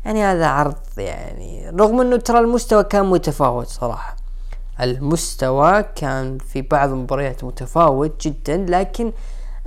يعني 0.06 0.24
هذا 0.24 0.48
عرض 0.48 0.76
يعني 0.98 1.70
رغم 1.70 2.02
إنه 2.02 2.18
ترى 2.18 2.40
المستوى 2.40 2.84
كان 2.84 3.06
متفاوت 3.06 3.68
صراحة. 3.68 4.16
المستوى 4.82 5.84
كان 5.96 6.38
في 6.38 6.62
بعض 6.62 6.90
المباريات 6.90 7.44
متفاوت 7.44 8.28
جدا 8.28 8.66
لكن 8.70 9.12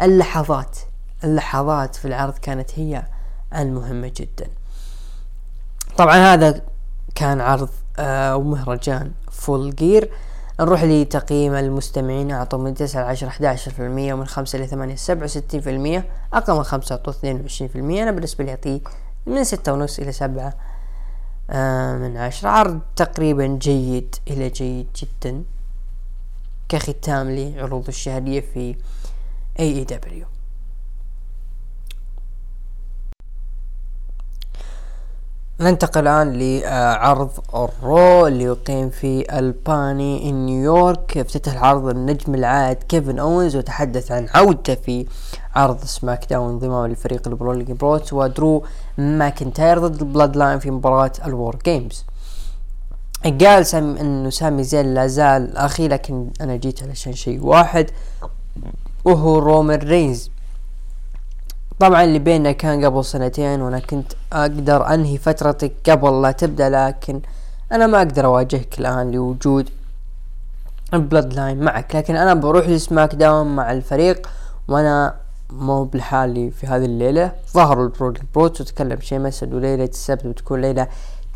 اللحظات 0.03 0.79
اللحظات 1.25 1.97
في 1.97 2.05
العرض 2.05 2.39
كانت 2.39 2.71
هي 2.79 3.03
المهمة 3.55 4.12
جدا. 4.16 4.47
طبعا 5.99 6.16
هذا 6.16 6.62
كان 7.14 7.40
عرض 7.40 7.68
أو 7.99 8.42
مهرجان 8.42 9.12
فول 9.30 9.74
جير 9.74 10.11
نروح 10.61 10.84
لتقييم 10.84 11.55
المستمعين. 11.55 12.30
أعطوا 12.30 12.59
من 12.59 12.74
تسعة 12.74 13.03
لعشرة 13.03 13.28
احداشر 13.28 13.70
في 13.70 13.86
المية 13.86 14.14
ومن 14.14 14.26
خمسة 14.26 14.59
لثمانية 14.59 14.97
سبعة 14.97 15.24
وستين 15.24 15.61
في 15.61 15.70
المية. 15.70 16.09
أقل 16.32 16.57
من 16.57 16.62
خمسة 16.62 16.94
أعطوا 16.94 17.12
اثنين 17.12 17.40
وعشرين 17.40 17.70
في 17.70 17.76
المية. 17.76 18.03
أنا 18.03 18.11
بالنسبة 18.11 18.44
لي 18.44 18.51
أعطيه 18.51 18.80
من 19.26 19.44
ستة 19.44 19.72
ونص 19.72 19.99
إلى 19.99 20.12
سبعة 20.12 20.55
آه 21.51 21.97
من 21.97 22.16
عشرة. 22.16 22.49
عرض 22.49 22.80
تقريبا 22.97 23.47
جيد 23.47 24.14
إلى 24.28 24.49
جيد 24.49 24.86
جدا 24.97 25.42
كختام 26.68 27.30
لعروض 27.30 27.88
الشهرية 27.88 28.40
في 28.40 28.76
AEW 29.61 30.26
ننتقل 35.61 36.00
الآن 36.00 36.38
لعرض 36.38 37.30
ال 37.55 37.72
Raw 37.72 38.26
اللي 38.26 38.44
يقيم 38.44 38.90
في 38.90 39.38
الباني 39.38 40.30
ان 40.30 40.46
نيويورك 40.46 41.18
افتتح 41.18 41.52
العرض 41.52 41.88
النجم 41.88 42.34
العائد 42.34 42.76
كيفن 42.76 43.18
اونز 43.18 43.57
وتحدث 43.57 44.12
عن 44.12 44.28
عودته 44.34 44.74
في 44.74 45.07
عرض 45.54 45.84
SmackDown 45.84 46.51
انضمام 46.50 46.86
لفريق 46.86 47.28
ال 47.28 47.33
Brawling 47.33 47.72
Brutes 47.72 48.12
ودرو 48.12 48.64
ماكنتاير 48.98 49.78
ضد 49.78 50.02
ال 50.03 50.37
Bloodline 50.37 50.59
في 50.59 50.70
مباراة 50.70 51.12
ال 51.26 51.57
WarGames. 51.64 52.05
قال 53.24 53.66
سامي 53.66 54.00
إنه 54.00 54.30
سامي 54.30 54.64
زين 54.64 54.94
لا 54.94 55.07
زال 55.07 55.57
أخي 55.57 55.88
لكن 55.88 56.30
أنا 56.40 56.57
جيت 56.57 56.82
علشان 56.82 57.12
شيء 57.12 57.44
واحد 57.44 57.90
وهو 59.04 59.38
رومان 59.38 59.78
رينز. 59.78 60.30
طبعا 61.81 62.05
اللي 62.05 62.18
بيننا 62.18 62.53
كان 62.53 62.85
قبل 62.85 63.05
سنتين 63.05 63.62
وأنا 63.62 63.79
كنت 63.79 64.12
أقدر 64.33 64.95
أنهي 64.95 65.18
فترتك 65.18 65.72
قبل 65.91 66.22
لا 66.22 66.31
تبدأ 66.31 66.68
لكن 66.68 67.20
أنا 67.72 67.87
ما 67.87 67.99
أقدر 67.99 68.24
أواجهك 68.24 68.79
الآن 68.79 69.11
لوجود 69.11 69.70
ال 70.95 71.34
Bloodline 71.34 71.61
معك. 71.61 71.97
لكن 71.97 72.16
أنا 72.16 72.35
بروح 72.35 72.68
ل 72.68 73.14
SmackDown 73.14 73.57
مع 73.57 73.72
الفريق 73.72 74.29
وأنا 74.68 75.14
مو 75.51 75.85
بلحالي 75.85 76.51
في 76.51 76.66
هذه 76.66 76.85
الليلة. 76.85 77.33
ظهروا 77.53 77.85
ال 77.84 77.88
Brawling 77.88 78.14
Brutes 78.34 78.61
وتكلم 78.61 79.01
شيمس 79.01 79.55
وليلة 79.55 79.85
السبت 79.85 80.27
بتكون 80.27 80.61
ليلة 80.61 80.89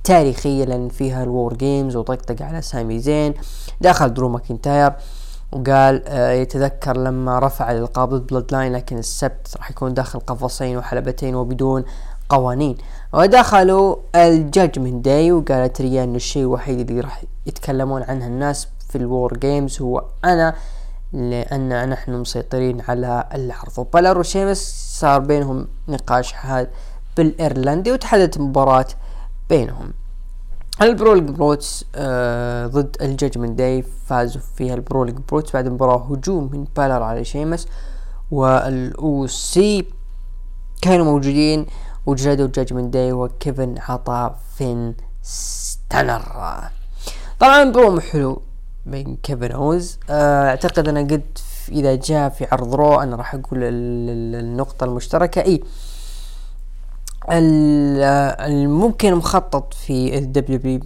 تاريخية 0.05 0.65
لأن 0.65 0.89
فيها 0.89 1.23
ال 1.23 1.55
WarGames 1.55 1.97
وطقطق 1.97 2.43
على 2.43 2.63
سامي 2.63 2.99
زين. 2.99 3.35
دخل 3.81 4.15
درو 4.15 4.29
ماكنتاير 4.29 4.93
وقال 5.53 6.03
آه 6.07 6.31
يتذكر 6.31 6.97
لما 6.97 7.39
رفع 7.39 7.71
الالقاب 7.71 8.09
ضد 8.15 8.27
Bloodline 8.27 8.73
لكن 8.73 8.99
السبت 8.99 9.55
راح 9.57 9.71
يكون 9.71 9.95
داخل 9.95 10.21
قفصين 10.21 10.77
وحلبتين 10.77 11.35
وبدون 11.35 11.85
قوانين. 12.29 12.77
ودخلوا 13.13 13.97
ال 14.15 14.25
Judgment 14.25 15.05
Day 15.05 15.33
وقالت 15.33 15.81
ريا 15.81 16.05
إنه 16.05 16.17
الشيء 16.17 16.43
الوحيد 16.43 16.91
اللي 16.91 17.01
راح 17.01 17.23
يتكلمون 17.47 18.03
عنه 18.03 18.27
الناس 18.27 18.69
في 18.89 18.99
ال 18.99 19.37
WarGames 19.37 19.83
هو 19.83 20.05
أنا 20.25 20.55
لأن 21.13 21.89
نحن 21.89 22.13
مسيطرين 22.13 22.83
على 22.89 23.29
العرض. 23.35 23.79
وبالر 23.79 24.19
وشيمس 24.19 24.97
صار 25.01 25.21
بينهم 25.21 25.69
نقاش 25.89 26.33
حاد 26.33 26.71
بالإيرلندي 27.17 27.93
وتحدث 27.93 28.39
مباراة 28.39 28.87
بينهم. 29.49 29.93
ال 30.83 30.88
Brawling 30.88 31.31
Brutes 31.31 31.85
آه 31.95 32.67
ضد 32.67 32.97
ال 33.01 33.07
Judgment 33.07 33.59
Day 33.59 33.85
فازوا 34.07 34.43
فيها 34.57 34.75
ال 34.75 34.80
Brawling 34.80 35.19
Brutes 35.29 35.53
بعد 35.53 35.69
مباراة 35.69 36.07
هجوم 36.11 36.51
من 36.53 36.65
بالر 36.77 37.03
على 37.03 37.25
شيمس 37.25 37.69
وال 38.31 39.27
OC 39.27 39.85
كانوا 40.83 41.05
موجودين 41.05 41.67
وجلدوا 42.07 42.47
ال 42.47 42.52
Judgment 42.52 42.95
Day 42.95 43.13
وكيفن 43.13 43.75
عطى 43.79 44.35
فين 44.57 44.95
stunner. 45.23 46.23
طبعا 47.41 47.65
بروم 47.65 48.01
حلو 48.01 48.43
من 48.87 49.17
كيفن 49.17 49.53
أوينز. 49.53 49.99
آه 50.11 50.49
أعتقد 50.49 50.89
أنا 50.89 51.01
قد 51.01 51.39
إذا 51.69 51.95
جاء 51.95 52.29
في 52.29 52.47
عرض 52.53 52.75
Raw 52.75 53.01
أنا 53.01 53.17
راح 53.17 53.35
أقول 53.35 53.59
النقطة 53.63 54.85
المشتركة. 54.85 55.43
إي 55.43 55.63
الممكن 57.29 59.15
مخطط 59.15 59.75
في 59.75 60.19
ال 60.19 60.59
WWE 60.59 60.81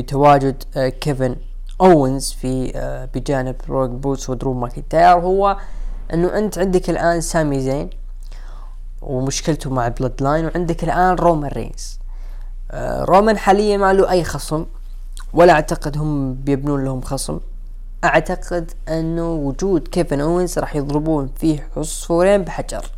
بتواجد 0.00 0.62
آه، 0.76 0.88
كيفن 0.88 1.36
أوينز 1.80 2.32
في 2.32 2.72
آه، 2.76 3.08
بجانب 3.14 3.56
Brawling 3.68 3.90
Brutes 3.90 4.30
ودرو 4.30 4.54
ماكنتاير. 4.54 5.18
هو 5.18 5.56
إنه 6.14 6.38
أنت 6.38 6.58
عندك 6.58 6.90
الآن 6.90 7.20
سامي 7.20 7.60
زين 7.60 7.90
ومشكلته 9.02 9.70
مع 9.70 9.88
Bloodline 9.88 10.44
وعندك 10.44 10.84
الآن 10.84 11.14
رومان 11.14 11.50
رينز. 11.50 11.98
آه، 12.70 13.04
رومان 13.04 13.38
حاليا 13.38 13.76
ما 13.76 13.92
له 13.92 14.10
أي 14.10 14.24
خصم 14.24 14.64
ولا 15.32 15.52
أعتقد 15.52 15.98
هم 15.98 16.34
بيبنون 16.34 16.84
لهم 16.84 17.00
خصم. 17.00 17.40
أعتقد 18.04 18.70
إنه 18.88 19.32
وجود 19.32 19.88
كيفن 19.88 20.20
أوينز 20.20 20.58
راح 20.58 20.76
يضربون 20.76 21.30
فيه 21.36 21.68
عصفورين 21.76 22.42
بحجر. 22.42 22.90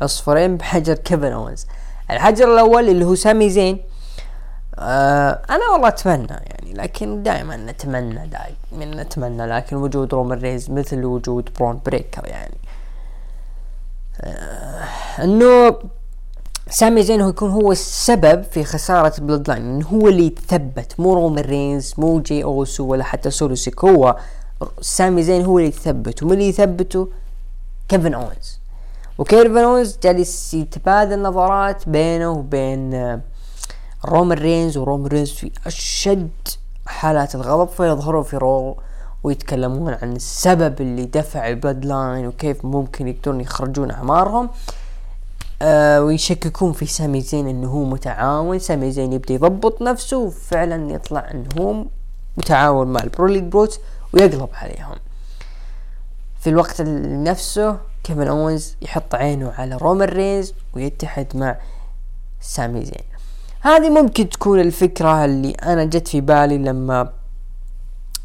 عصفورين 0.00 0.56
بحجر 0.56 0.94
كيفن 0.94 1.32
أوينز. 1.32 1.66
الحجر 2.10 2.54
الأول 2.54 2.88
اللي 2.88 3.04
هو 3.04 3.14
سامي 3.14 3.50
زين. 3.50 3.78
آه 4.78 5.42
أنا 5.50 5.68
والله 5.72 5.88
أتمنى 5.88 6.26
يعني 6.28 6.72
لكن 6.72 7.22
دائما 7.22 7.56
نتمنى 7.56 8.26
دائما 8.26 9.02
نتمنى 9.02 9.46
لكن 9.46 9.76
وجود 9.76 10.14
رومان 10.14 10.38
رينز 10.38 10.70
مثل 10.70 11.04
وجود 11.04 11.50
برون 11.58 11.80
بريكر 11.86 12.26
يعني. 12.26 12.58
آه 14.20 14.84
إنه 15.24 15.76
سامي 16.70 17.02
زين 17.02 17.20
هو 17.20 17.28
يكون 17.28 17.50
هو 17.50 17.72
السبب 17.72 18.42
في 18.42 18.64
خسارة 18.64 19.20
Bloodline 19.20 19.82
هو 19.82 20.08
اللي 20.08 20.26
يتثبت 20.26 21.00
مو 21.00 21.14
رومان 21.14 21.44
رينز 21.44 21.94
مو 21.98 22.20
جي 22.20 22.44
أوسو 22.44 22.86
ولا 22.86 23.04
حتى 23.04 23.30
سولو 23.30 23.54
سيكوا 23.54 24.12
سامي 24.80 25.22
زين 25.22 25.44
هو 25.44 25.58
اللي 25.58 25.68
يثبت. 25.68 26.22
ومن 26.22 26.32
اللي 26.32 26.48
يثبته؟ 26.48 27.08
كيفن 27.88 28.14
اونز 28.14 28.55
وكيفن 29.18 29.58
اونز 29.58 29.98
جالس 30.02 30.54
يتبادل 30.54 31.22
نظرات 31.22 31.88
بينه 31.88 32.30
وبين 32.30 32.94
آه، 32.94 33.20
رومان 34.04 34.38
رينز 34.38 34.76
ورومان 34.76 35.06
رينز 35.06 35.30
في 35.30 35.50
أشد 35.66 36.30
حالات 36.86 37.34
الغضب 37.34 37.68
فيظهروا 37.68 38.22
في 38.22 38.36
Raw 38.36 38.76
ويتكلمون 39.24 39.94
عن 40.02 40.12
السبب 40.16 40.80
اللي 40.80 41.04
دفع 41.04 41.48
ال 41.48 41.84
Bloodline 41.84 42.26
وكيف 42.26 42.64
ممكن 42.64 43.08
يقدرون 43.08 43.40
يخرجون 43.40 43.90
أعمارهم. 43.90 44.50
آه 45.62 46.02
ويشككون 46.02 46.72
في 46.72 46.86
سامي 46.86 47.20
زين 47.20 47.48
إنه 47.48 47.68
هو 47.68 47.84
متعاون. 47.84 48.58
سامي 48.58 48.90
زين 48.90 49.12
يبدأ 49.12 49.34
يضبط 49.34 49.82
نفسه 49.82 50.16
وفعلا 50.16 50.92
يطلع 50.92 51.30
انه 51.30 51.48
هو 51.58 51.84
متعاون 52.36 52.86
مع 52.86 53.00
ال 53.02 53.06
Brawling 53.06 53.42
Brutes 53.42 53.80
ويقلب 54.12 54.48
عليهم. 54.54 54.96
في 56.40 56.50
الوقت 56.50 56.80
نفسه 56.80 57.78
كيفن 58.06 58.28
اونز 58.28 58.76
يحط 58.82 59.14
عينه 59.14 59.52
على 59.58 59.76
رومان 59.76 60.08
رينز 60.08 60.54
ويتحد 60.74 61.26
مع 61.34 61.56
سامي 62.40 62.84
زين. 62.84 63.04
هذه 63.60 63.90
ممكن 63.90 64.28
تكون 64.28 64.60
الفكرة 64.60 65.24
اللي 65.24 65.50
أنا 65.50 65.84
جت 65.84 66.08
في 66.08 66.20
بالي 66.20 66.58
لما 66.58 67.12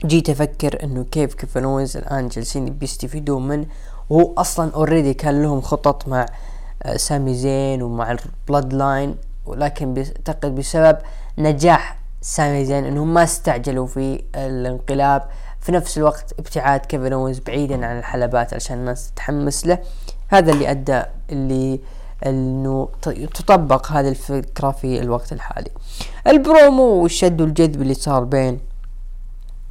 جيت 0.05 0.29
أفكر 0.29 0.83
إنه 0.83 1.05
كيف 1.11 1.33
كيفن 1.33 1.63
اونز 1.63 1.97
الآن 1.97 2.27
جالسين 2.27 2.65
بيستفيدون 2.65 3.47
منه 3.47 3.65
وهو 4.09 4.33
أصلا 4.37 4.71
already 4.73 5.13
كان 5.13 5.41
لهم 5.41 5.61
خطط 5.61 6.07
مع 6.07 6.25
آه، 6.83 6.97
سامي 6.97 7.33
زين 7.33 7.81
ومع 7.81 8.11
ال 8.11 8.73
Bloodline 8.73 9.15
ولكن 9.45 9.97
اعتقد 9.97 10.55
بسبب 10.55 10.97
نجاح 11.37 11.97
سامي 12.21 12.65
زين 12.65 12.85
إنهم 12.85 13.13
ما 13.13 13.23
استعجلوا 13.23 13.87
في 13.87 14.23
الانقلاب 14.35 15.23
في 15.61 15.71
نفس 15.71 15.97
الوقت 15.97 16.33
ابتعاد 16.39 16.79
كيفن 16.79 17.13
اونز 17.13 17.39
بعيدا 17.39 17.85
عن 17.85 17.99
الحلبات 17.99 18.53
عشان 18.53 18.77
الناس 18.77 19.11
تتحمس 19.11 19.65
له. 19.65 19.77
هذا 20.27 20.51
اللي 20.51 20.71
أدى 20.71 21.03
اللي 21.31 21.79
إنه 22.25 22.89
تطبق 23.33 23.91
هذه 23.91 24.09
الفكرة 24.09 24.71
في 24.71 25.01
الوقت 25.01 25.33
الحالي. 25.33 25.71
البرومو 26.27 26.83
والشد 26.83 27.41
والجذب 27.41 27.81
اللي 27.81 27.93
صار 27.93 28.23
بين 28.23 28.59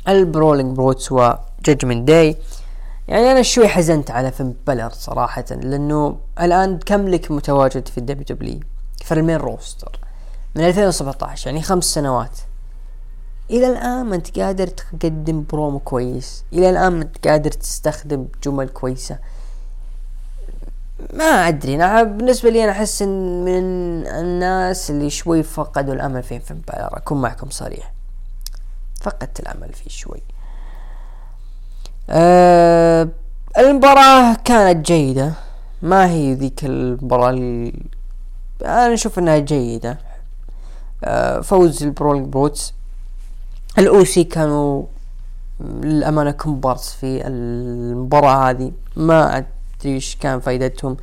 ال 0.09 0.16
Brawling 0.16 0.77
Brutes 0.77 1.13
و 1.13 1.23
Judgment 1.23 2.09
Day 2.09 2.37
يعني 3.09 3.33
أنا 3.33 3.43
شوي 3.43 3.69
حزنت 3.69 4.11
على 4.11 4.33
فين 4.33 4.55
بالر 4.67 4.91
صراحة 4.91 5.45
لأنه 5.51 6.19
الآن 6.41 6.79
كم 6.79 7.09
لك 7.09 7.31
متواجد 7.31 7.89
في 7.89 7.99
ال 7.99 8.25
WWE 8.29 8.61
في 9.05 9.15
ال 9.15 9.19
main 9.19 9.37
roster. 9.37 9.99
من 10.55 10.65
2017 10.65 11.47
يعني 11.47 11.63
خمس 11.63 11.85
سنوات. 11.85 12.39
إلى 13.51 13.67
الآن 13.67 14.07
ما 14.07 14.17
أنت 14.17 14.39
قادر 14.39 14.67
تقدم 14.67 15.45
برومو 15.51 15.79
كويس. 15.79 16.45
إلى 16.53 16.71
الآن 16.71 16.93
ما 16.93 17.03
أنت 17.03 17.29
قادر 17.29 17.51
تستخدم 17.51 18.27
جمل 18.45 18.69
كويسة. 18.69 19.19
ما 21.13 21.25
أدري 21.25 21.75
أنا 21.75 22.03
بالنسبة 22.03 22.51
لي 22.51 22.65
أنا 22.65 22.73
أحس 22.73 23.03
إن 23.03 23.45
من 23.45 24.07
الناس 24.07 24.91
اللي 24.91 25.11
شوي 25.11 25.43
فقدوا 25.43 25.95
الأمل 25.95 26.23
في 26.23 26.41
فين 26.41 26.63
بالر 26.69 26.97
أكون 26.97 27.21
معكم 27.21 27.51
صريح. 27.51 27.93
فقدت 29.01 29.41
الأمل 29.41 29.73
فيه 29.73 29.91
شوي. 29.91 30.23
أه 32.11 33.09
المباراة 33.59 34.35
كانت 34.45 34.87
جيدة. 34.87 35.33
ما 35.83 36.11
هي 36.11 36.35
ذيك 36.35 36.65
المباراة 36.65 37.31
اللي 37.31 37.73
أنا 38.63 38.95
أشوف 38.95 39.19
إنها 39.19 39.39
جيدة. 39.39 39.99
أه 41.05 41.41
فوز 41.41 41.83
ال 41.83 41.88
Brawling 41.88 42.27
Brutes 42.27 42.75
ال 43.81 43.95
OC 43.95 44.25
كانوا 44.25 44.85
للأمانة 45.61 46.31
كومبارس 46.31 46.93
في 46.93 47.27
المباراة 47.27 48.51
هذه. 48.51 48.73
ما 48.97 49.37
أدري 49.37 49.95
إيش 49.95 50.17
كان 50.17 50.41
فايدتهم. 50.41 50.97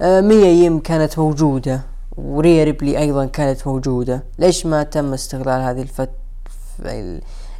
أه 0.00 0.20
ميا 0.20 0.64
يم 0.64 0.78
كانت 0.78 1.18
موجودة 1.18 1.80
وريا 2.16 2.64
ريبلي 2.64 2.98
أيضا 2.98 3.26
كانت 3.26 3.66
موجودة. 3.66 4.22
ليش 4.38 4.66
ما 4.66 4.82
تم 4.82 5.12
استغلال 5.12 5.60
هذه 5.62 5.82
الفت 5.82 6.10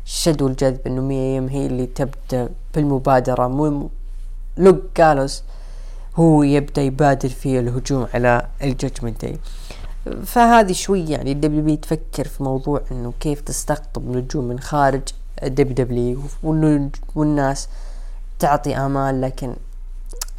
الشد 0.06 0.42
والجذب 0.42 0.78
إنه 0.86 1.02
ميا 1.02 1.36
يم 1.36 1.48
هي 1.48 1.66
اللي 1.66 1.86
تبدأ 1.86 2.48
بالمبادرة؟ 2.74 3.48
مو 3.48 3.90
لوك 4.56 4.80
غالوز 4.94 5.42
هو 6.16 6.42
يبدأ 6.42 6.82
يبادر 6.82 7.28
في 7.28 7.60
الهجوم 7.60 8.06
على 8.14 8.46
ال 8.62 8.69
Judgment 8.69 9.22
Day 9.22 9.38
فهذه 10.24 10.72
شوي 10.72 11.04
يعني 11.10 11.32
ال 11.32 11.62
WWE 11.62 11.76
تفكر 11.76 12.28
في 12.28 12.42
موضوع 12.42 12.80
إنه 12.92 13.12
كيف 13.20 13.40
تستقطب 13.40 14.16
نجوم 14.16 14.44
من 14.44 14.60
خارج 14.60 15.02
ال 15.42 15.74
WWE 15.74 16.22
والناس 17.14 17.68
تعطي 18.38 18.76
آمال. 18.76 19.20
لكن 19.20 19.54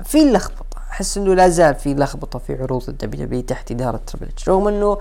في 0.03 0.17
لخبطة. 0.17 0.77
أحس 0.91 1.17
إنه 1.17 1.33
لا 1.33 1.49
زال 1.49 1.75
في 1.75 1.93
لخبطة 1.93 2.39
في 2.39 2.61
عروض 2.61 2.89
ال 2.89 3.25
WWE 3.25 3.41
تحت 3.41 3.71
إدارة 3.71 3.99
Triple 4.07 4.24
H 4.24 4.27
رغم 4.47 4.67
إنه 4.67 4.97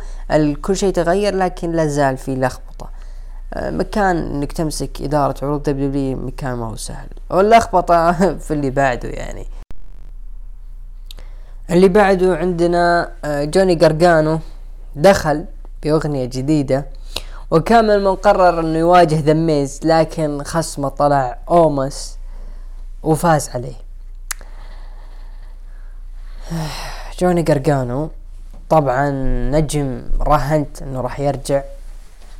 كل 0.54 0.76
شيء 0.76 0.92
تغير 0.92 1.34
لكن 1.36 1.72
لا 1.72 1.86
زال 1.86 2.16
في 2.16 2.34
لخبطة. 2.34 2.90
آه، 3.54 3.70
مكان 3.70 4.16
إنك 4.16 4.52
تمسك 4.52 5.02
إدارة 5.02 5.34
عروض 5.42 5.62
WWE 5.62 6.16
مكان 6.16 6.54
ما 6.54 6.66
هو 6.66 6.76
سهل. 6.76 7.08
واللخبطة 7.30 8.12
في 8.44 8.50
اللي 8.50 8.70
بعده 8.70 9.08
يعني. 9.08 9.46
اللي 11.70 11.88
بعده 11.88 12.36
عندنا 12.36 13.12
آه، 13.24 13.44
جوني 13.44 13.74
قرقانو 13.74 14.38
دخل 14.97 15.44
بأغنية 15.82 16.24
جديدة 16.24 16.86
وكان 17.51 17.84
من 17.84 17.90
المقرر 17.90 18.61
إنه 18.61 18.78
يواجه 18.78 19.20
ذا 19.20 19.44
ميز 19.44 19.80
لكن 19.84 20.42
خصمه 20.42 20.88
طلع 20.88 21.38
أوموس 21.48 22.18
وفاز 23.03 23.49
عليه. 23.49 23.74
جوني 27.18 27.42
قرقانو 27.42 28.11
طبعا 28.68 29.11
نجم 29.51 30.03
راهنت 30.20 30.82
إنه 30.82 31.01
راح 31.01 31.20
يرجع. 31.20 31.62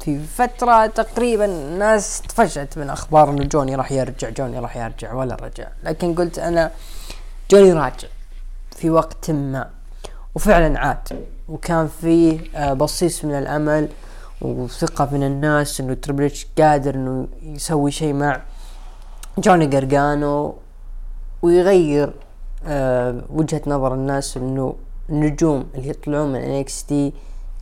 في 0.01 0.25
فترة 0.25 0.87
تقريبا 0.87 1.45
الناس 1.45 2.23
تفشت 2.23 2.69
من 2.77 2.91
أخبار 2.91 3.31
إنه 3.31 3.45
جوني 3.45 3.75
راح 3.75 3.93
يرجع 3.93 4.29
جوني 4.31 4.59
راح 4.59 4.77
يرجع 4.77 5.13
ولا 5.15 5.35
رجع. 5.35 5.69
لكن 5.85 6.15
قلت 6.15 6.39
أنا 6.39 6.71
جوني 7.51 7.73
راجع 7.73 8.09
في 8.77 8.91
وقت 8.91 9.31
ما 9.31 9.71
وفعلا 10.35 10.79
عاد. 10.79 11.27
وكان 11.49 11.89
فيه 12.01 12.41
آه، 12.57 12.73
بصيص 12.73 13.25
من 13.25 13.35
الأمل 13.39 13.89
وثقة 14.43 15.09
من 15.13 15.23
الناس 15.23 15.81
إنه 15.81 15.95
تربليتش 15.95 16.47
قادر 16.59 16.95
إنه 16.95 17.27
يسوي 17.43 17.91
شيء 17.91 18.13
مع 18.13 18.43
جوني 19.39 19.67
قرقانو 19.67 20.55
ويغير 21.43 22.13
أه 22.67 23.23
وجهة 23.31 23.63
نظر 23.67 23.95
الناس 23.95 24.37
إنه 24.37 24.75
النجوم 25.11 25.69
اللي 25.75 25.89
يطلعون 25.89 26.33
من 26.33 26.41
NXT 26.41 27.13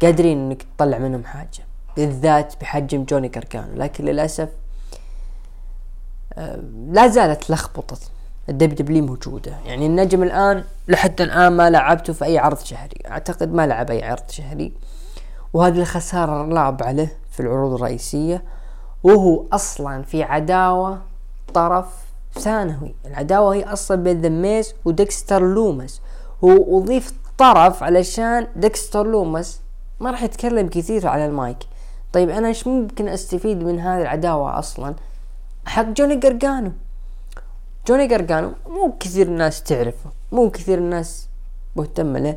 قادرين 0.02 0.38
إنك 0.38 0.62
تطلع 0.76 0.98
منهم 0.98 1.24
حاجة 1.24 1.64
بالذات 1.96 2.54
بحجم 2.60 3.04
جوني 3.04 3.28
قرقانو 3.28 3.74
لكن 3.76 4.04
للأسف 4.04 4.48
آه، 6.32 6.60
لا 6.90 7.08
زالت 7.08 7.50
لخبطة. 7.50 7.96
ال 8.48 8.74
WWE 8.74 9.04
موجودة. 9.04 9.52
يعني 9.66 9.86
النجم 9.86 10.22
الآن 10.22 10.64
لحد 10.88 11.20
الآن 11.20 11.52
ما 11.52 11.70
لعبته 11.70 12.12
في 12.12 12.24
أي 12.24 12.38
عرض 12.38 12.58
شهري. 12.58 12.98
أعتقد 13.06 13.52
ما 13.52 13.66
لعب 13.66 13.90
أي 13.90 14.04
عرض 14.04 14.30
شهري. 14.30 14.72
وهذه 15.52 15.80
الخسارة 15.80 16.46
لعب 16.46 16.82
عليه 16.82 17.16
في 17.30 17.40
العروض 17.40 17.72
الرئيسية. 17.72 18.42
وهو 19.02 19.44
أصلا 19.52 20.02
في 20.02 20.22
عداوة 20.22 21.02
طرف 21.54 21.86
ثانوي. 22.34 22.94
العداوة 23.06 23.54
هي 23.54 23.64
أصلا 23.64 24.02
بين 24.02 24.20
ذا 24.20 24.28
ميز 24.28 24.74
وديكستر 24.84 25.42
لومس. 25.42 26.02
هو 26.44 26.78
أضيف 26.78 27.12
طرف 27.38 27.82
علشان 27.82 28.46
ديكستر 28.56 29.06
لومس. 29.06 29.60
ما 30.00 30.10
راح 30.10 30.22
يتكلم 30.22 30.68
كثير 30.68 31.06
على 31.08 31.26
المايك. 31.26 31.58
طيب 32.12 32.30
أنا 32.30 32.48
إيش 32.48 32.66
ممكن 32.66 33.08
أستفيد 33.08 33.62
من 33.64 33.80
هذه 33.80 34.02
العداوة 34.02 34.58
أصلا؟ 34.58 34.94
حق 35.66 35.82
جوني 35.84 36.14
قرقانو 36.14 36.72
جوني 37.86 38.14
قرقانو 38.14 38.52
مو 38.68 38.96
كثير 39.00 39.26
الناس 39.26 39.62
تعرفه 39.62 40.10
مو 40.32 40.50
كثير 40.50 40.78
الناس 40.78 41.28
مهتمة 41.76 42.18
له. 42.18 42.36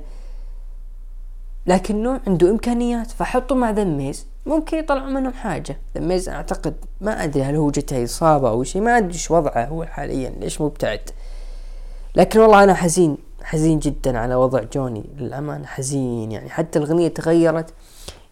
لكنه 1.68 2.20
عنده 2.28 2.50
إمكانيات 2.50 3.12
فحطه 3.12 3.56
مع 3.56 3.72
ذميز 3.72 4.26
ممكن 4.46 4.78
يطلعوا 4.78 5.10
منهم 5.10 5.34
حاجة. 5.34 5.78
ذميز 5.98 6.30
أعتقد 6.30 6.74
ما 7.02 7.24
أدري 7.24 7.44
هل 7.44 7.56
هو 7.56 7.70
جته 7.72 8.04
إصابة 8.04 8.50
أو 8.50 8.64
شيء 8.64 8.82
ما 8.82 8.98
أدري 8.98 9.14
إيش 9.14 9.32
وضعه 9.32 9.66
هو 9.66 9.86
حاليا 9.86 10.30
ليش 10.30 10.62
مبتعد 10.62 11.10
لكن 12.16 12.40
والله 12.40 12.64
أنا 12.64 12.74
حزين 12.74 13.18
حزين 13.44 13.80
جدا 13.80 14.20
على 14.20 14.36
وضع 14.36 14.64
جوني. 14.74 15.04
للأمانة 15.18 15.66
حزين 15.66 16.32
يعني. 16.32 16.50
حتى 16.50 16.80
الأغنية 16.80 17.08
تغيرت. 17.08 17.74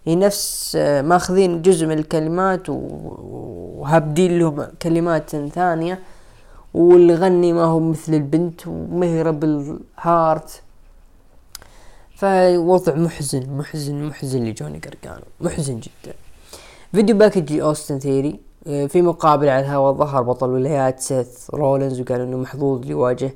هي 0.06 0.16
نفس 0.16 0.76
ماخذين 1.02 1.62
جزء 1.62 1.86
من 1.86 2.00
الكلمات 2.00 2.70
وهابدين 2.70 4.40
لهم 4.40 4.68
كلمات 4.82 5.30
ثانية. 5.36 6.00
واللي 6.76 7.16
غني 7.16 7.54
ما 7.54 7.64
هو 7.64 7.80
مثل 7.80 8.14
البنت 8.14 8.68
ومهرب 8.68 9.44
الهارت. 9.44 10.62
فوضع 12.16 12.96
محزن 12.96 13.44
محزن 13.58 14.04
محزن 14.08 14.44
لجوني 14.44 14.80
قرقانو. 14.86 15.26
محزن 15.42 15.80
جدا. 15.80 16.14
video 16.94 17.18
package 17.18 17.54
ل 17.54 17.63
اوستن 17.63 18.00
ثيري 18.00 18.40
آه، 18.68 18.86
في 18.86 19.02
مقابل 19.02 19.50
على 19.50 19.66
الهواء 19.66 19.94
ظهر 19.94 20.22
بطل 20.22 20.50
ولايات 20.50 21.00
سيث 21.00 21.50
رولينز 21.54 22.02
وقال 22.02 22.22
إنه 22.22 22.38
محظوظ 22.38 22.86
ليواجه 22.86 23.34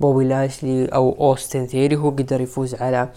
بوبي 0.00 0.24
لاشلي 0.24 0.86
أو 0.86 1.16
أوستن 1.20 1.66
ثيري. 1.66 1.96
هو 1.96 2.10
قدر 2.10 2.40
يفوز 2.40 2.74
على 2.74 3.08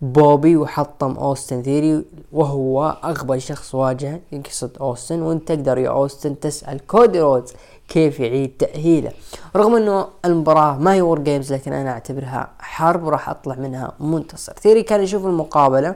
بوبي 0.00 0.56
وحطم 0.56 1.12
أوستن 1.12 1.62
ثيري 1.62 2.04
وهو 2.32 2.96
أغبى 3.04 3.40
شخص 3.40 3.74
واجه 3.74 4.20
يقصد 4.32 4.70
أوستن. 4.80 5.22
وأنت 5.22 5.48
تقدر 5.48 5.78
يا 5.78 5.90
أوستن 5.90 6.40
تسأل 6.40 6.86
كودي 6.86 7.20
رودز 7.20 7.52
كيف 7.88 8.20
يعيد 8.20 8.56
تأهيله. 8.58 9.12
رغم 9.56 9.76
إنه 9.76 10.08
المباراة 10.24 10.78
ما 10.78 10.94
هي 10.94 11.02
War 11.02 11.18
Games 11.18 11.52
لكن 11.52 11.72
أنا 11.72 11.90
أعتبرها 11.90 12.50
حرب 12.58 13.04
وراح 13.04 13.28
أطلع 13.28 13.54
منها 13.54 13.92
منتصر. 14.00 14.52
ثيري 14.52 14.82
كان 14.82 15.02
يشوف 15.02 15.26
المقابلة 15.26 15.94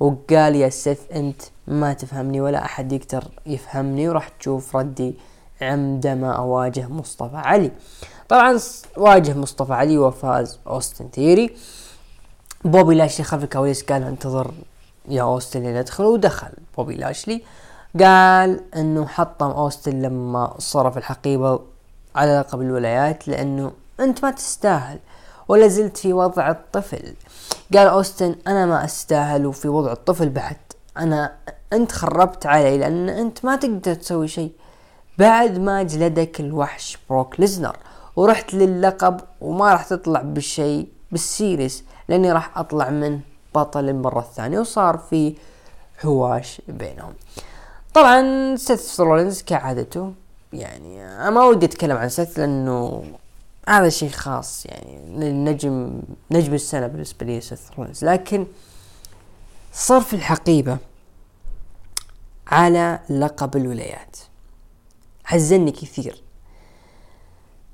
وقال 0.00 0.56
يا 0.56 0.68
سيث 0.68 1.00
أنت 1.12 1.42
ما 1.66 1.92
تفهمني 1.92 2.40
ولا 2.40 2.64
أحد 2.64 2.92
يقدر 2.92 3.24
يفهمني. 3.46 4.08
وراح 4.08 4.28
تشوف 4.28 4.76
ردي 4.76 5.14
عندما 5.62 6.32
أواجه 6.32 6.88
مصطفى 6.88 7.36
علي. 7.36 7.70
طبعا 8.28 8.58
واجه 8.96 9.34
مصطفى 9.34 9.72
علي 9.72 9.98
وفاز 9.98 10.58
أوستن 10.66 11.08
ثيري 11.12 11.56
بوبي 12.64 12.94
لاشلي 12.94 13.24
خلف 13.24 13.44
الكواليس 13.44 13.82
قال 13.82 14.02
انتظر 14.02 14.54
يا 15.08 15.22
أوستن 15.22 15.66
ادخل 15.66 16.04
ودخل 16.04 16.48
بوبي 16.76 16.94
لاشلي 16.94 17.42
قال 18.00 18.60
إنه 18.76 19.06
حطم 19.06 19.50
أوستن 19.50 20.02
لما 20.02 20.54
صرف 20.58 20.98
الحقيبة 20.98 21.60
على 22.14 22.38
لقب 22.38 22.60
الولايات 22.60 23.28
لأنه 23.28 23.72
أنت 24.00 24.24
ما 24.24 24.30
تستاهل 24.30 24.98
ولا 25.48 25.68
زلت 25.68 25.96
في 25.96 26.12
وضع 26.12 26.50
الطفل. 26.50 27.14
قال 27.74 27.88
أوستن 27.88 28.34
أنا 28.46 28.66
ما 28.66 28.84
أستاهل 28.84 29.46
وفي 29.46 29.68
وضع 29.68 29.92
الطفل 29.92 30.28
بعد. 30.28 30.56
أنا 30.96 31.32
أنت 31.72 31.92
خربت 31.92 32.46
علي 32.46 32.78
لأن 32.78 33.08
أنت 33.08 33.44
ما 33.44 33.56
تقدر 33.56 33.94
تسوي 33.94 34.28
شيء. 34.28 34.52
بعد 35.18 35.58
ما 35.58 35.82
جلدك 35.82 36.40
الوحش 36.40 36.98
بروك 37.10 37.40
ليزنر 37.40 37.76
ورحت 38.16 38.54
للقب 38.54 39.20
وما 39.40 39.72
راح 39.72 39.84
تطلع 39.84 40.22
بالشيء 40.22 40.88
بال 41.12 41.30
Series 41.30 41.84
لأني 42.08 42.32
راح 42.32 42.58
أطلع 42.58 42.90
من 42.90 43.20
بطل 43.54 43.88
المرة 43.88 44.20
الثانية 44.20 44.60
وصار 44.60 44.98
في 44.98 45.34
هواش 46.04 46.62
بينهم. 46.68 47.14
طبعا 47.94 48.56
سيث 48.56 49.00
رولينز 49.00 49.42
كعادته 49.42 50.12
يعني 50.52 51.30
ما 51.30 51.44
ودي 51.44 51.66
أتكلم 51.66 51.96
عن 51.96 52.08
سيث 52.08 52.38
لأنه 52.38 53.04
هذا 53.68 53.88
شيء 53.88 54.10
خاص 54.10 54.66
يعني 54.66 55.32
نجم 55.32 56.02
نجم 56.30 56.54
السنة 56.54 56.86
بالنسبة 56.86 57.26
لي 57.26 57.40
سيث 57.40 57.60
رولينز 57.78 58.04
لكن 58.04 58.46
صرف 59.72 60.14
الحقيبة 60.14 60.78
على 62.46 63.00
لقب 63.10 63.56
الولايات. 63.56 64.16
حزني 65.24 65.70
كثير. 65.70 66.22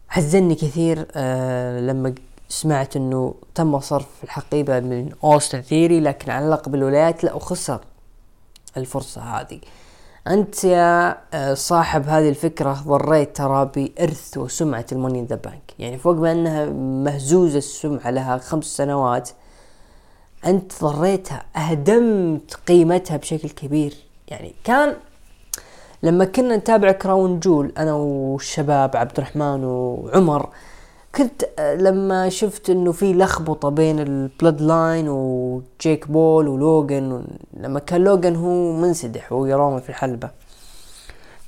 حزني 0.08 0.54
كثير 0.54 1.06
آه 1.14 1.80
لما 1.80 2.14
سمعت 2.48 2.96
إنه 2.96 3.34
تم 3.54 3.80
صرف 3.80 4.24
الحقيبة 4.24 4.80
من 4.80 5.12
أوستن 5.24 5.60
ثيري 5.60 6.00
لكن 6.00 6.30
على 6.30 6.46
لقب 6.46 6.74
الولايات 6.74 7.24
لا 7.24 7.34
وخسر 7.34 7.80
الفرصة 8.76 9.22
هذه. 9.22 9.60
أنت 10.30 10.64
يا 10.64 11.18
آه، 11.34 11.54
صاحب 11.54 12.08
هذه 12.08 12.28
الفكرة 12.28 12.72
ضريت 12.72 13.36
ترى 13.36 13.70
بإرث 13.76 14.38
وسمعة 14.38 14.86
ال 14.92 14.96
Money 14.96 15.16
in 15.16 15.24
the 15.24 15.36
Bank. 15.36 15.74
يعني 15.78 15.98
فوق 15.98 16.14
ما 16.14 16.32
إنها 16.32 16.66
مهزوزة 17.04 17.58
السمعة 17.58 18.10
لها 18.10 18.38
خمس 18.38 18.64
سنوات 18.64 19.30
أنت 20.46 20.72
ضريتها 20.84 21.42
أهدمت 21.56 22.54
قيمتها 22.68 23.16
بشكل 23.16 23.48
كبير. 23.48 23.94
يعني 24.28 24.54
كان 24.64 24.96
لما 26.02 26.24
كنا 26.24 26.56
نتابع 26.56 26.92
Crown 26.92 27.40
Jewel 27.40 27.72
أنا 27.78 27.94
والشباب 27.94 28.96
عبد 28.96 29.12
الرحمن 29.18 29.64
وعمر 29.64 30.48
كنت 31.14 31.44
لما 31.58 32.28
شفت 32.28 32.70
إنه 32.70 32.92
في 32.92 33.12
لخبطة 33.12 33.68
بين 33.68 33.98
ال 33.98 34.60
Bloodline 34.60 35.08
وجيك 35.08 36.08
بول 36.08 36.48
ولوجن 36.48 37.24
لما 37.54 37.80
كان 37.80 38.04
لوجن 38.04 38.36
هو 38.36 38.72
منسدح 38.72 39.32
وهو 39.32 39.80
في 39.80 39.88
الحلبة. 39.88 40.30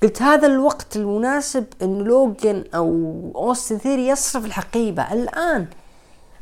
قلت 0.03 0.23
هذا 0.23 0.47
الوقت 0.47 0.97
المناسب 0.97 1.65
إن 1.83 1.99
لوجن 1.99 2.65
أو 2.75 3.15
اوستن 3.35 3.79
ثيري 3.79 4.09
يصرف 4.09 4.45
الحقيبة. 4.45 5.13
الآن 5.13 5.67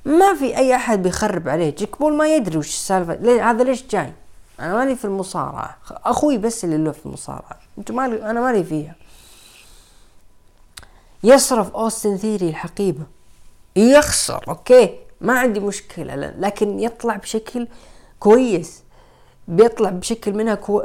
ما 0.04 0.34
في 0.34 0.56
أي 0.56 0.74
أحد 0.74 1.02
بيخرب 1.02 1.48
عليه. 1.48 1.74
جيك 1.76 2.00
بول 2.00 2.16
ما 2.16 2.34
يدري 2.34 2.58
وش 2.58 2.68
السالفة. 2.68 3.14
ليه؟ 3.14 3.50
هذا 3.50 3.64
ليش 3.64 3.84
جاي؟ 3.90 4.12
أنا 4.60 4.74
مالي 4.74 4.96
في 4.96 5.04
المصارعة. 5.04 5.76
أخوي 5.90 6.38
بس 6.38 6.64
اللي 6.64 6.76
له 6.76 6.92
في 6.92 7.06
المصارعة. 7.06 7.58
أنتم 7.78 7.96
مالي 7.96 8.30
أنا 8.30 8.40
مالي 8.40 8.64
فيها. 8.64 8.94
يصرف 11.24 11.74
أوستن 11.74 12.16
ثيري 12.16 12.48
الحقيبة. 12.48 13.02
يخسر 13.76 14.44
okay 14.48 14.98
ما 15.20 15.38
عندي 15.38 15.60
مشكلة 15.60 16.14
لكن 16.14 16.80
يطلع 16.80 17.16
بشكل 17.16 17.68
كويس. 18.18 18.82
بيطلع 19.48 19.90
بشكل 19.90 20.32
منها 20.32 20.54
كو 20.54 20.80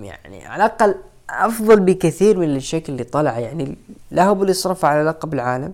يعني 0.00 0.46
على 0.46 0.64
الأقل 0.64 0.94
أفضل 1.30 1.80
بكثير 1.80 2.38
من 2.38 2.56
الشكل 2.56 2.92
اللي 2.92 3.04
طلع 3.04 3.38
يعني 3.38 3.76
لا 4.10 4.24
هو 4.24 4.42
اللي 4.42 4.52
صرف 4.52 4.84
على 4.84 5.02
لقب 5.02 5.34
العالم. 5.34 5.72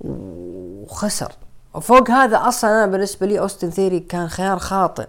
وخسر. 0.00 1.32
وفوق 1.74 2.10
هذا 2.10 2.36
أصلا 2.36 2.70
أنا 2.70 2.92
بالنسبة 2.92 3.26
لي 3.26 3.38
أوستن 3.38 3.70
ثيري 3.70 4.00
كان 4.00 4.28
خيار 4.28 4.58
خاطئ. 4.58 5.06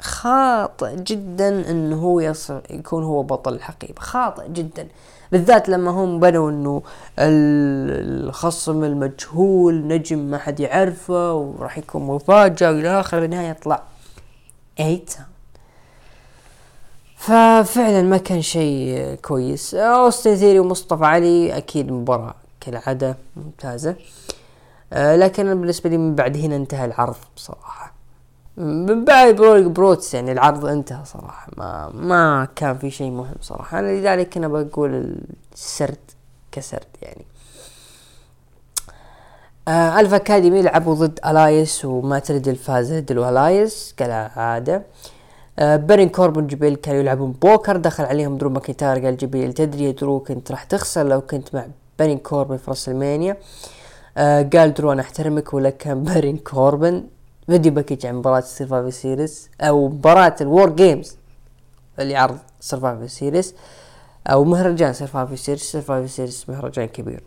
خاطئ 0.00 0.96
جدا 0.96 1.70
إنه 1.70 1.96
هو 1.96 2.20
يصل 2.20 2.62
يكون 2.70 3.04
هو 3.04 3.22
بطل 3.22 3.54
الحقيبة 3.54 4.00
خاطئ 4.00 4.48
جدا. 4.48 4.88
بالذات 5.32 5.68
لما 5.68 5.90
هم 5.90 6.20
بنوا 6.20 6.50
إنه 6.50 6.82
الخصم 7.18 8.84
المجهول 8.84 9.86
نجم 9.86 10.18
ما 10.18 10.38
حد 10.38 10.60
يعرفه 10.60 11.34
وراح 11.34 11.78
يكون 11.78 12.02
مفاجأة 12.02 12.70
وإلى 12.70 13.00
آخره 13.00 13.24
النهاية 13.24 13.48
يطلع 13.48 13.82
ايت 14.80 15.14
ففعلا 17.16 18.02
ما 18.02 18.16
كان 18.16 18.42
شيء 18.42 19.14
كويس. 19.14 19.74
أوستن 19.74 20.36
ثيري 20.36 20.58
ومصطفى 20.58 21.04
علي 21.04 21.56
أكيد 21.56 21.92
مباراة 21.92 22.34
كالعادة 22.60 23.16
ممتازة. 23.36 23.96
آه، 24.92 25.16
لكن 25.16 25.60
بالنسبة 25.60 25.90
لي 25.90 25.96
من 25.96 26.14
بعد 26.14 26.36
هنا 26.36 26.56
انتهى 26.56 26.84
العرض 26.84 27.16
بصراحة. 27.36 27.93
من 28.56 29.04
بعد 29.04 29.36
بروتس 29.36 30.14
يعني 30.14 30.32
العرض 30.32 30.66
انتهى 30.66 31.04
صراحة. 31.04 31.48
ما 31.56 31.90
ما 31.94 32.48
كان 32.56 32.78
في 32.78 32.90
شيء 32.90 33.10
مهم 33.10 33.34
صراحة. 33.40 33.78
أنا 33.78 34.00
لذلك 34.00 34.36
أنا 34.36 34.48
بقول 34.48 35.16
السرد 35.52 35.96
كسرد 36.52 36.86
يعني. 37.02 37.24
آه 39.68 40.00
الفا 40.00 40.16
أكاديمي 40.16 40.62
لعبوا 40.62 40.94
ضد 40.94 41.20
ألايس 41.26 41.84
وما 41.84 42.18
تريد 42.18 42.48
الفاز 42.48 42.92
ضد 42.92 43.10
الألايس 43.10 43.94
كالعادة. 43.96 44.82
آه 45.58 45.76
بارين 45.76 46.08
كوربن 46.08 46.46
JBL 46.46 46.76
كانوا 46.76 47.00
يلعبون 47.00 47.32
بوكر. 47.32 47.76
دخل 47.76 48.04
عليهم 48.04 48.38
درو 48.38 48.50
ماكنتاير 48.50 49.04
قال 49.04 49.16
JBL 49.16 49.52
تدري 49.52 49.92
درو 49.92 50.20
كنت 50.20 50.50
راح 50.50 50.64
تخسر 50.64 51.06
لو 51.06 51.20
كنت 51.20 51.54
مع 51.54 51.66
بارين 51.98 52.18
كوربن 52.18 52.56
في 52.56 52.70
WrestleMania 52.70 53.36
آه 54.16 54.48
قال 54.52 54.74
درو 54.74 54.92
أنا 54.92 55.02
أحترمك 55.02 55.54
ولكن 55.54 56.02
بارين 56.02 56.36
كوربن. 56.36 57.04
video 57.46 57.72
package 57.72 58.06
عن 58.06 58.14
مباراة 58.14 58.40
Survivor 58.40 58.90
Series 58.90 59.50
أو 59.60 59.88
مباراة 59.88 60.36
ال 60.40 60.47
War 60.47 60.70
Games 60.70 61.16
اللي 61.98 62.16
عرض 62.16 62.38
Survivor 62.60 63.06
Series 63.06 63.54
أو 64.26 64.44
مهرجان 64.44 64.92
Survivor 64.92 65.36
Series 65.36 65.72
Survivor 65.72 66.06
Series 66.06 66.48
مهرجان 66.48 66.86
كبير. 66.86 67.22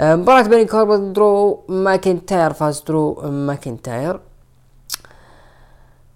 آه، 0.00 0.16
مباراة 0.16 0.42
بين 0.42 0.66
كوربن 0.66 1.12
درو 1.12 1.64
ماكنتاير 1.68 2.52
فاز 2.52 2.80
درو 2.80 3.14
ماكنتاير. 3.30 4.20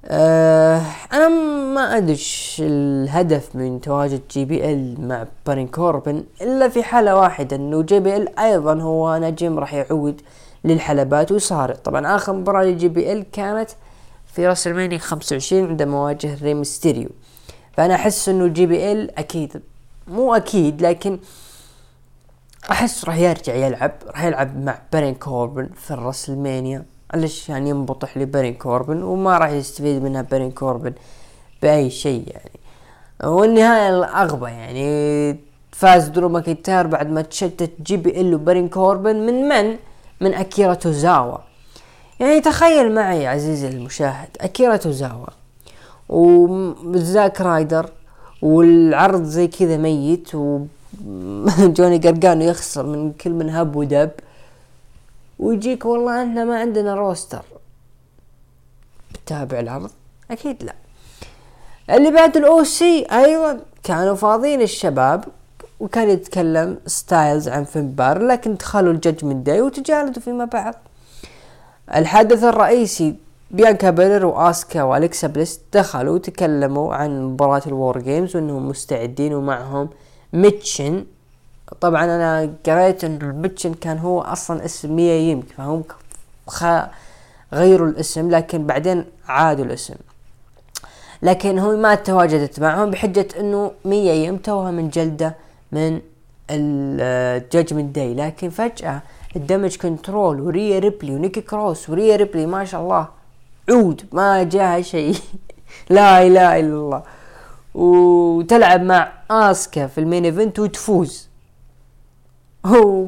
أه 0.05 0.83
أنا 1.13 1.29
ما 1.75 1.97
أدري 1.97 2.19
الهدف 2.61 3.57
من 3.57 3.81
تواجد 3.81 4.23
JBL 4.31 4.97
مع 5.01 5.27
بارون 5.47 5.69
كوربن 5.69 6.25
إلا 6.41 6.69
في 6.69 6.83
حالة 6.83 7.17
واحدة 7.17 7.57
إنه 7.57 7.83
JBL 7.83 8.39
أيضا 8.39 8.75
هو 8.75 9.17
نجم 9.17 9.59
راح 9.59 9.75
يعود 9.75 10.21
للحلبات 10.65 11.33
ويصارع 11.33 11.75
طبعا 11.75 12.17
آخر 12.17 12.33
مباراة 12.33 12.65
لل 12.65 12.89
JBL 12.89 13.23
كانت 13.33 13.71
في 14.27 14.47
راسلمانيا 14.47 14.99
25 14.99 15.69
عندما 15.69 15.99
واجه 15.99 16.39
ري 16.43 16.65
مستيريو 16.65 17.09
فأنا 17.73 17.95
أحس 17.95 18.29
إنه 18.29 18.47
JBL 18.47 19.11
أكيد 19.19 19.63
مو 20.09 20.35
أكيد 20.35 20.83
لكن 20.83 21.19
أحس 22.71 23.05
راح 23.05 23.17
يرجع 23.17 23.55
يلعب 23.55 23.93
راح 24.07 24.25
يلعب 24.25 24.65
مع 24.65 24.79
بارون 24.93 25.15
كوربن 25.15 25.69
في 25.77 25.91
الرسلمانيا 25.91 26.85
علشان 27.15 27.67
ينبطح 27.67 28.17
لبارون 28.17 28.55
كوربن 28.55 29.03
وما 29.03 29.39
راح 29.39 29.51
يستفيد 29.51 30.03
منها 30.03 30.23
بارون 30.23 30.51
كوربن 30.51 30.93
بأي 31.63 31.91
شيء 31.91 32.25
يعني. 32.27 32.61
والنهاية 33.25 33.89
الأغبى 33.89 34.51
يعني 34.51 35.37
فاز 35.73 36.09
درو 36.09 36.29
ماكنتاير 36.29 36.87
بعد 36.87 37.11
ما 37.11 37.23
تشتت 37.23 37.71
JBL 37.83 38.35
وبارون 38.35 38.69
كوربن 38.69 39.17
من 39.17 39.49
من؟ 39.49 39.77
من 40.23 40.35
اكيرا 40.35 40.75
توزاوا 40.75 41.39
يعني 42.21 42.41
تخيل 42.41 42.95
معي 42.95 43.27
عزيزي 43.27 43.69
المشاهد 43.69 44.29
اكيرا 44.41 44.77
توزاوا 44.77 45.27
وزاك 46.09 47.41
رايدر 47.41 47.91
والعرض 48.43 49.25
زي 49.25 49.49
كذا 49.49 49.77
ميت 49.77 50.35
وجوني 50.35 51.99
قارقانو 52.05 52.45
يخسر 52.45 52.87
من 52.87 53.13
كل 53.13 53.31
من 53.31 53.51
هب 53.51 53.77
ودب. 53.77 54.11
ويجيك 55.39 55.85
والله 55.85 56.23
إحنا 56.23 56.45
ما 56.45 56.61
عندنا 56.61 56.95
roster. 56.95 57.43
بتابع 59.13 59.61
العرض؟ 59.61 59.91
أكيد 60.31 60.63
لا. 60.63 60.75
اللي 61.97 62.11
بعد 62.11 62.37
ال 62.37 62.65
OC 62.65 63.07
أيضا 63.13 63.61
كانوا 63.83 64.15
فاضيين 64.15 64.63
الشباب. 64.63 65.25
وكان 65.83 66.11
يتكلم 66.11 66.79
ستايلز 66.87 67.49
عن 67.49 67.65
فين 67.65 67.91
بالور 67.91 68.19
لكن 68.23 68.55
دخلوا 68.55 68.93
ال 68.93 68.99
Judgment 68.99 69.47
Day 69.47 69.61
وتجالدوا 69.61 70.23
فيما 70.23 70.45
بعد. 70.45 70.75
الحدث 71.95 72.45
الرئيسي 72.45 73.15
بيانكا 73.51 73.91
بيلر 73.91 74.27
وآسكا 74.27 74.83
والكسا 74.83 75.29
بليس 75.29 75.61
دخلوا 75.73 76.15
وتكلموا 76.15 76.95
عن 76.95 77.23
مباراة 77.23 77.63
ال 77.67 77.75
War 77.75 77.99
Games 77.99 78.37
وإنهم 78.37 78.69
مستعدين 78.69 79.35
ومعهم 79.35 79.89
ميتشن. 80.33 81.05
طبعا 81.81 82.05
أنا 82.05 82.53
قريت 82.67 83.05
إن 83.05 83.19
الميتشن 83.23 83.75
كان 83.75 83.99
هو 83.99 84.21
أصلا 84.21 84.65
اسم 84.65 84.97
ميا 84.97 85.15
يمك 85.15 85.53
فهم 85.57 85.85
غيروا 87.53 87.89
الاسم 87.89 88.31
لكن 88.31 88.67
بعدين 88.67 89.05
عادوا 89.29 89.65
الاسم. 89.65 89.95
لكن 91.23 91.59
هو 91.59 91.77
ما 91.77 91.95
تواجدت 91.95 92.61
معهم 92.61 92.91
بحجة 92.91 93.29
إنه 93.41 93.71
ميا 93.85 94.15
يم 94.15 94.37
توها 94.37 94.71
منجلدة 94.71 95.35
من 95.73 96.01
ال 96.51 96.67
Judgment 96.67 97.95
Day 97.95 98.15
لكن 98.15 98.51
فجأة 98.51 99.03
ال 99.37 99.42
Damage 99.42 99.77
Control 99.77 100.41
وريا 100.41 100.79
ريبلي 100.79 101.15
ونيكي 101.15 101.41
كروس 101.41 101.91
وريا 101.91 102.17
ريبلي 102.17 102.47
ما 102.47 102.65
شاء 102.65 102.81
الله. 102.81 103.09
عود 103.71 104.03
ما 104.13 104.43
جاها 104.43 104.81
شيء. 104.81 105.17
لا 105.91 106.27
إله 106.27 106.61
إلا 106.61 106.75
الله. 106.75 107.03
وتلعب 107.75 108.83
مع 108.83 109.13
آسكا 109.31 109.87
في 109.87 109.99
ال 109.99 110.04
main 110.04 110.25
event 110.25 110.59
وتفوز. 110.59 111.29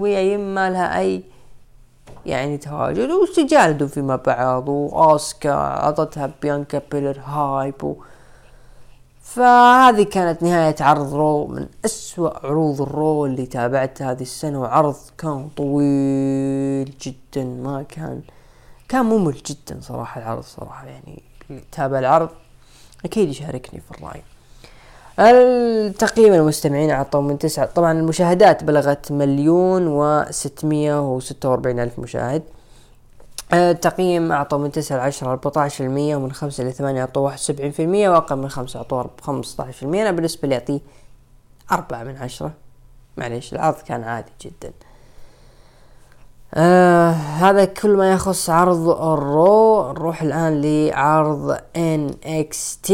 يم 0.02 0.54
ما 0.54 0.70
لها 0.70 0.98
أي 0.98 1.22
يعني 2.26 2.58
تواجد. 2.58 3.10
وتجالدوا 3.10 3.88
فيما 3.88 4.16
بعض 4.16 4.68
وآسكا 4.68 5.52
أعطتها 5.52 6.30
بيانكا 6.42 6.82
بيلر 6.92 7.20
هايب 7.20 7.84
و 7.84 7.96
فهذه 9.24 10.02
كانت 10.02 10.42
نهاية 10.42 10.76
عرض 10.80 11.14
رو 11.14 11.46
من 11.46 11.66
أسوأ 11.84 12.46
عروض 12.46 12.82
الرو 12.82 13.26
اللي 13.26 13.46
تابعتها 13.46 14.10
هذه 14.10 14.22
السنة 14.22 14.60
وعرض 14.60 14.96
كان 15.18 15.48
طويل 15.56 16.92
جدا 17.02 17.44
ما 17.44 17.82
كان 17.88 18.20
كان 18.88 19.04
ممل 19.06 19.32
جدا 19.46 19.80
صراحة 19.80 20.20
العرض 20.20 20.42
صراحة 20.42 20.86
يعني 20.86 21.22
اللي 21.50 21.62
تابع 21.72 21.98
العرض 21.98 22.28
أكيد 23.04 23.28
يشاركني 23.28 23.80
في 23.80 23.98
الرأي. 23.98 24.22
التقييم 25.18 26.34
المستمعين 26.34 26.90
أعطوا 26.90 27.20
من 27.22 27.38
تسعة 27.38 27.66
طبعا 27.66 27.92
المشاهدات 27.92 28.64
بلغت 28.64 29.12
مليون 29.12 29.86
وستمية 29.86 31.14
وستة 31.14 31.48
وأربعين 31.48 31.80
ألف 31.80 31.98
مشاهد. 31.98 32.42
التقييم 33.54 34.32
أعطوا 34.32 34.58
من 34.58 34.72
تسعة 34.72 34.96
لعشرة 34.96 35.30
أربعتاش 35.30 35.76
في 35.76 35.82
المية 35.82 36.16
ومن 36.16 36.32
خمسة 36.32 36.64
لثمانية 36.64 37.00
أعطوا 37.00 37.24
واحد 37.24 37.38
وسبعين 37.38 37.70
في 37.70 37.82
المية 37.82 38.10
وأقل 38.10 38.36
من 38.36 38.48
خمسة 38.48 38.78
أعطوا 38.78 39.04
خمسة 39.20 39.70
في 39.70 39.82
المية. 39.82 40.02
أنا 40.02 40.10
بالنسبة 40.10 40.48
لي 40.48 40.54
أعطيه 40.54 40.80
أربعة 41.72 42.04
من 42.04 42.16
عشرة. 42.16 42.52
معليش 43.16 43.52
العرض 43.52 43.74
كان 43.74 44.04
عادي 44.04 44.32
جدا. 44.40 44.72
آه 46.54 47.10
هذا 47.10 47.64
كل 47.64 47.96
ما 47.96 48.12
يخص 48.12 48.50
عرض 48.50 48.88
الرو. 48.88 49.92
نروح 49.92 50.22
الآن 50.22 50.60
لعرض 50.60 51.56
NXT 51.76 52.92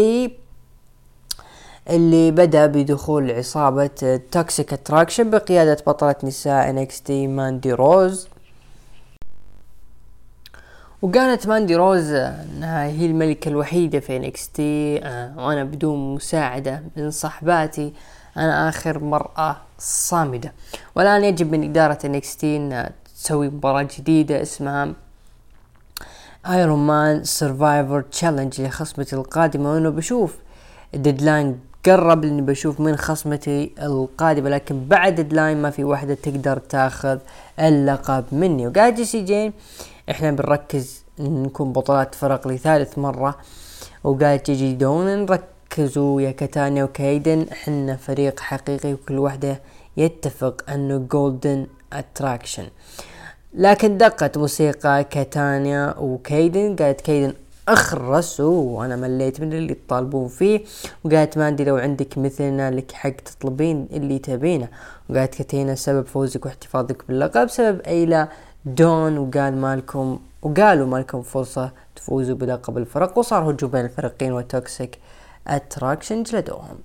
اللي 1.90 2.30
بدأ 2.30 2.66
بدخول 2.66 3.30
عصابة 3.30 4.20
Toxic 4.32 4.72
Attraction 4.72 5.30
بقيادة 5.30 5.82
بطلة 5.86 6.14
نساء 6.24 6.86
NXT 6.86 7.11
ماندي 7.11 7.72
روز. 7.72 8.28
وقالت 11.03 11.46
ماندي 11.46 11.76
روز 11.76 12.11
إنها 12.12 12.84
هي 12.86 13.07
الملكة 13.07 13.48
الوحيدة 13.48 14.01
في 14.01 14.16
NXT 14.16 15.01
آه 15.05 15.34
وأنا 15.36 15.64
بدون 15.64 16.14
مساعدة 16.14 16.82
من 16.96 17.11
صحباتي 17.11 17.92
أنا 18.36 18.68
آخر 18.68 18.98
مرأة 19.05 19.57
صامدة. 19.78 20.53
والآن 20.94 21.24
يجب 21.24 21.53
من 21.53 21.64
إدارة 21.70 21.98
NXT 22.05 22.57
انها 22.57 22.90
تسوي 23.16 23.48
مباراة 23.48 23.88
جديدة 23.98 24.42
اسمها 24.42 24.92
Iron 26.46 26.86
Man 26.86 27.24
Survivor 27.24 28.01
Challenge 28.01 28.61
لخصمتي 28.61 29.16
القادمة 29.16 29.72
وانه 29.72 29.90
بشوف 29.90 30.36
ال 30.94 31.02
Deadline 31.02 31.61
قرب 31.86 32.24
اني 32.24 32.42
بشوف 32.42 32.80
من 32.80 32.96
خصمتي 32.96 33.72
القادمة 33.82 34.51
لكن 34.51 34.84
بعد 34.84 35.14
Deadline 35.14 35.62
ما 35.62 35.70
في 35.70 35.84
واحدة 35.84 36.14
تقدر 36.14 36.59
تاخذ 36.59 37.18
اللقب 37.61 38.24
مني. 38.32 38.66
وقال 38.66 38.94
جيسي 38.94 39.20
جين 39.22 39.53
إحنا 40.11 40.30
بنركز 40.30 41.04
نكون 41.18 41.72
بطلات 41.72 42.14
فرق 42.14 42.48
لثالث 42.48 42.98
مرة 42.98 43.38
وقالت 44.04 44.46
جيجي 44.46 44.72
دولن 44.74 45.07
ركزوا 45.07 46.20
يا 46.20 46.30
كاتانا 46.30 46.84
وكايدن. 46.84 47.46
إحنا 47.52 47.96
فريق 47.96 48.40
حقيقي 48.40 48.92
وكل 48.92 49.18
واحدة 49.18 49.61
يتفق 49.96 50.70
إنه 50.70 50.98
Golden 50.98 51.66
Attraction 51.92 52.66
لكن 53.54 53.98
دقت 53.98 54.38
موسيقى 54.38 55.04
كاتانا 55.05 55.94
وكايدن 55.98 56.76
قالت 56.76 57.00
كايدن 57.00 57.34
اخرسوا 57.68 58.78
وأنا 58.78 58.96
مليت 58.96 59.40
من 59.40 59.52
اللي 59.52 59.74
تطالبون 59.74 60.28
فيه. 60.28 60.64
وقالت 61.04 61.38
ماندي 61.38 61.64
لو 61.64 61.76
عندك 61.76 62.18
مثلنا 62.18 62.70
لك 62.70 62.92
حق 62.92 63.11
تطلبين 63.11 63.88
اللي 63.92 64.18
تبينه. 64.18 64.68
وقالت 65.11 65.34
كاتانا 65.34 65.74
سبب 65.74 66.06
فوزك 66.06 66.46
واحتفاظك 66.46 67.05
باللقب 67.09 67.48
سبب 67.48 67.80
ايلا 67.80 68.28
دون 68.65 69.19
وقال 69.19 69.57
مالكم 69.57 70.20
وقالوا 70.43 70.87
مالكم 70.87 71.23
فرصة 71.23 71.73
تفوزوا 71.97 72.35
بلقب 72.37 72.78
الفرق 72.78 73.19
وصار 73.19 73.51
هجوم 73.51 73.70
بين 73.70 73.85
الفريقين 73.85 74.32
و 74.32 74.43
Toxic 74.43 74.98
Attraction 75.47 76.22
جلدوهم. 76.23 76.78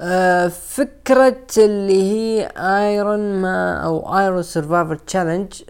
آه 0.00 0.48
فكرة 0.48 1.46
اللي 1.58 2.02
هي 2.02 2.46
Iron 2.56 3.42
Ma 3.42 3.76
أو 3.84 4.18
Iron 4.18 4.42
Survivor 4.42 4.96
Challenge 4.96 5.62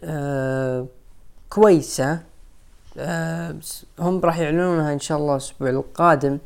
كويسة. 1.51 2.19
آه 2.99 3.57
هم 3.99 4.21
راح 4.21 4.39
يعلنونها 4.39 4.93
إن 4.93 4.99
شاء 4.99 5.19
الله 5.19 5.33
الأسبوع 5.33 5.71
القادم. 5.71 6.39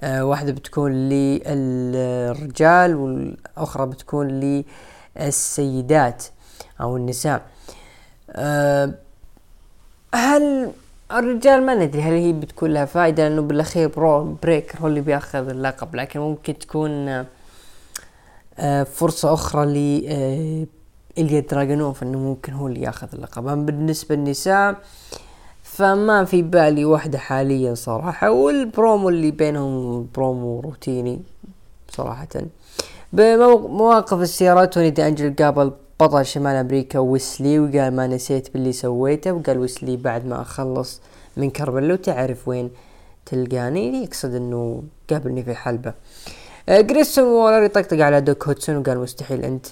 آه 0.00 0.24
واحدة 0.24 0.52
بتكون 0.52 0.92
للرجال 1.08 2.96
والأخرى 2.96 3.86
بتكون 3.86 4.62
للسيدات. 5.16 6.24
أو 6.80 6.96
النساء. 6.96 7.42
أه 8.30 8.94
هل 10.14 10.70
الرجال 11.12 11.66
ما 11.66 11.74
ندري 11.74 12.02
هل 12.02 12.12
هي 12.12 12.32
بتكون 12.32 12.70
لها 12.70 12.84
فائدة 12.84 13.28
لأنه 13.28 13.42
بالأخير 13.42 13.88
برون 13.88 14.36
بريكر 14.42 14.78
هو 14.80 14.86
اللي 14.86 15.00
بيأخذ 15.00 15.48
اللقب 15.48 15.96
لكن 15.96 16.20
ممكن 16.20 16.58
تكون 16.58 17.24
أه 18.58 18.82
فرصة 18.82 19.34
أخرى 19.34 19.66
ل 19.66 20.06
أه 20.08 20.66
إليا 21.18 21.40
دراجونوف 21.40 22.02
إنه 22.02 22.18
ممكن 22.18 22.52
هو 22.52 22.66
اللي 22.66 22.80
يأخذ 22.80 23.08
اللقب. 23.12 23.48
أما 23.48 23.66
بالنسبة 23.66 24.14
للنساء 24.14 24.76
فما 25.62 26.24
في 26.24 26.42
بالي 26.42 26.84
واحدة 26.84 27.18
حاليا 27.18 27.74
صراحة 27.74 28.30
والبرومو 28.30 29.08
اللي 29.08 29.30
بينهم 29.30 30.08
برومو 30.14 30.60
روتيني 30.60 31.20
صراحة. 31.90 32.28
بمواقف 33.12 34.20
السيارات 34.20 34.74
توني 34.74 34.90
دي 34.90 35.06
أنجلو 35.06 35.34
قابل 35.38 35.72
بطل 36.00 36.26
شمال 36.26 36.56
أمريكا 36.56 36.98
ويسلي 36.98 37.58
وقال 37.58 37.96
ما 37.96 38.06
نسيت 38.06 38.52
باللي 38.52 38.72
سويته 38.72 39.32
وقال 39.32 39.58
ويسلي 39.58 39.96
بعد 39.96 40.26
ما 40.26 40.42
أخلص 40.42 41.00
من 41.36 41.50
كارميلو 41.50 41.96
تعرف 41.96 42.48
وين 42.48 42.70
تلقاني؟ 43.26 44.04
يقصد 44.04 44.34
إنه 44.34 44.82
قابلني 45.10 45.42
في 45.42 45.50
الحلبة 45.50 45.94
آه 46.68 46.80
جريسون 46.80 47.24
وولر 47.24 47.62
يطقطق 47.62 48.00
على 48.00 48.20
دوك 48.20 48.48
هدسون 48.48 48.76
وقال 48.76 48.98
مستحيل 48.98 49.44
أنت 49.44 49.66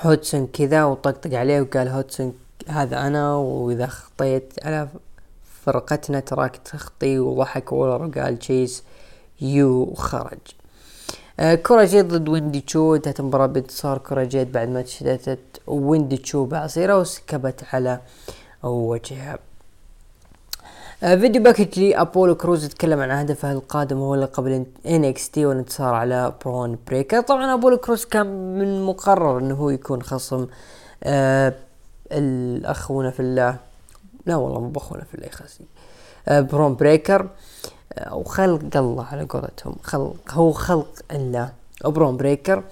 هدسون 0.00 0.46
كذا 0.46 0.84
وطقطق 0.84 1.38
عليه 1.38 1.60
وقال 1.60 1.88
هدسون 1.88 2.34
هذا 2.68 3.06
أنا 3.06 3.34
وإذا 3.34 3.86
خطيت 3.86 4.52
على 4.64 4.88
فرقتنا 5.64 6.20
تراك 6.20 6.56
تخطي 6.56 7.18
وضحك 7.18 7.72
وولر 7.72 8.02
وقال 8.04 8.38
Chase 8.38 8.82
U 9.40 9.70
وخرج 9.72 10.38
آه 10.38 10.55
كورا 11.36 11.84
جيد 11.84 12.08
ضد 12.08 12.28
ويندي 12.28 12.60
تشو 12.60 12.94
انتهت 12.94 13.20
المباراة 13.20 13.46
بانتصار 13.46 13.98
كورا 13.98 14.24
جيد 14.24 14.52
بعد 14.52 14.68
ما 14.68 14.82
تشتتت 14.82 15.38
ويندي 15.66 16.16
تشو 16.16 16.44
بعصيرة 16.44 16.98
وسكبت 16.98 17.64
على 17.72 18.00
وجهها. 18.62 19.38
آه 21.02 21.16
video 21.16 21.42
package 21.42 21.78
لي 21.78 22.00
ابولو 22.00 22.34
كروز 22.34 22.64
يتكلم 22.64 23.00
عن 23.00 23.10
هدفه 23.10 23.52
القادم 23.52 24.00
وهو 24.00 24.14
لقب 24.14 24.66
NXT 24.86 25.46
والانتصار 25.46 25.94
على 25.94 26.32
برون 26.44 26.78
بريكر. 26.86 27.20
طبعا 27.20 27.54
أبولو 27.54 27.76
كروز 27.76 28.04
كان 28.04 28.58
من 28.58 28.82
مقرر 28.82 29.38
إنه 29.38 29.54
هو 29.54 29.70
يكون 29.70 30.02
خصم 30.02 30.46
آه 31.04 31.54
الاخونا 32.12 33.10
في 33.10 33.20
الله. 33.20 33.56
لا 34.26 34.36
والله 34.36 34.60
مو 34.60 34.68
بأخونا 34.68 35.04
في 35.04 35.14
الاخاسي 35.14 35.64
آه 36.28 36.40
برون 36.40 36.74
بريكر. 36.74 37.28
وخلق 38.12 38.76
الله 38.76 39.04
على 39.04 39.24
قولتهم. 39.24 39.76
خلق 39.82 40.14
هو 40.30 40.52
خلق 40.52 40.88
الله. 41.10 41.52
برون 41.84 42.16
بريكر. 42.16 42.62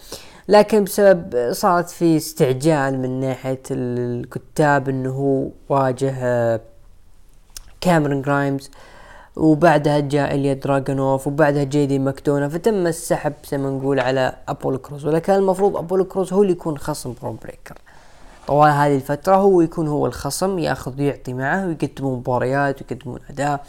لكن 0.49 0.85
بسبب 0.85 1.53
صارت 1.53 1.91
في 1.91 2.17
استعجال 2.17 2.99
من 2.99 3.21
ناحية 3.21 3.63
الكتاب 3.71 4.89
إنه 4.89 5.11
هو 5.11 5.49
واجه 5.69 6.15
آه، 6.19 6.61
كاميرون 7.81 8.23
جرايمز. 8.23 8.71
وبعدها 9.37 10.01
جاء 10.01 10.35
إليا 10.35 10.55
دراجونوف 10.55 11.27
وبعدها 11.27 11.65
جيدي 11.65 11.99
ماكدونا. 11.99 12.49
فتم 12.49 12.87
السحب 12.87 13.33
زي 13.51 13.59
ما 13.59 13.71
نقول 13.71 14.01
على 14.01 14.35
أبولو 14.49 14.79
كروز. 14.79 15.07
ولكن 15.07 15.33
المفروض 15.33 15.77
أبولو 15.77 16.05
كروز 16.05 16.33
هو 16.33 16.43
اللي 16.43 16.53
يكون 16.53 16.79
خصم 16.79 17.15
برون 17.23 17.39
بريكر. 17.43 17.79
طوال 18.47 18.71
هذه 18.71 18.97
الفترة 18.97 19.37
هو 19.37 19.61
يكون 19.61 19.89
هو 19.89 20.07
الخصم 20.07 20.59
ياخذ 20.59 20.99
ويعطي 20.99 21.33
معه 21.33 21.67
ويقدمون 21.67 22.19
مباريات 22.19 22.83
ويقدمون 22.83 23.21
أداء. 23.31 23.53
آه 23.53 23.61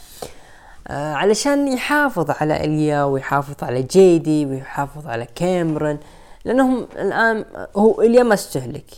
علشان 0.89 1.67
يحافظ 1.67 2.31
على 2.31 2.63
إليا 2.65 3.03
ويحافظ 3.03 3.63
على 3.63 3.81
جيدي 3.81 4.45
ويحافظ 4.45 5.07
على 5.07 5.27
كاميرون 5.35 5.97
لأنهم 6.45 6.87
الآن 6.95 7.45
هو 7.75 8.01
إليا 8.01 8.23
ما 8.23 8.33
استهلك 8.33 8.91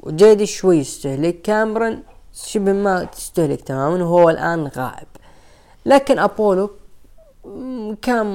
وجيدي 0.00 0.46
شوي 0.46 0.80
استهلك 0.80 1.42
كاميرون 1.42 2.02
شبه 2.32 2.72
ما 2.72 3.04
تستهلك 3.04 3.60
تماما 3.60 4.04
وهو 4.04 4.30
الآن 4.30 4.66
غائب. 4.66 5.06
لكن 5.86 6.18
أبولو 6.18 6.70
كان 8.02 8.26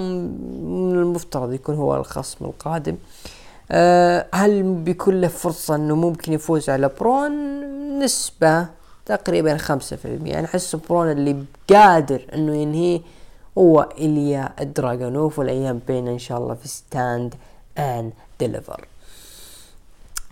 من 0.64 0.96
المفترض 0.96 1.54
يكون 1.54 1.76
هو 1.76 1.96
الخصم 1.96 2.46
القادم. 2.46 2.98
أه 3.72 4.26
هل 4.34 4.64
بيكون 4.64 5.22
له 5.22 5.28
فرصة 5.28 5.76
إنه 5.76 5.96
ممكن 5.96 6.34
يفوز 6.34 6.70
على 6.70 6.90
برون؟ 7.00 7.34
نسبة. 8.00 8.79
تقريبا 9.16 9.58
خمسة 9.58 9.96
في 9.96 10.06
المية. 10.06 10.40
أنا 10.40 10.46
أحس 10.46 10.76
برون 10.76 11.12
اللي 11.12 11.44
قادر 11.70 12.22
إنه 12.34 12.56
ينهيه 12.56 13.02
هو 13.58 13.90
إليا 13.98 14.54
الدراغونوف 14.62 15.40
والأيام 15.40 15.80
بين 15.88 16.08
إن 16.08 16.20
شاء 16.20 16.38
الله 16.38 16.54
في 16.54 16.68
Stand 16.68 17.36
and 17.78 18.12
Deliver. 18.40 18.86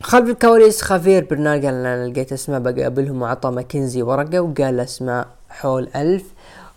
خلف 0.02 0.30
الكواليس 0.30 0.82
خافير 0.82 1.28
برنار 1.30 1.56
قال 1.56 1.66
أنا 1.66 2.08
لقيت 2.08 2.34
أسماء 2.34 2.60
بقابلهم 2.60 3.22
وعطى 3.22 3.49
ماكنزي 3.49 4.02
ورقة 4.02 4.40
وقال 4.41 4.80
أسماء 4.80 5.28
حول 5.49 5.90
ألف 5.95 6.24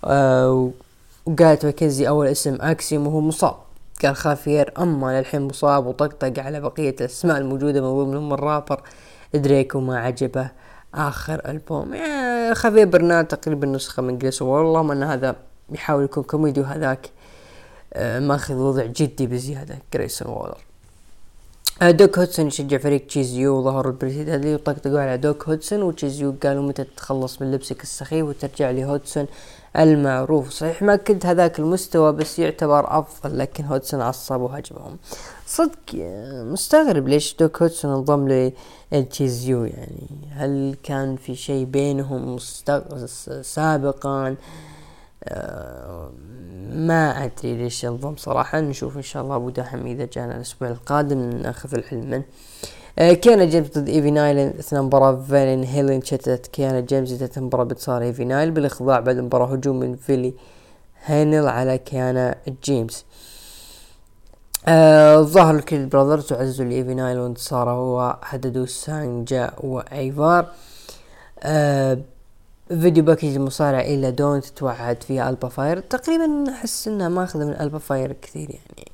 آه 0.05 0.71
وقالت 1.27 1.65
ماكنزي 1.65 2.09
أول 2.09 2.27
اسم 2.27 2.59
اكسيوم 2.61 3.07
وهو 3.07 3.21
مصاب. 3.21 3.55
قال 4.05 4.17
خافير 4.17 4.73
أما 4.79 5.19
للحين 5.19 5.43
مصاب 5.43 5.87
وطقطق 5.87 6.33
على 6.39 6.61
بقية 6.61 6.97
الأسماء 7.01 7.39
الموجودة 7.39 8.05
من 8.05 8.33
الرابر 8.33 8.83
دريك 9.35 9.75
وما 9.75 9.99
عجبه. 9.99 10.51
آخر 10.95 11.51
ألبوم. 11.51 11.95
يعني 11.95 12.55
خافير 12.55 12.87
برنار 12.87 13.25
تقريبا 13.25 13.67
نسخة 13.67 14.03
من 14.03 14.19
جليس 14.19 14.43
والله 14.43 14.93
أن 14.93 15.03
هذا 15.03 15.37
يحاول 15.73 16.05
يكون 16.05 16.23
كوميدي 16.23 16.61
وهذاك 16.61 17.11
آه 17.95 18.21
ماخذ 18.21 18.55
وضع 18.55 18.87
جدي 18.87 19.27
بزيادة. 19.27 19.79
جريسون 19.95 20.29
وولر 20.29 20.59
دوك 21.83 22.19
هودسون 22.19 22.47
يشجع 22.47 22.79
فريق 22.79 23.07
Chase 23.07 23.50
U 23.50 23.59
وظهر 23.59 23.89
ال 23.89 23.95
Pretty 23.95 24.29
Deadly 24.29 24.55
وطقطقوا 24.55 25.01
على 25.01 25.17
دوك 25.17 25.49
هودسون 25.49 25.83
و 25.83 25.90
Chase 25.90 26.27
U 26.27 26.35
قالوا 26.43 26.63
متى 26.63 26.85
تتخلص 26.85 27.43
من 27.43 27.53
لبسك 27.53 27.83
السخيف 27.83 28.27
وترجع 28.27 28.71
لي 28.71 28.85
هودسون 28.85 29.27
المعروف. 29.77 30.51
صحيح 30.51 30.83
ما 30.83 30.97
كنت 30.97 31.27
هذاك 31.27 31.59
المستوى 31.59 32.13
بس 32.13 32.39
يعتبر 32.39 32.99
أفضل 32.99 33.39
لكن 33.39 33.65
هودسون 33.65 34.01
عصب 34.01 34.41
وهجمهم. 34.41 34.99
صدق 35.47 35.95
مستغرب 36.53 37.09
ليش 37.09 37.37
دوك 37.41 37.63
هودسون 37.63 37.93
انضم 37.95 38.53
لل 38.93 39.11
Chase 39.11 39.56
U 39.56 39.65
يعني. 39.65 40.09
هل 40.31 40.77
كان 40.83 41.17
في 41.17 41.37
شيء 41.37 41.65
بينهم 41.65 42.39
سابقا؟ 43.43 44.37
آه 45.25 46.11
ما 46.73 47.25
أدري 47.25 47.57
ليش 47.57 47.85
انضم 47.85 48.17
صراحة. 48.17 48.61
نشوف 48.61 48.97
إن 48.97 49.03
شاء 49.03 49.23
الله 49.23 49.37
أبو 49.37 49.51
دحم 49.51 49.87
إذا 49.87 50.05
جانا 50.05 50.37
الأسبوع 50.37 50.69
القادم 50.69 51.31
نأخذ 51.31 51.75
العلم 51.75 52.11
منه. 52.11 52.25
كيانا 53.01 53.45
جيمس 53.45 53.79
ضد 53.79 53.89
إيفي 53.89 54.11
نايل 54.11 54.39
إثناء 54.39 54.83
مباراة 54.83 55.17
فالون 55.29 55.65
هينلي 55.65 56.03
شتت 56.03 56.47
كيانا 56.47 56.81
جيمس 56.81 57.13
انتهت 57.13 57.39
المباراة 57.39 57.65
بانتصار 57.65 58.03
إيفي 58.03 58.25
نايل 58.25 58.51
بالإخضاع 58.51 59.01
بعد 59.01 59.17
المباراة 59.17 59.47
هجوم 59.47 59.81
من 59.81 59.97
فيلي 59.97 60.35
هينل 61.05 61.49
على 61.49 61.79
كيانا 61.79 62.35
جيمس. 62.65 63.05
آه 64.69 65.21
ظهر 65.23 65.55
ال 65.55 65.61
Creed 65.61 65.89
Brothers 65.89 66.33
وعزوا 66.33 66.67
لإيفي 66.67 66.95
نايل 66.95 67.19
وانتصاره 67.19 67.95
وحددوا 67.95 68.67
سانجا 68.67 69.51
وفير. 69.61 70.47
آه 71.43 71.99
فيديو 72.69 73.05
package 73.05 73.37
المصارع 73.37 73.81
آيلا 73.81 74.11
دون 74.11 74.41
تتوعد 74.41 75.03
فيها 75.03 75.31
ألبا 75.31 75.49
فاير. 75.49 75.81
تقريبا 75.81 76.51
أحس 76.51 76.89
إنها 76.89 77.09
ماخذه 77.09 77.45
من 77.45 77.61
ألبا 77.61 77.79
فاير 77.79 78.13
كثير 78.13 78.51
يعني. 78.51 78.90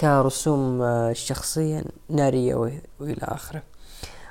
كرسوم 0.00 0.82
آه، 0.82 1.12
شخصيا 1.12 1.84
نارية 2.08 2.54
وإلى 2.54 3.22
آخره. 3.22 3.62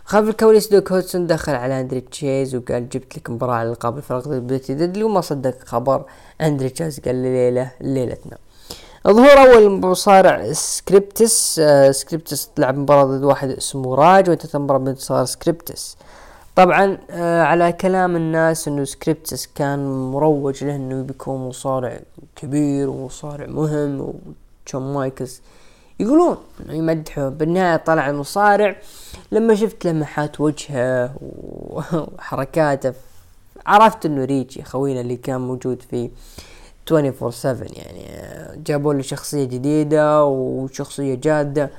خلف 0.06 0.30
الكواليس 0.30 0.68
دوك 0.68 0.92
هودسون 0.92 1.28
دخل 1.28 1.56
على 1.56 1.82
أندري 1.82 2.02
تشيز 2.02 2.56
وقال 2.56 2.90
جبت 2.90 3.18
لك 3.18 3.30
مباراة 3.30 3.56
على 3.56 3.70
القاب 3.70 3.98
الفرق 3.98 4.28
ضد 4.28 4.48
Pretty 4.48 4.74
Deadly 4.74 5.04
وما 5.04 5.22
صدق 5.22 5.64
خبر 5.66 6.06
أندري 6.42 6.70
تشيز 6.70 7.00
قال 7.00 7.16
ليلة 7.16 7.72
ليلتنا. 7.82 8.38
ظهور 9.08 9.38
أول 9.38 9.70
مصارع 9.72 10.52
سكريبتس 10.52 11.60
آه 11.60 11.92
سكريبتس 11.92 12.50
لعب 12.58 12.78
مباراة 12.78 13.04
ضد 13.04 13.24
واحد 13.24 13.50
اسمه 13.50 13.96
راج 13.96 14.30
وانتهت 14.30 14.56
المباراة 14.56 14.80
بانتصار 14.80 15.26
سكريبتس. 15.26 15.98
طبعا 16.56 16.98
آه 17.10 17.44
على 17.44 17.72
كلام 17.72 18.16
الناس 18.16 18.68
إنه 18.68 18.84
سكريبتس 18.84 19.48
كان 19.56 20.12
مروج 20.12 20.64
له 20.64 20.76
انه 20.76 21.04
بيكون 21.04 21.48
مصارع 21.48 22.00
كبير 22.36 22.90
ومصارع 22.90 23.46
مهم 23.46 24.02
وشون 24.02 24.94
مايكلز 24.94 25.42
يقولون 26.00 26.38
إنه 26.60 26.74
يمدحه. 26.74 27.30
بالنهاية 27.30 27.78
طلع 27.78 28.10
المصارع. 28.10 28.76
لما 29.32 29.56
شفت 29.56 29.88
لمحات 29.88 30.42
وجهه 30.42 31.12
وحركاته 31.22 32.94
عرفت 33.66 34.06
إنه 34.06 34.26
ريجي 34.26 34.64
خوينا 34.64 35.02
اللي 35.02 35.16
كان 35.16 35.42
موجود 35.42 35.82
في 35.82 36.10
24 36.92 37.32
7 37.32 37.68
يعني 37.72 38.04
جابوا 38.64 38.94
له 38.94 39.02
شخصية 39.02 39.44
جديدة 39.44 40.26
وشخصية 40.26 41.16
جادة 41.16 41.70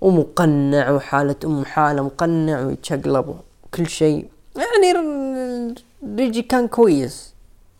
ومقنع 0.00 0.90
وحالة 0.90 1.36
ام 1.44 1.64
حالة 1.64 2.02
مقنع 2.02 2.60
ويتشقلب 2.60 3.36
كل 3.74 3.86
شيء. 3.86 4.28
يعني 4.56 5.74
ريجي 6.16 6.42
كان 6.42 6.68
كويس. 6.68 7.34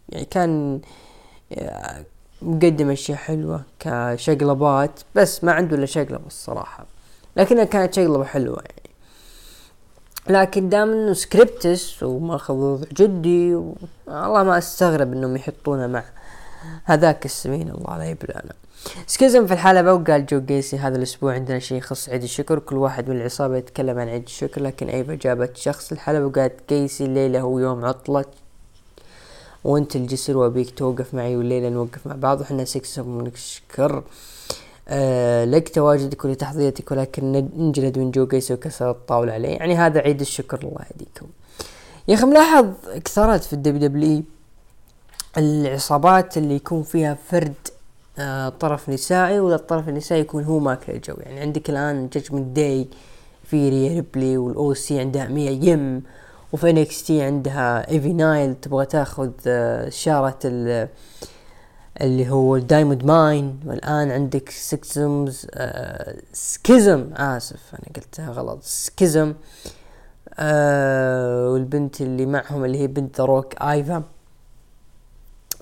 يعني 0.08 0.24
كان 0.24 0.80
مقدم 2.42 2.90
أشياء 2.90 3.18
حلوة 3.18 3.62
كشقلبات 3.80 5.00
بس 5.14 5.44
ما 5.44 5.52
عنده 5.52 5.76
إلا 5.76 5.86
شقلبة 5.86 6.26
الصراحة. 6.26 6.86
لكنها 7.36 7.64
كانت 7.64 7.94
شقلبة 7.94 8.24
حلوة 8.24 8.62
يعني. 8.62 8.90
لكن 10.28 10.68
دام 10.68 10.90
إنه 10.90 11.12
سكريبتس 11.12 12.02
وماخذ 12.02 12.54
وضع 12.54 12.86
جدي 12.92 13.54
والله 13.54 14.42
ما 14.42 14.58
أستغرب 14.58 15.12
إنهم 15.12 15.36
يحطونه 15.36 15.86
مع 15.86 16.04
هذاك 16.84 17.24
السمين 17.24 17.70
الله 17.70 17.98
لا 17.98 18.04
يبلانا. 18.04 18.52
سكيزم 19.06 19.46
في 19.46 19.52
الحلبة 19.52 19.92
وقال 19.92 20.26
جو 20.26 20.40
جيسي 20.40 20.78
هذا 20.78 20.96
الأسبوع 20.96 21.34
عندنا 21.34 21.58
شيء 21.58 21.78
يخص 21.78 22.08
عيد 22.08 22.22
الشكر 22.22 22.58
كل 22.58 22.76
واحد 22.76 23.08
من 23.08 23.16
العصابة 23.16 23.56
يتكلم 23.56 23.98
عن 23.98 24.08
عيد 24.08 24.22
الشكر 24.22 24.62
لكن 24.62 24.88
أيفا 24.88 25.14
جابت 25.14 25.56
شخص 25.56 25.92
الحلبة 25.92 26.26
وقالت 26.26 26.72
جيسي 26.72 27.04
الليلة 27.04 27.40
هو 27.40 27.58
يوم 27.58 27.84
عطلة. 27.84 28.24
وانت 29.64 29.96
الجسر 29.96 30.36
وابيك 30.36 30.70
توقف 30.70 31.14
معي 31.14 31.36
والليلة 31.36 31.68
نوقف 31.68 32.06
مع 32.06 32.14
بعض 32.14 32.40
وحنا 32.40 32.64
سكسم 32.64 33.20
نشكر 33.20 34.02
آه 34.88 35.44
لك 35.44 35.68
تواجدك 35.68 36.24
ولتحضيرتك 36.24 36.90
ولكن 36.92 37.32
نجلد 37.56 37.98
من 37.98 38.10
جو 38.10 38.26
جيسي 38.26 38.54
وكسر 38.54 38.90
الطاولة 38.90 39.32
عليه. 39.32 39.48
يعني 39.48 39.76
هذا 39.76 40.00
عيد 40.00 40.20
الشكر 40.20 40.58
الله 40.58 40.84
يهديكم. 40.92 41.26
يا 42.08 42.14
أخي 42.14 42.26
ملاحظ 42.26 42.66
كثرت 43.04 43.44
في 43.44 43.52
ال 43.52 43.88
WW 43.88 44.22
العصابات 45.38 46.38
اللي 46.38 46.54
يكون 46.54 46.82
فيها 46.82 47.18
فرد 47.28 47.54
آه، 48.18 48.48
طرف 48.48 48.88
نسائي 48.88 49.40
ولا 49.40 49.54
الطرف 49.54 49.88
النسائي 49.88 50.20
يكون 50.20 50.44
هو 50.44 50.58
ماكل 50.58 50.92
الجو. 50.92 51.14
يعني 51.20 51.40
عندك 51.40 51.70
الآن 51.70 52.08
Judgment 52.08 52.56
Day 52.56 52.88
في 53.44 53.68
ريا 53.68 53.94
ريبلي 53.94 54.38
وال 54.38 54.74
OC 54.74 55.00
عندها 55.00 55.28
ميا 55.28 55.70
يم. 55.70 56.02
وفي 56.52 56.70
NXT 56.70 57.22
عندها 57.22 57.90
ايفي 57.90 58.12
نايل 58.12 58.54
تبغى 58.54 58.86
تاخذ 58.86 59.30
آه، 59.46 59.88
شارة 59.88 60.38
اللي 62.00 62.30
هو 62.30 62.56
ال 62.56 62.62
Diamond 62.62 63.04
Mine 63.04 63.60
والآن 63.66 64.10
عندك 64.10 64.50
Schisms 64.50 65.46
آه 65.54 66.16
Schism 66.32 67.10
آسف 67.14 67.60
أنا 67.74 67.96
قلتها 67.96 68.30
غلط. 68.30 68.62
Schism 68.62 69.34
آه 70.38 71.48
والبنت 71.50 72.00
اللي 72.00 72.26
معهم 72.26 72.64
اللي 72.64 72.78
هي 72.78 72.86
بنت 72.86 73.20
روك 73.20 73.62
ايفا 73.62 74.02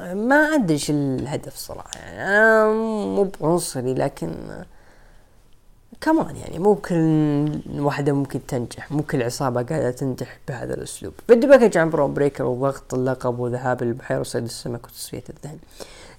ما 0.01 0.36
أدري 0.36 0.74
إيش 0.74 0.90
الهدف 0.90 1.56
صراحة. 1.56 1.98
يعني 1.98 2.23
أنا 2.23 2.73
مو 3.05 3.31
بعنصري 3.40 3.94
لكن 3.94 4.31
كمان 6.00 6.36
يعني 6.36 6.58
مو 6.58 6.74
كل 6.74 7.60
واحدة 7.78 8.12
ممكن 8.12 8.46
تنجح 8.46 8.92
مو 8.92 9.02
كل 9.02 9.22
عصابة 9.22 9.62
قاعدة 9.62 9.90
تنجح 9.90 10.38
بهذا 10.48 10.74
الأسلوب. 10.74 11.12
فيديو 11.26 11.50
package 11.50 11.78
عن 11.78 11.90
برون 11.90 12.09
بريكر 12.08 12.44
وضغط 12.44 12.94
اللقب 12.94 13.38
وذهاب 13.38 13.82
البحيرة 13.82 14.20
وصيد 14.20 14.44
السمك 14.44 14.84
وتصفية 14.84 15.24
الذهن 15.30 15.58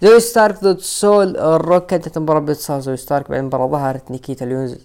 زوي 0.01 0.19
ستارك 0.19 0.64
ضد 0.64 0.80
سول 0.80 1.35
روك 1.39 1.85
كانت 1.85 2.18
المباراة 2.18 2.39
بانتصار 2.40 2.81
زوي 2.81 2.97
ستارك 2.97 3.30
بعد 3.30 3.39
المباراة 3.39 3.68
ظهرت 3.68 4.11
نيكيتا 4.11 4.45
ليونز 4.45 4.77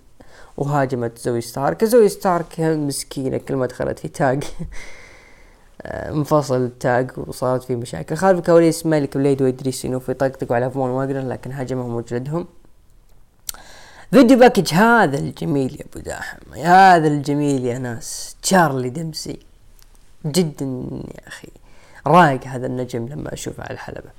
وهاجمت 0.57 1.19
زوي 1.19 1.41
ستارك. 1.41 1.85
زوي 1.85 2.09
ستارك 2.09 2.61
مسكينة 2.61 3.37
كل 3.39 3.57
ما 3.57 3.67
دخلت 3.67 3.99
في 3.99 4.09
tag. 4.09 4.45
انفصل 5.87 6.65
ال 6.65 6.76
tag 6.76 7.11
وصارت 7.17 7.63
في 7.63 7.77
مشاكل. 7.77 8.17
خلف 8.17 8.39
الكواليس 8.39 8.87
مالك 8.87 9.17
بليد 9.17 9.43
وإدريس 9.43 9.85
إينوفي 9.85 10.15
طقطقوا 10.15 10.57
على 10.57 10.71
فون 10.71 10.91
واجنر 10.91 11.29
لكن 11.29 11.53
هاجمهم 11.53 11.95
وجلدهم. 11.95 12.47
فيديو 14.15 14.39
package 14.39 14.75
هذا 14.75 15.19
الجميل 15.19 15.73
يا 15.81 15.85
أبو 15.91 16.01
داحم 16.05 16.55
هذا 16.55 17.09
الجميل 17.09 17.65
يا 17.65 17.79
ناس. 17.79 18.37
تشارلي 18.43 18.91
دمسي 18.91 19.39
جدا 20.27 20.65
يا 21.15 21.29
أخي. 21.29 21.49
رايق 22.07 22.45
هذا 22.45 22.67
النجم 22.67 23.07
لما 23.07 23.35
أشوفه 23.35 23.63
على 23.63 23.75
الحلبة. 23.75 24.11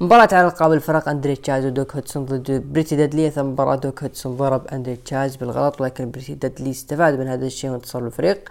مباراة 0.00 0.28
على 0.32 0.46
القاب 0.46 0.72
الفرق 0.72 1.08
اندري 1.08 1.36
تشاز 1.36 1.64
ودوك 1.64 1.92
هودسون 1.92 2.24
ضد 2.24 2.72
Pretty 2.72 2.96
Deadly. 2.96 3.30
ثم 3.30 3.46
مباراة 3.46 3.76
دوك 3.76 4.02
هودسون 4.02 4.36
ضرب 4.36 4.66
اندري 4.66 4.96
تشاز 4.96 5.36
بالغلط 5.36 5.80
ولكن 5.80 6.10
Pretty 6.10 6.34
Deadly 6.34 6.70
استفاد 6.70 7.18
من 7.18 7.28
هذا 7.28 7.46
الشيء 7.46 7.70
وانتصر 7.70 7.98
الفريق 7.98 8.48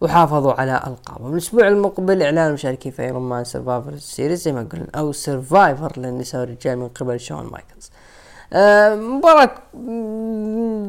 وحافظوا 0.00 0.52
على 0.52 0.82
القابهم 0.86 1.32
الأسبوع 1.32 1.68
المقبل 1.68 2.22
إعلان 2.22 2.48
المشاركين 2.48 2.92
في 2.92 3.02
Iron 3.02 3.22
Man 3.22 3.44
Survivor 3.44 3.96
Series 3.96 4.42
زي 4.42 4.52
ما 4.52 4.68
قلنا 4.72 4.86
أو 4.94 5.12
Survivor 5.12 5.92
للنساء 5.96 6.40
والرجال 6.40 6.78
من 6.78 6.88
قبل 6.88 7.20
شون 7.20 7.44
مايكلز. 7.44 7.90
مباراة 8.52 9.50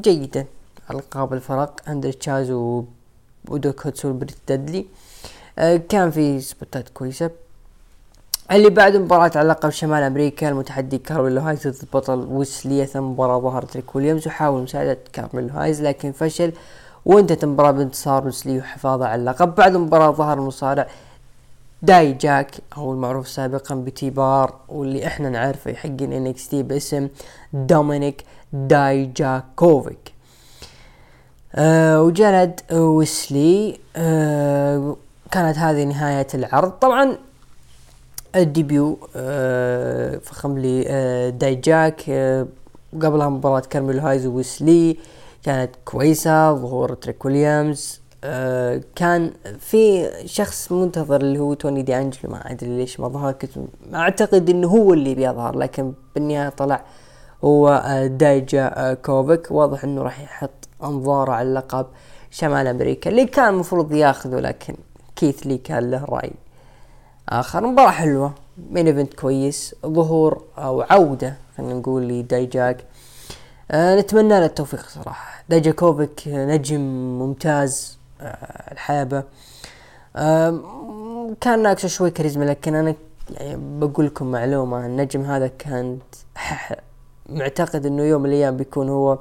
جيدة. 0.01 0.45
ألقاب 0.91 1.33
الفرق 1.33 1.81
اندري 1.87 2.11
تشيس 2.11 2.51
ودوك 2.51 3.85
هودسون 3.85 4.19
Pretty 4.19 4.37
Deadly. 4.47 4.85
آه 5.59 5.77
كان 5.77 6.11
في 6.11 6.39
سبوتات 6.41 6.89
كويسة. 6.89 7.29
اللي 8.51 8.69
بعد 8.69 8.95
مباراة 8.95 9.31
على 9.35 9.49
لقب 9.49 9.69
شمال 9.69 10.03
أمريكا 10.03 10.49
المتحدي 10.49 10.97
كارميلو 10.97 11.41
هايز 11.41 11.67
ضد 11.67 11.75
البطل 11.83 12.27
ويسلي 12.31 12.85
ثم 12.85 13.03
مباراة 13.03 13.39
ظهر 13.39 13.75
تريك 13.75 13.95
ويليامز 13.95 14.27
وحاول 14.27 14.63
مساعدة 14.63 14.97
كارميلو 15.13 15.49
هايز 15.49 15.81
لكن 15.81 16.11
فشل 16.11 16.51
وانتهت 17.05 17.43
المباراة 17.43 17.71
بانتصار 17.71 18.25
ويسلي 18.25 18.57
وحفاظه 18.59 19.05
على 19.05 19.19
اللقب. 19.21 19.55
بعد 19.55 19.75
المباراة 19.75 20.11
ظهر 20.11 20.37
المصارع 20.37 20.87
داي 21.81 22.13
جاك 22.13 22.51
أو 22.77 22.91
المعروف 22.91 23.27
سابقا 23.27 23.75
ب 23.75 23.89
T-Bar 23.89 24.55
واللي 24.69 25.07
إحنا 25.07 25.29
نعرفه 25.29 25.71
حق 25.71 26.01
NXT 26.01 26.63
باسم 26.63 27.07
دومينيك 27.53 28.23
داي 28.53 29.05
جاكوفيك 29.05 30.13
أه 31.55 32.01
وجلد 32.01 32.61
ويسلي 32.71 33.79
أه 33.95 34.95
كانت 35.31 35.57
هذه 35.57 35.83
نهاية 35.83 36.27
العرض. 36.33 36.71
طبعا 36.71 37.17
ال 38.35 38.46
debut 38.46 38.99
أه 39.15 40.17
فخم 40.17 40.57
لي 40.57 40.83
أه 40.87 41.29
داي 41.29 41.55
جاك 41.55 42.09
أه 42.09 42.47
قبلها 43.01 43.29
مباراة 43.29 43.59
كارميلو 43.59 43.99
هايز 43.99 44.25
ويسلي 44.25 44.97
كانت 45.43 45.75
كويسة 45.85 46.53
ظهور 46.53 46.93
تريك 46.93 47.25
ويليامز. 47.25 47.98
كان 48.95 49.31
في 49.59 50.09
شخص 50.25 50.71
منتظر 50.71 51.21
اللي 51.21 51.39
هو 51.39 51.53
توني 51.53 51.81
دي 51.81 51.97
أنجلو 51.97 52.31
ما 52.31 52.51
أدري 52.51 52.77
ليش 52.77 52.99
ما 52.99 53.07
ظهر 53.07 53.31
كنت 53.31 53.51
أعتقد 53.93 54.49
إنه 54.49 54.67
هو 54.67 54.93
اللي 54.93 55.15
بيظهر 55.15 55.57
لكن 55.57 55.93
بالنهاية 56.15 56.49
طلع 56.49 56.83
هو 57.43 57.69
آه 57.85 58.07
دايجا 58.07 58.71
آه 58.75 58.93
كوفيك. 58.93 59.51
واضح 59.51 59.83
إنه 59.83 60.01
راح 60.01 60.19
يحط 60.19 60.67
انظاره 60.83 61.31
على 61.31 61.49
اللقب 61.49 61.85
شمال 62.31 62.67
أمريكا 62.67 63.09
اللي 63.09 63.25
كان 63.25 63.53
المفروض 63.53 63.91
ياخذه 63.91 64.39
لكن 64.39 64.75
كيث 65.15 65.47
لي 65.47 65.57
كان 65.57 65.91
له 65.91 66.05
رأي 66.05 66.31
آخر. 67.29 67.67
مباراة 67.67 67.91
حلوة 67.91 68.33
main 68.69 68.87
event 68.87 69.13
كويس 69.13 69.75
ظهور 69.85 70.43
أو 70.57 70.81
عودة 70.81 71.35
خلينا 71.57 71.73
نقول 71.73 72.07
لدايجاك. 72.07 72.85
آه 73.71 73.95
نتمنى 73.99 74.29
له 74.29 74.45
التوفيق 74.45 74.89
صراحة. 74.89 75.43
دايجاكوفيك 75.49 76.21
نجم 76.27 76.81
ممتاز. 77.19 77.98
آه 78.21 78.71
الحلبة 78.71 79.23
آه 80.15 80.59
كان 81.41 81.63
ناقصه 81.63 81.87
شوي 81.87 82.11
كاريزما 82.11 82.45
لكن 82.45 82.75
أنا 82.75 82.95
يعني 83.31 83.57
بقول 83.79 84.05
لكم 84.05 84.31
معلومة 84.31 84.85
النجم 84.85 85.21
هذا 85.21 85.47
كان 85.47 85.99
معتقد 87.29 87.85
إنه 87.85 88.03
يوم 88.03 88.21
من 88.21 88.29
الأيام 88.29 88.57
بيكون 88.57 88.89
هو 88.89 89.19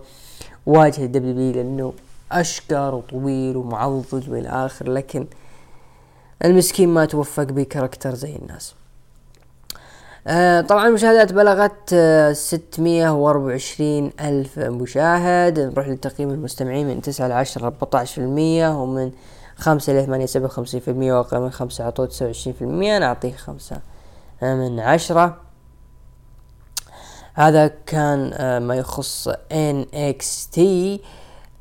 واجهة 0.67 1.07
W 1.07 1.53
لأنه 1.53 1.93
أشقر 2.33 2.95
وطويل 2.95 3.57
ومعضل 3.57 4.25
وإلى 4.29 4.49
آخر 4.49 4.91
لكن 4.93 5.27
المسكين 6.45 6.89
ما 6.89 7.05
توفق 7.05 7.43
بكاركتر 7.43 8.15
زي 8.15 8.37
الناس. 8.37 8.75
طبعا 10.61 10.89
المشاهدات 10.89 11.33
بلغت 11.33 11.93
آه 11.93 12.33
624 12.33 14.13
ألف 14.21 14.59
مشاهد. 14.59 15.61
نروح 15.61 15.89
لتقييم 15.89 16.31
المستمعين 16.31 16.87
من 16.87 17.03
9 17.03 17.29
ل 17.29 17.33
10 17.33 17.65
14 17.65 18.23
ومن 18.77 19.11
5 19.57 19.93
ل 19.93 20.07
8 20.07 20.27
57 20.27 21.11
وأقل 21.11 21.41
من 21.41 21.51
5 21.51 21.85
أعطوه 21.85 22.07
29 22.07 22.55
نعطيه 22.99 23.37
5 23.37 23.81
من 24.43 24.81
10 24.81 25.37
هذا 27.35 27.67
كان 27.87 28.31
آه 28.35 28.59
ما 28.59 28.75
يخص 28.75 29.29
NXT 29.53 30.61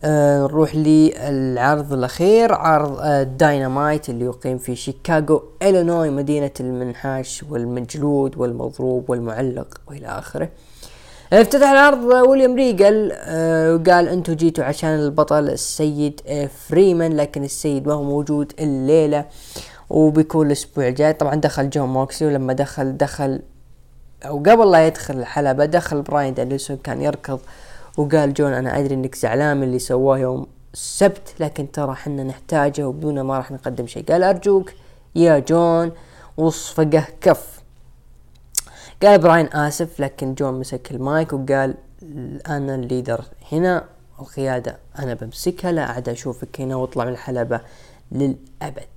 آه 0.03 0.41
نروح 0.43 0.75
للعرض 0.75 1.93
الأخير 1.93 2.53
عرض 2.53 2.97
آه 3.01 3.23
داينامايت 3.23 4.09
اللي 4.09 4.25
يقيم 4.25 4.57
في 4.57 4.75
شيكاغو 4.75 5.43
إلينوي 5.61 6.09
مدينة 6.09 6.51
المنحاش 6.59 7.43
والمجلود 7.49 8.37
والمضروب 8.37 9.09
والمعلق 9.09 9.81
وإلى 9.87 10.07
آخره. 10.07 10.49
افتتح 11.33 11.69
العرض 11.69 12.03
ويليام 12.03 12.55
ريجل 12.55 13.11
آه 13.13 13.75
وقال 13.75 14.07
أنتم 14.07 14.33
جيتوا 14.33 14.63
عشان 14.63 14.89
البطل 14.89 15.49
السيد 15.49 16.21
فريدمان 16.67 17.17
لكن 17.17 17.43
السيد 17.43 17.87
ما 17.87 17.93
هو 17.93 18.03
موجود 18.03 18.53
الليلة 18.59 19.25
وبيكون 19.89 20.47
الأسبوع 20.47 20.87
الجاي. 20.87 21.13
طبعا 21.13 21.35
دخل 21.35 21.69
جون 21.69 21.89
موكسلي 21.89 22.25
ولما 22.25 22.53
دخل 22.53 22.97
دخل 22.97 23.41
أو 24.25 24.37
قبل 24.37 24.71
لا 24.71 24.87
يدخل 24.87 25.17
الحلبة 25.19 25.65
دخل 25.65 26.01
براين 26.01 26.33
دانيلسون 26.33 26.77
كان 26.77 27.01
يركض 27.01 27.39
وقال 27.97 28.33
جون 28.33 28.53
أنا 28.53 28.79
أدري 28.79 28.95
إنك 28.95 29.15
زعلان 29.15 29.57
من 29.57 29.63
اللي 29.63 29.79
سواه 29.79 30.17
يوم 30.17 30.47
السبت 30.73 31.33
لكن 31.39 31.71
ترى 31.71 31.95
حنا 31.95 32.23
نحتاجه 32.23 32.87
وبدونه 32.87 33.23
ما 33.23 33.37
راح 33.37 33.51
نقدم 33.51 33.87
شيء. 33.87 34.05
قال 34.05 34.23
أرجوك 34.23 34.73
يا 35.15 35.39
جون 35.39 35.91
وصفقه 36.37 37.07
كف. 37.21 37.61
قال 39.03 39.19
براين 39.19 39.45
آسف 39.53 39.99
لكن 39.99 40.33
جون 40.33 40.59
مسك 40.59 40.91
المايك 40.91 41.33
وقال 41.33 41.75
أنا 42.47 42.75
ال 42.75 42.82
leader 42.82 43.25
هنا 43.51 43.83
القيادة 44.19 44.77
أنا 44.99 45.13
بمسكها 45.13 45.71
لا 45.71 45.89
عاد 45.89 46.09
أشوفك 46.09 46.61
هنا 46.61 46.75
واطلع 46.75 47.05
من 47.05 47.11
الحلبة 47.11 47.61
للأبد. 48.11 48.87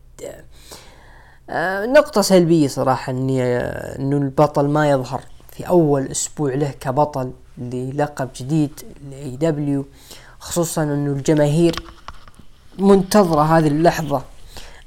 آه 1.50 1.86
نقطة 1.86 2.20
سلبية 2.20 2.68
صراحة 2.68 3.10
إني 3.10 3.42
آه 3.42 3.98
إنه 3.98 4.16
البطل 4.16 4.68
ما 4.68 4.90
يظهر 4.90 5.20
في 5.48 5.68
أول 5.68 6.06
أسبوع 6.06 6.54
له 6.54 6.70
كبطل. 6.80 7.32
للقب 7.60 8.28
جديد 8.36 8.80
ل 9.10 9.36
AEW 9.36 9.86
خصوصا 10.38 10.82
إنه 10.82 11.12
الجماهير 11.12 11.74
منتظرة 12.78 13.42
هذه 13.42 13.68
اللحظة 13.68 14.22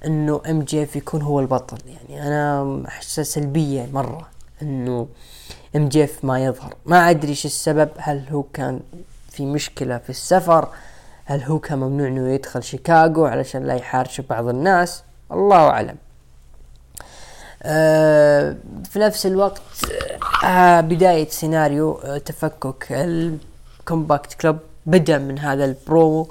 إنه 0.06 0.41
MJF 0.49 0.95
يكون 0.95 1.22
هو 1.22 1.40
البطل. 1.40 1.78
يعني 1.88 2.28
أنا 2.28 2.82
أحسها 2.88 3.24
سلبية 3.24 3.90
مرة 3.94 4.28
إنه 4.62 5.08
MJF 5.76 6.26
ما 6.26 6.45
يظهر. 6.45 6.74
ما 6.86 7.10
أدري 7.10 7.30
إيش 7.30 7.45
السبب 7.45 7.90
هل 7.98 8.26
هو 8.32 8.44
كان 8.44 8.80
في 9.30 9.45
مشكلة 9.45 9.98
في 9.98 10.10
السفر؟ 10.10 10.68
هل 11.26 11.44
هو 11.44 11.60
كان 11.60 11.80
ممنوع 11.80 12.08
إنه 12.08 12.30
يدخل 12.30 12.64
شيكاغو 12.64 13.26
علشان 13.26 13.64
لا 13.64 13.74
يحارش 13.74 14.22
بعض 14.22 14.48
الناس؟ 14.48 15.04
الله 15.32 15.58
أعلم. 15.58 15.98
في 17.64 18.99
نفس 18.99 19.26
الوقت 19.26 19.61
آه 20.45 20.81
بداية 20.81 21.30
سيناريو 21.30 21.94
آه 21.94 22.18
تفكك. 22.18 22.88
ال 22.91 23.12
Combat 23.12 24.34
Club 24.34 24.57
بدأ 24.85 25.18
من 25.18 25.40
هذا 25.40 25.65
البرو 25.65 26.30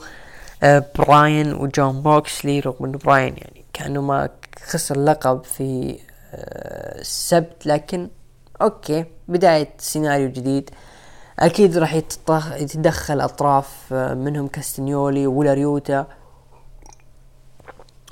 آه 0.63 0.85
براين 0.99 1.55
وجون 1.55 2.03
موكسلي 2.03 2.61
رغم 2.61 2.85
إنه 2.85 2.99
براين 2.99 3.35
يعني 3.37 3.65
كأنه 3.73 4.01
ما 4.01 4.29
خسر 4.65 4.99
لقب 4.99 5.45
في 5.45 5.99
آه 6.35 7.01
السبت 7.01 7.67
لكن 7.67 8.09
أوكي 8.63 9.05
بداية 9.29 9.69
سيناريو 9.79 10.29
جديد. 10.29 10.71
أكيد 11.39 11.79
راح 11.79 11.95
يتدخل 12.55 13.21
أطراف 13.21 13.69
آه 13.93 14.15
منهم 14.15 14.49
كاستنيولي 14.49 15.27
وويلر 15.27 15.55
يوتا. 15.55 16.07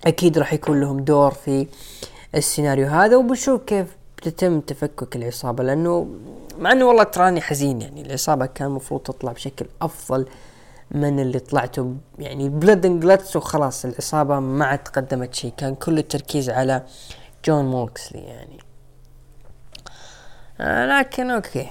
أكيد 0.07 0.39
راح 0.39 0.53
يكون 0.53 0.81
لهم 0.81 1.01
دور 1.01 1.31
في 1.31 1.67
السيناريو 2.35 2.87
هذا 2.87 3.17
وبنشوف 3.17 3.61
كيف 3.67 3.97
بتتم 4.19 4.61
تفكك 4.61 5.17
العصابة 5.17 5.65
لأنه 5.65 6.09
مع 6.59 6.73
أنه 6.73 6.85
والله 6.85 7.03
تراني 7.03 7.41
حزين 7.41 7.83
يعني 7.83 8.03
العصابة 8.03 8.47
كان 8.47 8.69
المفروض 8.69 9.01
تطلع 9.01 9.33
بشكل 9.33 9.67
أفضل 9.83 10.27
من 10.91 11.21
اللي 11.21 11.39
طلعت 11.39 11.95
يعني 12.19 12.49
Blood 12.49 12.87
and 12.87 13.08
Guts 13.08 13.37
وخلاص 13.37 13.85
العصابة 13.85 14.41
ما 14.41 14.65
عاد 14.65 14.79
قدمت 14.79 15.35
شيء 15.35 15.53
كان 15.57 15.75
كل 15.75 15.99
التركيز 15.99 16.51
على 16.51 16.83
جون 17.45 17.65
موكسلي 17.65 18.19
يعني. 18.19 18.59
آه 20.61 20.87
لكن 20.87 21.31
أوكي 21.31 21.71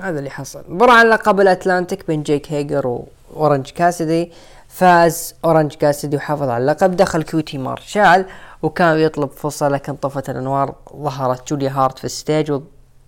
هذا 0.00 0.18
اللي 0.18 0.30
حصل. 0.30 0.64
مباراة 0.68 0.92
على 0.92 1.08
لقب 1.08 1.40
الأتلانتيك 1.40 2.06
بين 2.06 2.22
جيك 2.22 2.52
هيجر 2.52 3.04
واورنج 3.34 3.70
كاسيدي 3.70 4.32
فاز 4.68 5.34
اورنج 5.44 5.74
كاسيدي 5.74 6.16
وحافظ 6.16 6.48
على 6.48 6.62
اللقب 6.62 6.96
دخل 6.96 7.22
QT 7.22 7.58
مارشال 7.58 8.26
وكان 8.62 8.98
يطلب 8.98 9.30
فرصة 9.30 9.68
لكن 9.68 9.94
طفت 9.94 10.30
الأنوار 10.30 10.74
ظهرت 10.96 11.48
جوليا 11.48 11.70
هارت 11.70 11.98
في 11.98 12.04
ال 12.04 12.13
stage 12.13 12.60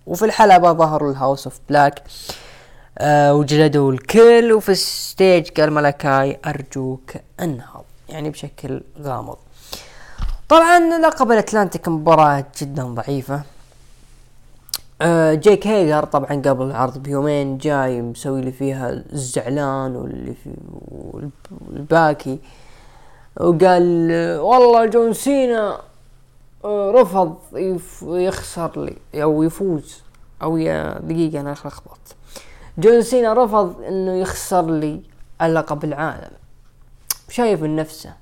وفي 0.07 0.25
الحلبة 0.25 0.73
ظهروا 0.73 1.11
ال 1.11 1.17
House 1.17 1.47
of 1.47 1.59
Black 1.69 2.03
آه 2.97 3.33
وجلدوا 3.33 3.91
الكل 3.91 4.53
وفي 4.53 4.69
ال 4.69 4.82
stage 4.82 5.49
قال 5.49 5.73
مالكاي 5.73 6.39
أرجوك 6.45 7.11
انهض 7.39 7.83
يعني 8.09 8.29
بشكل 8.29 8.81
غامض. 9.01 9.37
طبعا 10.49 10.79
لقب 10.99 11.31
الأتلانتيك 11.31 11.87
مباراة 11.87 12.45
جدا 12.61 12.83
ضعيفة. 12.83 13.41
آه 15.01 15.33
جيك 15.33 15.67
هيجر 15.67 16.05
طبعا 16.05 16.41
قبل 16.45 16.65
العرض 16.65 16.97
بيومين 16.97 17.57
جاي 17.57 18.01
مسوي 18.01 18.41
لي 18.41 18.51
فيها 18.51 18.89
الزعلان 18.89 19.95
واللي 19.95 20.33
في 20.43 20.49
والباكي. 21.67 22.39
وقال 23.39 24.11
والله 24.39 24.85
جون 24.85 25.13
سينا 25.13 25.81
آه، 26.65 26.91
رفض 26.91 27.37
يخسر 28.03 28.71
لي 28.81 29.23
أو 29.23 29.43
يفوز 29.43 30.01
أو 30.41 30.57
يا 30.57 30.99
دقيقة 30.99 31.41
أنا 31.41 31.49
لخبطت 31.53 32.15
جون 32.77 33.01
سينا 33.01 33.33
رفض 33.33 33.81
إنه 33.81 34.15
يخسر 34.15 34.71
لي 34.71 35.01
اللقب 35.41 35.83
العالم. 35.83 36.31
شايف 37.29 37.61
من 37.61 37.75
نفسه. 37.75 38.13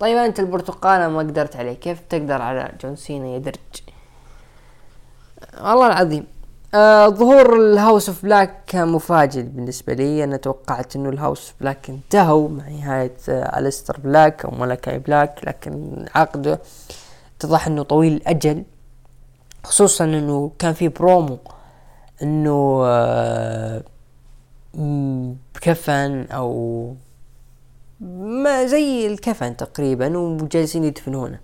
طيب 0.00 0.16
أنت 0.16 0.40
البرتقالة 0.40 1.08
ما 1.08 1.18
قدرت 1.18 1.56
عليه 1.56 1.72
كيف 1.72 2.00
تقدر 2.08 2.42
على 2.42 2.72
جون 2.82 2.96
سينا 2.96 3.26
يا 3.26 3.38
درج 3.38 3.82
والله 5.60 5.86
العظيم. 5.86 6.26
آه 6.74 7.08
ظهور 7.08 7.56
ال 7.56 7.65
House 7.65 8.08
of 8.08 8.22
Black 8.22 8.64
كان 8.66 8.88
مفاجئ 8.88 9.42
بالنسبة 9.42 9.92
لي. 9.94 10.24
أنا 10.24 10.36
توقعت 10.36 10.96
إنه 10.96 11.08
ال 11.08 11.13
House 11.13 11.40
of 11.50 11.54
Black 11.60 11.90
انتهوا 11.90 12.48
مع 12.48 12.68
نهاية 12.68 13.16
آه 13.28 13.58
أليستر 13.58 14.00
بلاك 14.00 14.44
أو 14.44 14.50
مالكاي 14.50 14.98
بلاك 14.98 15.40
لكن 15.46 16.04
عقده 16.14 16.60
اتضح 17.38 17.66
إنه 17.66 17.82
طويل 17.82 18.12
الأجل 18.12 18.64
خصوصا 19.64 20.04
إنه 20.04 20.50
كان 20.58 20.72
في 20.72 20.88
برومو 20.88 21.38
إنه 22.22 22.82
آه 22.84 23.82
بكفن 25.54 26.26
أو 26.30 26.94
ما 28.00 28.66
زي 28.66 29.06
الكفن 29.06 29.56
تقريبا 29.56 30.18
وجالسين 30.18 30.84
يدفنونه. 30.84 31.38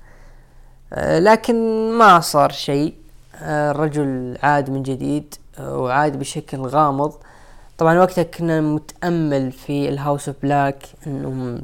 آه 0.93 1.19
لكن 1.19 1.55
ما 1.93 2.21
صار 2.21 2.51
شيء. 2.53 2.95
الرجل 3.43 4.39
عاد 4.43 4.71
من 4.71 4.83
جديد 4.83 5.35
آه 5.59 5.79
وعاد 5.79 6.19
بشكل 6.19 6.59
غامض. 6.59 7.13
طبعا 7.79 7.99
وقتها 7.99 8.23
كنا 8.23 8.61
متأمل 8.61 9.53
في 9.53 9.89
ال 9.89 9.96
House 9.96 10.29
of 10.29 10.37
Black 10.43 10.83
إنهم 11.07 11.61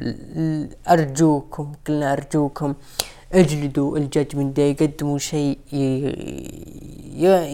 أرجوكم 0.91 1.73
قلنا 1.89 2.13
أرجوكم 2.13 2.75
اجلدوا 3.33 3.99
الجاجمنت 3.99 4.57
داي 4.57 4.73
قدموا 4.73 5.19
شيء 5.19 5.59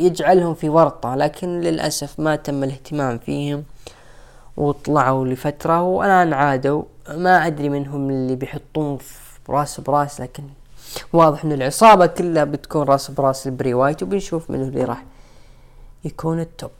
يجعلهم 0.04 0.54
في 0.54 0.68
ورطة 0.68 1.14
لكن 1.14 1.60
للأسف 1.60 2.20
ما 2.20 2.36
تم 2.36 2.64
الاهتمام 2.64 3.18
فيهم 3.18 3.64
وطلعوا 4.56 5.26
لفترة 5.26 5.82
والآن 5.82 6.32
عادوا. 6.32 6.82
ما 7.08 7.46
أدري 7.46 7.68
منهم 7.68 8.10
اللي 8.10 8.36
بيحطون 8.36 8.96
في 8.96 9.38
راس 9.48 9.80
براس 9.80 10.20
لكن 10.20 10.42
واضح 11.12 11.44
إن 11.44 11.52
العصابة 11.52 12.06
كلها 12.06 12.44
بتكون 12.44 12.82
راس 12.82 13.10
براس 13.10 13.46
البري 13.46 13.74
وايت 13.74 14.02
وبنشوف 14.02 14.50
منه 14.50 14.62
اللي 14.62 14.84
راح 14.84 15.04
يكون 16.04 16.40
ال 16.40 16.48
top 16.48 16.70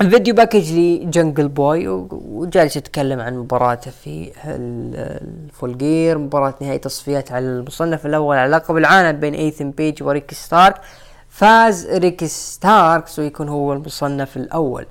ال 0.00 0.06
video 0.06 0.34
package 0.34 0.72
لجنجل 0.72 1.48
بوي 1.48 1.88
وجالس 1.88 2.76
يتكلم 2.76 3.20
عن 3.20 3.38
مباراته 3.38 3.90
في 3.90 4.32
الفول 4.44 5.78
جير 5.78 6.18
مباراة 6.18 6.54
نهائي 6.60 6.78
تصفيات 6.78 7.32
على 7.32 7.44
المصنف 7.44 8.06
الأول 8.06 8.36
على 8.36 8.50
لقب 8.50 8.76
العالم 8.76 9.20
بين 9.20 9.34
ايثن 9.34 9.70
بيج 9.70 10.02
وريك 10.02 10.34
ستارك 10.34 10.80
فاز 11.28 11.86
ريك 11.86 12.24
ستاركس 12.24 13.18
ويكون 13.18 13.48
هو 13.48 13.72
المصنف 13.72 14.36
الأول. 14.36 14.86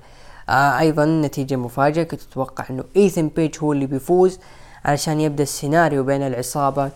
آه 0.49 0.79
أيضا 0.79 1.05
نتيجة 1.05 1.55
مفاجئة 1.55 2.03
كنت 2.03 2.21
أتوقع 2.31 2.65
أنه 2.69 2.83
ايثن 2.95 3.27
بيج 3.27 3.55
هو 3.59 3.73
اللي 3.73 3.85
بيفوز 3.85 4.39
علشان 4.85 5.19
يبدأ 5.19 5.43
السيناريو 5.43 6.03
بين 6.03 6.21
العصابات. 6.21 6.93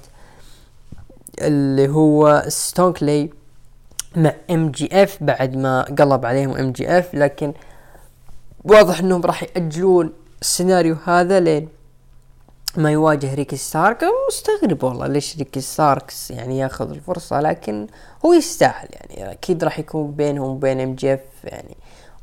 اللي 1.42 1.88
هو 1.90 2.44
ستوكلي 2.48 3.30
مع 4.16 4.34
ام 4.52 4.72
جي 4.72 5.04
اف 5.04 5.18
بعد 5.22 5.56
ما 5.56 5.82
قلب 5.82 6.26
عليهم 6.26 6.58
ام 6.58 6.72
جي 6.72 7.00
اف 7.00 7.14
لكن 7.14 7.54
واضح 8.64 9.00
إنهم 9.00 9.22
راح 9.22 9.44
يأجلون 9.44 10.14
السيناريو 10.42 10.96
هذا 11.06 11.40
لين 11.40 11.70
ما 12.78 12.92
يواجه 12.92 13.34
ريكي 13.34 13.56
ستارك. 13.58 14.06
مستغرب 14.28 14.84
والله 14.84 15.08
ليش 15.08 15.38
ريكي 15.38 15.62
ستاركس 15.62 16.32
يعني 16.32 16.58
ياخذ 16.58 16.90
الفرصة 16.90 17.40
لكن 17.40 17.88
هو 18.26 18.34
يستاهل 18.34 18.88
يعني. 18.92 19.32
أكيد 19.32 19.64
راح 19.64 19.80
يكون 19.80 20.12
بينهم 20.12 20.50
وبين 20.50 20.80
ام 20.80 20.96
جي 20.96 21.12
اف 21.12 21.20
يعني. 21.44 21.78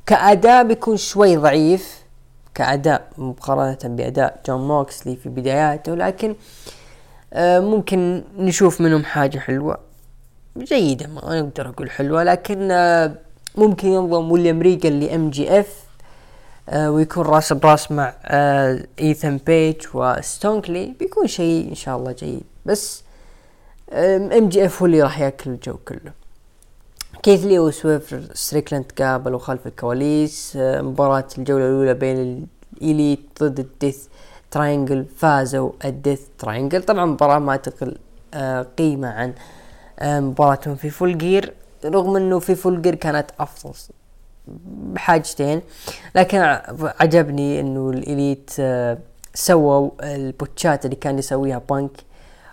كأداء 0.06 0.64
بيكون 0.64 0.96
شوي 0.96 1.36
ضعيف 1.36 2.04
كأداء 2.54 3.08
مقارنة 3.18 3.78
بأداء 3.84 4.40
جون 4.46 4.68
موكسلي 4.68 5.16
في 5.16 5.28
بداياته 5.28 5.94
لكن 5.94 6.34
ممكن 7.36 8.22
نشوف 8.38 8.80
منهم 8.80 9.04
حاجة 9.04 9.38
حلوة. 9.38 9.78
جيدة 10.58 11.06
ما 11.06 11.40
أقدر 11.40 11.68
أقول 11.68 11.90
حلوة 11.90 12.24
لكن 12.24 12.70
آه، 12.70 13.14
ممكن 13.56 13.88
ينضم 13.88 14.32
ويليام 14.32 14.62
ريجل 14.62 15.00
لام 15.00 15.30
جي 15.30 15.53
اف 15.53 15.64
آه 16.68 16.90
ويكون 16.90 17.26
راس 17.26 17.52
براس 17.52 17.92
مع 17.92 18.14
آه 18.24 18.86
ايثن 19.00 19.36
بيج 19.36 19.76
وستوكلي. 19.94 20.94
بيكون 21.00 21.26
شيء 21.26 21.68
إن 21.68 21.74
شاء 21.74 21.96
الله 21.96 22.12
جيد. 22.12 22.42
بس 22.66 23.02
آم 23.92 24.48
جي 24.48 24.66
اف 24.66 24.82
هو 24.82 24.86
اللي 24.86 25.02
راح 25.02 25.20
يأكل 25.20 25.50
الجو 25.50 25.76
كله. 25.76 26.12
كيث 27.22 27.44
لي 27.44 27.58
وسويفت 27.58 28.36
ستريكلاند 28.36 28.92
قابلوا 28.98 29.38
خلف 29.38 29.66
الكواليس 29.66 30.56
آه 30.56 30.80
مباراة 30.82 31.28
الجولة 31.38 31.64
الأولى 31.66 31.94
بين 31.94 32.46
الإليت 32.82 33.20
ضد 33.42 33.58
الديث 33.58 34.06
تراينجل. 34.54 35.04
فازوا 35.16 35.72
الديث 35.84 36.20
تراينجل 36.38 36.82
طبعا 36.82 37.04
مباراة 37.04 37.38
ما 37.38 37.56
تقل 37.56 37.96
آه 38.34 38.62
قيمة 38.78 39.08
عن 39.08 39.34
آه 39.98 40.20
مباراتهم 40.20 40.76
في 40.76 40.90
فول 40.90 41.18
جير 41.18 41.52
رغم 41.84 42.16
إنه 42.16 42.38
في 42.38 42.54
فول 42.54 42.82
جير 42.82 42.94
كانت 42.94 43.30
أفضل 43.40 43.74
بحاجتين 44.92 45.62
لكن 46.14 46.38
عجبني 47.00 47.60
إنه 47.60 47.90
الإليت 47.90 48.50
آه، 48.60 48.98
سووا 49.34 49.90
البوتشات 50.02 50.84
اللي 50.84 50.96
كان 50.96 51.18
يسويها 51.18 51.58
بانك 51.70 51.90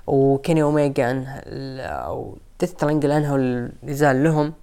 وكيني 0.07 0.61
أوميجا 0.63 1.11
أنه 1.11 1.81
أو 1.81 2.37
ديث 2.59 2.73
تراينجل 2.73 3.11
انهوا 3.11 3.37
النزال 3.37 4.23
لهم. 4.23 4.53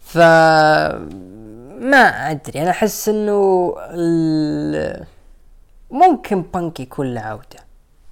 ف 0.00 0.18
ما 1.78 2.30
أدري 2.30 2.62
أنا 2.62 2.70
أحس 2.70 3.08
إنه 3.08 3.74
ممكن 5.90 6.42
بانك 6.42 6.80
يكون 6.80 7.14
له 7.14 7.20
عودة 7.20 7.58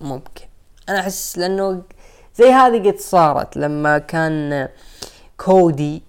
ممكن. 0.00 0.44
أنا 0.88 1.00
أحس 1.00 1.38
لأنه 1.38 1.82
زي 2.34 2.52
هذه 2.52 2.90
قد 2.90 2.98
صارت 2.98 3.56
لما 3.56 3.98
كان 3.98 4.68
كودي 5.38 6.02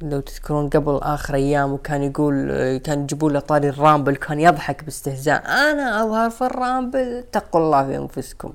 لو 0.00 0.20
تذكرون 0.20 0.68
قبل 0.68 0.98
آخر 1.02 1.34
أيام 1.34 1.72
وكان 1.72 2.02
يقول 2.02 2.48
كان 2.76 3.02
يجيبون 3.02 3.32
له 3.32 3.40
طاري 3.40 3.68
الرامبل 3.68 4.16
كان 4.16 4.40
يضحك 4.40 4.84
باستهزاء. 4.84 5.46
أنا 5.46 6.02
أظهر 6.02 6.30
في 6.30 6.42
الرامبل 6.42 6.98
اتقوا 6.98 7.60
الله 7.60 7.86
في 7.86 7.96
أنفسكم. 7.96 8.52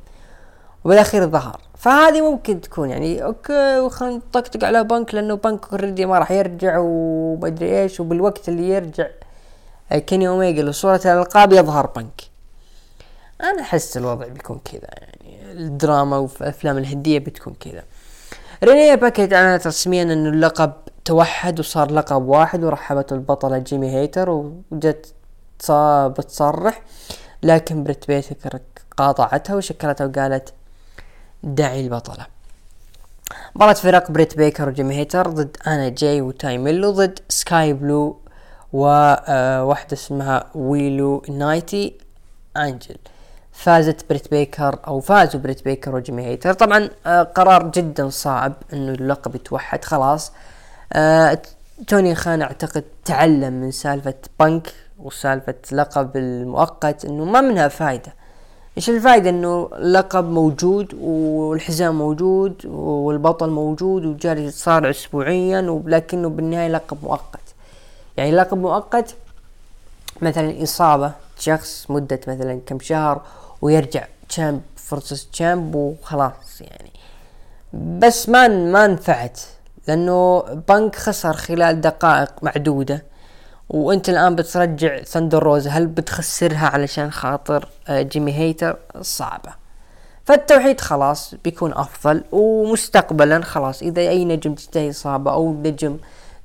وبالأخير 0.84 1.28
ظهر. 1.28 1.62
فهذه 1.80 2.22
ممكن 2.22 2.62
تكون 2.62 2.90
يعني 2.90 3.24
okay 3.24 3.80
وخلنا 3.80 4.16
نطقطق 4.16 4.64
على 4.64 4.84
بنك 4.84 5.16
لأنه 5.16 5.36
بنك 5.36 5.72
already 5.72 6.06
ما 6.06 6.20
راح 6.20 6.32
يرجع 6.32 6.78
ومدري 6.80 7.82
إيش 7.82 8.00
وبالوقت 8.00 8.50
اللي 8.50 8.70
يرجع 8.70 9.08
كيني 9.92 10.28
أوميجا 10.28 10.64
لصورة 10.64 11.02
الألقاب 11.06 11.54
يظهر 11.54 11.88
بنك. 11.88 12.22
أنا 13.42 13.62
أحس 13.62 13.98
الوضع 13.98 14.28
بيكون 14.28 14.60
كذا 14.72 14.90
يعني 15.02 15.52
الدراما 15.52 16.18
وفي 16.18 16.72
النهاية 16.72 17.20
بتكون 17.20 17.54
كذا. 17.54 17.84
رينيه 18.64 18.96
باكيت 18.96 19.34
أعلنت 19.34 19.68
رسميا 19.68 20.04
انه 20.04 20.30
اللقب 20.30 20.74
توحد 21.06 21.60
وصار 21.60 21.92
لقب 21.92 22.28
واحد 22.28 22.64
ورحبت 22.64 23.14
بالبطلة 23.14 23.58
جيمي 23.58 23.92
هيتر 23.92 24.30
وجت 24.30 25.14
بتصرح 26.18 26.82
لكن 27.44 27.84
بريت 27.84 28.08
بيكر 28.08 28.60
قاطعتها 28.98 29.56
وشكلتها 29.56 30.08
وقالت 30.08 30.54
دعي 31.44 31.82
البطلة. 31.82 32.26
مباراة 33.56 33.74
فرق 33.74 34.12
بريت 34.12 34.38
بيكر 34.38 34.70
وجيمي 34.70 34.96
هيتر 34.96 35.28
ضد 35.28 35.58
أنا 35.68 35.90
جاي 35.90 36.22
وتاي 36.22 36.52
ميلو 36.52 36.92
ضد 36.92 37.20
سكاي 37.30 37.74
بلو 37.74 38.20
وواحدة 38.74 39.94
اسمها 39.94 40.46
ويلو 40.56 41.24
نايتنجيل. 41.30 42.98
فازت 43.52 44.10
بريت 44.10 44.32
بيكر 44.32 44.80
أو 44.88 45.00
فازوا 45.00 45.42
بريت 45.42 45.64
بيكر 45.64 45.96
وجيمي 45.96 46.26
هيتر. 46.26 46.54
طبعا 46.54 46.90
آه 47.06 47.24
قرار 47.24 47.72
جدا 47.72 48.10
صعب 48.10 48.54
انه 48.74 48.92
اللقب 48.92 49.36
يتوحد. 49.36 49.86
خلاص 49.86 50.32
آه 50.94 51.42
توني 51.88 52.16
خان 52.16 52.42
أعتقد 52.42 52.84
تعلم 53.06 53.54
من 53.54 53.72
سالفة 53.72 54.14
بنك 54.40 54.74
وسالفة 55.00 55.56
لقب 55.72 56.18
المؤقت 56.18 57.06
إنه 57.06 57.26
ما 57.26 57.42
منها 57.42 57.68
فايدة. 57.68 58.19
إيش 58.80 58.90
الفايدة؟ 58.90 59.30
إنه 59.30 59.70
لقب 59.80 60.30
موجود 60.30 60.94
والحزام 61.02 61.98
موجود 61.98 62.66
والبطل 62.66 63.50
موجود 63.50 64.06
وجاري 64.06 64.52
صار 64.52 64.90
اسبوعيا 64.90 65.62
ولكنه 65.62 66.30
بالنهاية 66.30 66.68
لقب 66.68 66.98
مؤقت. 67.04 67.40
يعني 68.18 68.32
لقب 68.32 68.58
مؤقت 68.58 69.16
مثلا 70.22 70.64
إصابة 70.64 71.12
شخص 71.40 71.86
مدة 71.92 72.20
مثلا 72.28 72.60
كم 72.66 72.80
شهر 72.80 73.22
ويرجع 73.62 74.04
تشامب 74.30 74.62
فرصة 74.76 75.28
تشامب 75.32 75.76
وخلاص 75.76 76.62
يعني. 76.62 76.92
بس 77.74 78.30
ما 78.30 78.48
ما 78.48 78.88
نفعت 78.88 79.40
لأنه 79.88 80.42
بنك 80.70 80.96
خسر 80.96 81.34
خلال 81.34 81.82
دقائق 81.82 82.32
معدودة. 82.42 83.09
وانت 83.70 84.10
الآن 84.10 84.36
بترجع 84.36 85.02
ثندر 85.02 85.44
روز 85.44 85.68
هل 85.68 85.88
بتخسرها 85.88 86.68
علشان 86.68 87.12
خاطر 87.12 87.68
آه، 87.88 88.02
جيمي 88.02 88.34
هيتر 88.34 88.78
صعبة. 89.02 89.54
فالتوحيد 90.26 90.82
خلاص 90.82 91.36
بيكون 91.44 91.74
أفضل 91.74 92.24
ومستقبلا 92.32 93.42
خلاص. 93.42 93.82
إذا 93.82 94.02
أي 94.02 94.26
نجم 94.26 94.56
تنتهي 94.56 94.90
إصابة 94.90 95.34
أو 95.34 95.54
نجم 95.54 95.98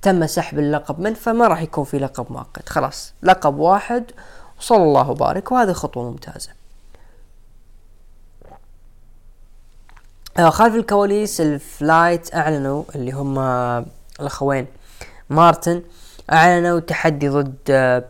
تم 0.02 0.26
سحب 0.26 0.58
اللقب 0.58 1.00
منه 1.00 1.14
فما 1.14 1.48
راح 1.48 1.62
يكون 1.62 1.84
في 1.84 1.98
لقب 1.98 2.26
مؤقت. 2.32 2.68
خلاص 2.68 3.12
لقب 3.22 3.58
واحد 3.58 4.04
وصلى 4.58 4.82
الله 4.82 5.10
وبارك 5.10 5.52
وهذه 5.52 5.72
خطوة 5.72 6.10
ممتازة. 6.10 6.50
آه، 10.38 10.50
خلف 10.50 10.74
الكواليس 10.74 11.40
التوب 11.40 11.87
فلايت 11.87 12.34
أعلنوا 12.34 12.82
اللي 12.94 13.12
هم 13.12 13.38
الأخوين 14.20 14.66
مارتن. 15.30 15.82
اعلنوا 16.32 16.80
تحدي 16.80 17.28
ضد 17.28 17.54
آه، 17.70 18.04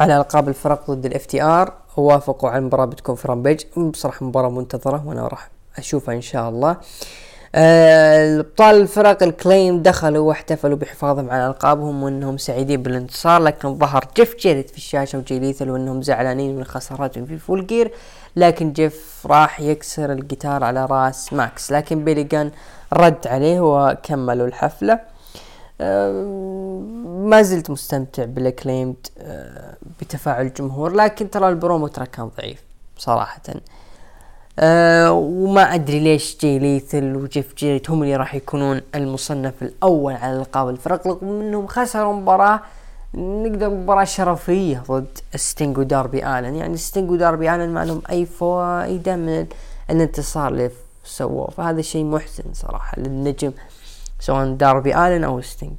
على 0.00 0.16
ألقاب 0.16 0.48
الفرق 0.48 0.90
ضد 0.90 1.06
الاف 1.06 1.26
تي 1.26 1.42
آر. 1.42 1.72
ووافقوا 1.96 2.50
على 2.50 2.58
المباراة 2.58 2.84
بتكون 2.84 3.14
في 3.14 3.28
رامبيج 3.28 3.60
بصراحة 3.76 4.26
مباراة 4.26 4.50
منتظرة 4.50 5.02
وأنا 5.06 5.26
راح 5.28 5.50
أشوفها 5.78 6.14
إن 6.14 6.20
شاء 6.20 6.48
الله. 6.48 6.76
ابطال 7.54 8.74
الفرق 8.80 9.22
الاكليمد 9.22 9.82
دخلوا 9.82 10.28
واحتفلوا 10.28 10.76
بحفاظهم 10.76 11.30
على 11.30 11.46
ألقابهم 11.46 12.02
وإنهم 12.02 12.36
سعيدين 12.38 12.82
بالانتصار. 12.82 13.42
لكن 13.42 13.78
ظهر 13.78 14.04
جيف 14.16 14.36
جيريت 14.36 14.70
في 14.70 14.76
الشاشة 14.76 15.18
وجي 15.18 15.38
ليثل 15.38 15.70
وإنهم 15.70 16.02
زعلانين 16.02 16.56
من 16.56 16.64
خساراتهم 16.64 17.26
في 17.26 17.38
فول 17.38 17.66
جير. 17.66 17.92
لكن 18.36 18.72
جيف 18.72 19.26
راح 19.26 19.60
يكسر 19.60 20.12
الجيتار 20.12 20.64
على 20.64 20.86
راس 20.86 21.32
ماكس. 21.32 21.72
لكن 21.72 22.04
بيلي 22.04 22.24
جن 22.24 22.50
رد 22.92 23.26
عليه 23.26 23.60
وكملوا 23.60 24.46
الحفلة. 24.46 25.00
ما 27.30 27.42
زلت 27.42 27.70
مستمتع 27.70 28.24
بالاكليمد 28.24 29.06
آه، 29.18 29.76
بتفاعل 30.00 30.46
الجمهور 30.46 30.92
لكن 30.92 31.30
ترى 31.30 31.48
البرومو 31.48 31.86
ترى 31.86 32.06
كان 32.06 32.30
ضعيف 32.38 32.62
صراحة. 32.98 33.42
أه 34.58 35.12
وما 35.12 35.74
أدري 35.74 36.00
ليش 36.00 36.38
جي 36.40 36.58
ليثل 36.58 37.16
وجيف 37.16 37.54
جيريت 37.54 37.90
هم 37.90 38.02
اللي 38.02 38.16
راح 38.16 38.34
يكونون 38.34 38.80
المصنف 38.94 39.62
الأول 39.62 40.12
على 40.12 40.36
ألقاب 40.36 40.68
الفرق 40.68 41.06
رغم 41.06 41.40
إنهم 41.40 41.66
خسروا 41.66 42.14
مباراة 42.14 42.60
نقدر 43.14 43.70
مباراة 43.70 44.04
شرفية 44.04 44.82
ضد 44.88 45.18
ستينج 45.34 45.78
وداربي 45.78 46.26
آلن. 46.26 46.54
يعني 46.54 46.76
ستينج 46.76 47.10
وداربي 47.10 47.54
آلن 47.54 47.68
ما 47.74 47.84
لهم 47.84 48.02
أي 48.10 48.26
فائدة 48.26 49.16
من 49.16 49.46
الانتصار 49.90 50.48
اللي 50.48 50.70
سووه 51.04 51.50
فهذا 51.50 51.82
شيء 51.82 52.04
محزن 52.04 52.44
صراحة 52.52 52.98
للنجم. 53.00 53.52
سواء 54.20 54.52
داربي 54.52 54.96
آلن 54.96 55.24
أو 55.24 55.40
ستينج 55.40 55.76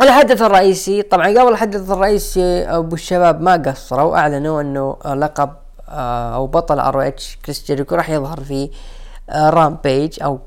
الحدث 0.00 0.42
الرئيسي 0.42 1.02
طبعا 1.02 1.28
قبل 1.28 1.52
الحدث 1.52 1.90
الرئيسي 1.90 2.64
أبو 2.64 2.94
الشباب 2.94 3.40
ما 3.40 3.52
قصروا 3.56 4.16
أعلنوا 4.18 4.60
إنه 4.60 4.96
لقب 5.04 5.50
آه، 5.88 6.34
أو 6.34 6.46
بطل 6.46 6.78
ار 6.80 6.93
او 6.93 7.06
اتش 7.06 7.38
كريس 7.44 7.64
جيريكو 7.66 7.94
راح 7.94 8.10
يظهر 8.10 8.40
في 8.40 8.70
رامبيج 9.30 10.22
آه، 10.22 10.24
أو 10.24 10.38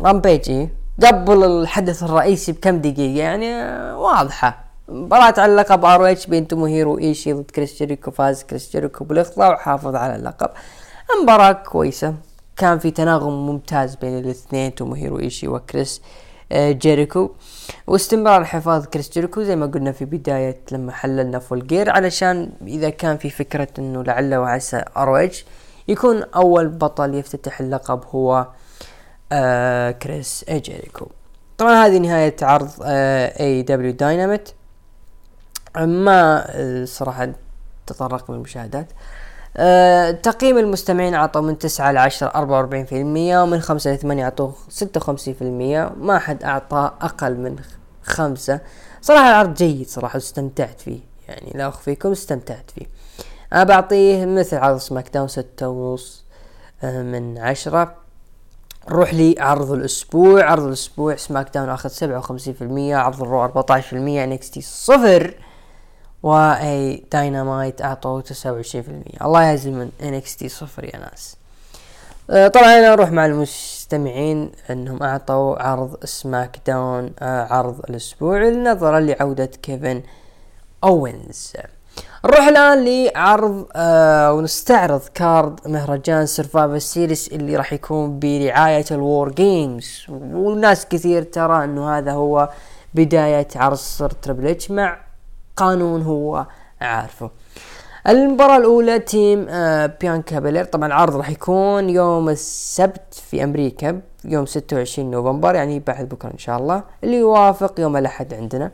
رامبيج 0.00 0.68
قبل 1.04 1.44
الحدث 1.44 2.02
الرئيسي 2.02 2.52
بكم 2.52 2.78
دقيقة 2.80 3.18
يعني 3.18 3.54
آه، 3.54 3.98
واضحة. 3.98 4.64
مباراة 4.88 5.34
على 5.38 5.52
اللقب 5.52 5.84
ار 5.84 5.97
او 5.97 6.10
اتش 6.10 6.26
بين 6.26 6.48
توموهيرو 6.48 6.98
إيشي 6.98 7.32
ضد 7.32 7.50
كريس 7.50 7.78
جيريكو 7.78 8.10
فاز 8.10 8.42
كريس 8.42 8.72
جيريكو 8.72 9.06
وحافظ 9.36 9.94
على 9.94 10.16
اللقب. 10.16 10.50
مباراة 11.22 11.52
كويسة. 11.52 12.14
كان 12.60 12.78
في 12.78 12.90
تناغم 12.90 13.46
ممتاز 13.46 13.94
بين 13.94 14.18
الاثنين 14.18 14.74
توموهيرو 14.74 15.18
ايشي 15.18 15.48
وكريس 15.48 16.02
آه، 16.52 16.72
جيريكو. 16.72 17.30
واستمرار 17.86 18.44
حفاظ 18.44 18.86
كريس 18.86 19.10
جيريكو 19.10 19.42
زي 19.42 19.56
ما 19.56 19.66
قلنا 19.66 19.92
في 19.92 20.04
بداية 20.04 20.60
لما 20.72 20.92
حللنا 20.92 21.38
فول 21.38 21.66
جير 21.66 21.90
علشان 21.90 22.52
إذا 22.66 22.90
كان 22.90 23.16
في 23.16 23.30
فكرة 23.30 23.68
إنه 23.78 24.02
لعل 24.02 24.34
وعسى 24.34 24.84
ار 24.96 25.30
يكون 25.88 26.22
أول 26.22 26.68
بطل 26.68 27.14
يفتتح 27.14 27.60
اللقب 27.60 28.04
هو 28.10 28.46
آه 29.32 29.90
كريس 29.90 30.44
جيريكو. 30.50 31.06
طبعا 31.58 31.86
هذه 31.86 31.98
نهاية 31.98 32.36
عرض 32.42 32.70
اي 32.80 33.21
اي 33.21 33.62
دبليو 33.62 33.92
دايناميت 33.92 34.48
ما 35.76 36.44
آه 36.46 36.84
صراحة 36.84 37.32
تطرق 37.86 38.30
من 38.30 38.36
المشاهدات. 38.36 38.86
أه 39.56 40.10
تقييم 40.10 40.58
المستمعين 40.58 41.14
عطوا 41.14 41.40
من 41.40 41.58
تسعة 41.58 41.92
لعشرة 41.92 42.26
أربعة 42.34 42.56
وأربعين 42.56 42.84
في 42.84 43.00
المية 43.00 43.42
ومن 43.42 43.60
خمسة 43.60 43.92
لثمانية 43.92 44.24
عطوا 44.26 44.50
ستة 44.68 44.98
وخمسين 44.98 45.34
في 45.34 45.42
المية. 45.42 45.92
ما 45.96 46.18
حد 46.18 46.44
أعطى 46.44 46.90
أقل 47.00 47.36
من 47.36 47.56
خمسة. 48.02 48.60
صراحة 49.00 49.28
العرض 49.28 49.54
جيد 49.54 49.88
صراحة 49.88 50.16
واستمتعت 50.16 50.80
فيه. 50.80 51.00
يعني 51.28 51.52
لا 51.54 51.68
أخفيكم 51.68 52.10
استمتعت 52.10 52.70
فيه. 52.70 52.86
أنا 53.52 53.64
بعطيه 53.64 54.26
مثل 54.26 54.56
عرض 54.56 54.76
سماك 54.76 55.08
داون 55.14 55.28
ستة 55.28 55.68
ونص 55.68 56.24
أه 56.82 57.02
من 57.02 57.38
عشرة. 57.38 57.94
نروح 58.88 59.14
لي 59.14 59.34
عرض 59.38 59.72
الأسبوع. 59.72 60.44
عرض 60.44 60.62
الأسبوع 60.62 61.16
سماك 61.16 61.54
داون 61.54 61.68
أخذ 61.68 61.88
سبعة 61.88 62.18
وخمسين 62.18 62.54
في 62.54 62.62
المية 62.62 62.96
عرض 62.96 63.22
الرو 63.22 63.44
أربعة 63.44 63.66
عشر 63.70 63.88
في 63.88 63.92
المية 63.92 64.24
NXT 64.24 64.60
صفر. 64.60 65.34
واي 66.22 67.04
داينامايت 67.12 67.82
اعطوه 67.82 68.20
تسعة 68.20 68.52
وعشرين 68.52 68.84
في 68.84 68.90
المية 68.90 69.24
الله 69.24 69.42
يعزل 69.42 69.72
من 69.72 69.90
انكس 70.02 70.44
صفر 70.44 70.84
يا 70.84 70.98
ناس. 70.98 71.36
أه 72.30 72.48
طبعا 72.48 72.78
أنا 72.78 72.92
أروح 72.92 73.10
مع 73.10 73.26
المستمعين 73.26 74.52
إنهم 74.70 75.02
أعطوا 75.02 75.62
عرض 75.62 76.04
سماك 76.04 76.58
داون 76.66 77.12
أه 77.20 77.52
عرض 77.52 77.80
الأسبوع 77.90 78.48
نظرا 78.48 79.00
لعودة 79.00 79.46
كيفن 79.46 80.02
أوينز. 80.84 81.52
نروح 82.24 82.46
الآن 82.46 82.84
لعرض 82.84 83.66
آه 83.76 84.32
ونستعرض 84.32 85.00
كارد 85.14 85.60
مهرجان 85.68 86.26
سرفايفر 86.26 86.78
سيريس 86.78 87.28
اللي 87.28 87.56
راح 87.56 87.72
يكون 87.72 88.18
برعاية 88.18 88.84
الوور 88.90 89.32
جيمز 89.32 90.06
وناس 90.08 90.86
كثير 90.86 91.22
ترى 91.22 91.64
إنه 91.64 91.98
هذا 91.98 92.12
هو 92.12 92.50
بداية 92.94 93.48
عرض 93.56 93.76
سر 93.76 94.10
تربل 94.10 94.56
مع 94.70 95.09
قانون 95.60 96.02
هو 96.02 96.46
عارفه. 96.80 97.30
المباراة 98.08 98.56
الأولى 98.56 98.98
team 98.98 99.46
آه 99.48 99.86
بيانكا 100.00 100.38
بيلير. 100.38 100.64
طبعا 100.64 100.86
العرض 100.86 101.16
راح 101.16 101.30
يكون 101.30 101.90
يوم 101.90 102.28
السبت 102.28 103.14
في 103.14 103.44
أمريكا 103.44 104.00
يوم 104.24 104.46
26 104.46 105.10
نوفمبر 105.10 105.54
يعني 105.54 105.78
بعد 105.78 106.08
بكرة 106.08 106.30
إن 106.32 106.38
شاء 106.38 106.58
الله. 106.58 106.82
اللي 107.04 107.16
يوافق 107.16 107.80
يوم 107.80 107.96
الأحد 107.96 108.34
عندنا. 108.34 108.70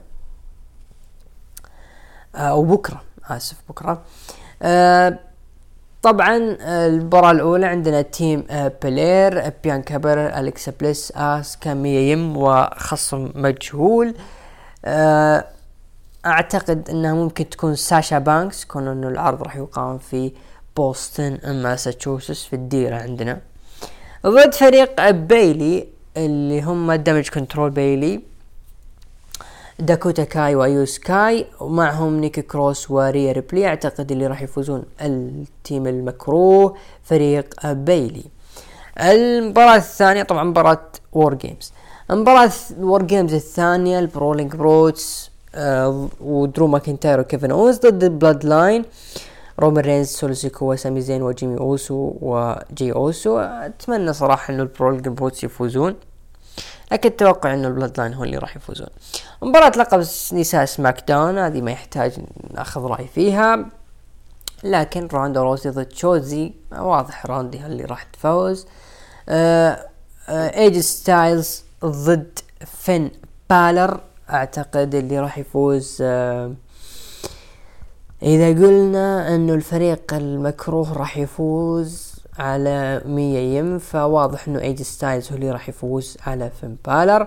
آه 2.34 2.38
أو 2.38 2.62
بكرة 2.64 3.02
آسف 3.30 3.56
بكرة. 3.68 4.02
آه 4.62 5.18
طبعا 6.02 6.36
المباراة 6.60 7.30
الأولى 7.30 7.66
عندنا 7.66 8.02
team 8.02 8.46
بيلير 8.82 9.52
بيانكا 9.64 9.96
بيلير 9.98 10.38
أليكسا 10.38 10.72
بليس 10.80 11.12
آسكا 11.16 11.74
ميا 11.74 12.00
يم 12.12 12.36
وخصم 12.36 13.30
مجهول. 13.34 14.14
أعتقد 16.26 16.90
إنها 16.90 17.14
ممكن 17.14 17.48
تكون 17.50 17.74
ساشا 17.74 18.18
بانكس 18.18 18.64
كون 18.64 18.88
إنه 18.88 19.08
العرض 19.08 19.42
راح 19.42 19.56
يقام 19.56 19.98
في 19.98 20.32
بوسطن 20.76 21.38
ماساتشوستس 21.44 22.44
في 22.44 22.56
الديرة 22.56 22.96
عندنا. 22.96 23.40
ضد 24.26 24.54
فريق 24.54 25.10
بيلي 25.10 25.88
اللي 26.16 26.62
هم 26.62 26.92
دامج 26.92 27.28
كنترول 27.28 27.70
بيلي 27.70 28.20
داكوتا 29.78 30.24
كاي 30.24 30.54
وايو 30.54 30.98
سكاي 30.98 31.46
ومعهم 31.60 32.20
نيكي 32.20 32.42
كروس 32.42 32.90
وريا 32.90 33.32
ريبلي 33.32 33.66
أعتقد 33.66 34.12
اللي 34.12 34.26
راح 34.26 34.42
يفوزون 34.42 34.82
ال 35.00 35.18
team 35.18 35.86
المكروه 35.86 36.76
فريق 37.02 37.72
بيلي. 37.72 38.24
المباراة 39.00 39.76
الثانية 39.76 40.22
طبعا 40.22 40.44
مباراة 40.44 40.82
War 41.12 41.34
Games 41.34 41.72
مباراة 42.10 42.50
War 42.80 43.02
Games 43.02 43.34
الثانية 43.34 43.98
البرولينج 43.98 44.56
بروتس 44.56 45.30
ودرو 46.20 46.66
ماكنتاير 46.66 47.20
وكيفن 47.20 47.50
أوينز 47.50 47.78
ضد 47.78 48.04
بلاد 48.04 48.44
لاين 48.44 48.84
رومان 49.58 49.84
رينز 49.84 50.08
سولو 50.08 50.76
سامي 50.76 51.00
زين 51.00 51.22
وجيمي 51.22 51.58
أوسو 51.58 52.12
وجي 52.20 52.92
أوسو. 52.92 53.38
أتمنى 53.38 54.12
صراحة 54.12 54.54
إنه 54.54 54.62
البرولينج 54.62 55.14
بروتس 55.14 55.44
يفوزون. 55.44 55.94
لكن 56.92 57.10
أتوقع 57.10 57.54
إنه 57.54 57.68
البلاد 57.68 58.00
لاين 58.00 58.14
هو 58.14 58.24
اللي 58.24 58.38
راح 58.38 58.56
يفوزون. 58.56 58.88
مباراة 59.42 59.72
لقب 59.76 59.98
نساء 60.32 60.64
سماك 60.64 61.08
داون 61.08 61.38
هذه 61.38 61.60
ما 61.60 61.70
يحتاج 61.70 62.12
ناخذ 62.54 62.80
رأي 62.80 63.06
فيها. 63.06 63.66
لكن 64.64 65.08
روندا 65.12 65.42
روزي 65.42 65.70
ضد 65.70 65.92
شوتزي 65.92 66.52
واضح 66.72 67.26
روندي 67.26 67.66
اللي 67.66 67.84
راح 67.84 68.02
تفوز. 68.02 68.66
آه 69.28 69.86
آه 70.28 70.58
ايه 70.58 70.68
جي 70.68 70.78
ستايلز 70.78 71.62
ضد 71.84 72.38
فين 72.66 73.10
بالر. 73.50 74.00
أعتقد 74.30 74.94
اللي 74.94 75.20
راح 75.20 75.38
يفوز 75.38 75.98
آه 76.02 76.52
إذا 78.22 78.48
قلنا 78.48 79.34
إنه 79.34 79.54
الفريق 79.54 80.14
المكروه 80.14 80.92
راح 80.92 81.18
يفوز 81.18 82.16
على 82.38 83.02
مية 83.06 83.58
يم 83.58 83.78
فواضح 83.78 84.48
إنه 84.48 84.60
ايه 84.60 84.71
جي 84.71 84.82
ستايلز 84.82 85.30
هو 85.30 85.36
اللي 85.36 85.50
راح 85.50 85.68
يفوز 85.68 86.16
على 86.26 86.50
فين 86.60 86.76
بالر. 86.86 87.26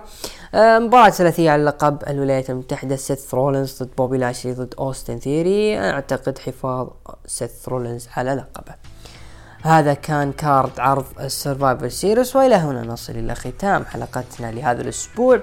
آه 0.54 0.78
مباراة 0.78 1.10
ثلاثية 1.10 1.50
على 1.50 1.64
لقب 1.64 2.02
الولايات 2.08 2.50
المتحدة 2.50 2.96
سيث 2.96 3.34
رولينز 3.34 3.82
ضد 3.82 3.90
بوبي 3.98 4.18
لاشلي 4.18 4.52
ضد 4.52 4.74
أوستن 4.78 5.18
ثيوري. 5.18 5.78
أعتقد 5.78 6.38
حفاظ 6.38 6.88
سيث 7.26 7.68
رولينز 7.68 8.08
على 8.16 8.34
لقبه. 8.34 8.74
هذا 9.62 9.94
كان 9.94 10.32
card 10.32 10.80
عرض 10.80 11.04
السرفايفر 11.20 11.88
سيريس 11.88 12.36
وإلى 12.36 12.54
هنا 12.54 12.82
نصل 12.82 13.12
إلى 13.12 13.34
ختام 13.34 13.84
حلقتنا 13.84 14.52
لهذا 14.52 14.80
الأسبوع. 14.82 15.40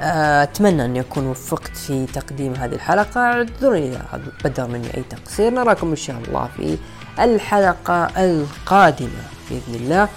آه، 0.00 0.42
أتمنى 0.42 0.84
اني 0.84 1.00
اكون 1.00 1.26
وفقت 1.26 1.76
في 1.76 2.06
تقديم 2.06 2.54
هذه 2.54 2.74
الحلقة. 2.74 3.20
اعذروني 3.20 3.88
إذا 3.88 4.20
بدر 4.44 4.66
مني 4.66 4.96
أي 4.96 5.02
تقصير. 5.02 5.50
نراكم 5.50 5.90
إن 5.90 5.96
شاء 5.96 6.16
الله 6.28 6.48
في 6.56 6.78
الحلقة 7.18 8.04
القادمة 8.04 9.22
بإذن 9.50 9.74
الله. 9.74 10.08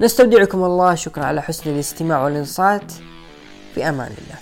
نستودعكم 0.00 0.64
الله. 0.64 0.94
شكرا 0.94 1.24
على 1.24 1.42
حسن 1.42 1.70
الاستماع 1.70 2.24
والانصات. 2.24 2.92
في 3.74 3.88
أمان 3.88 4.10
الله. 4.18 4.38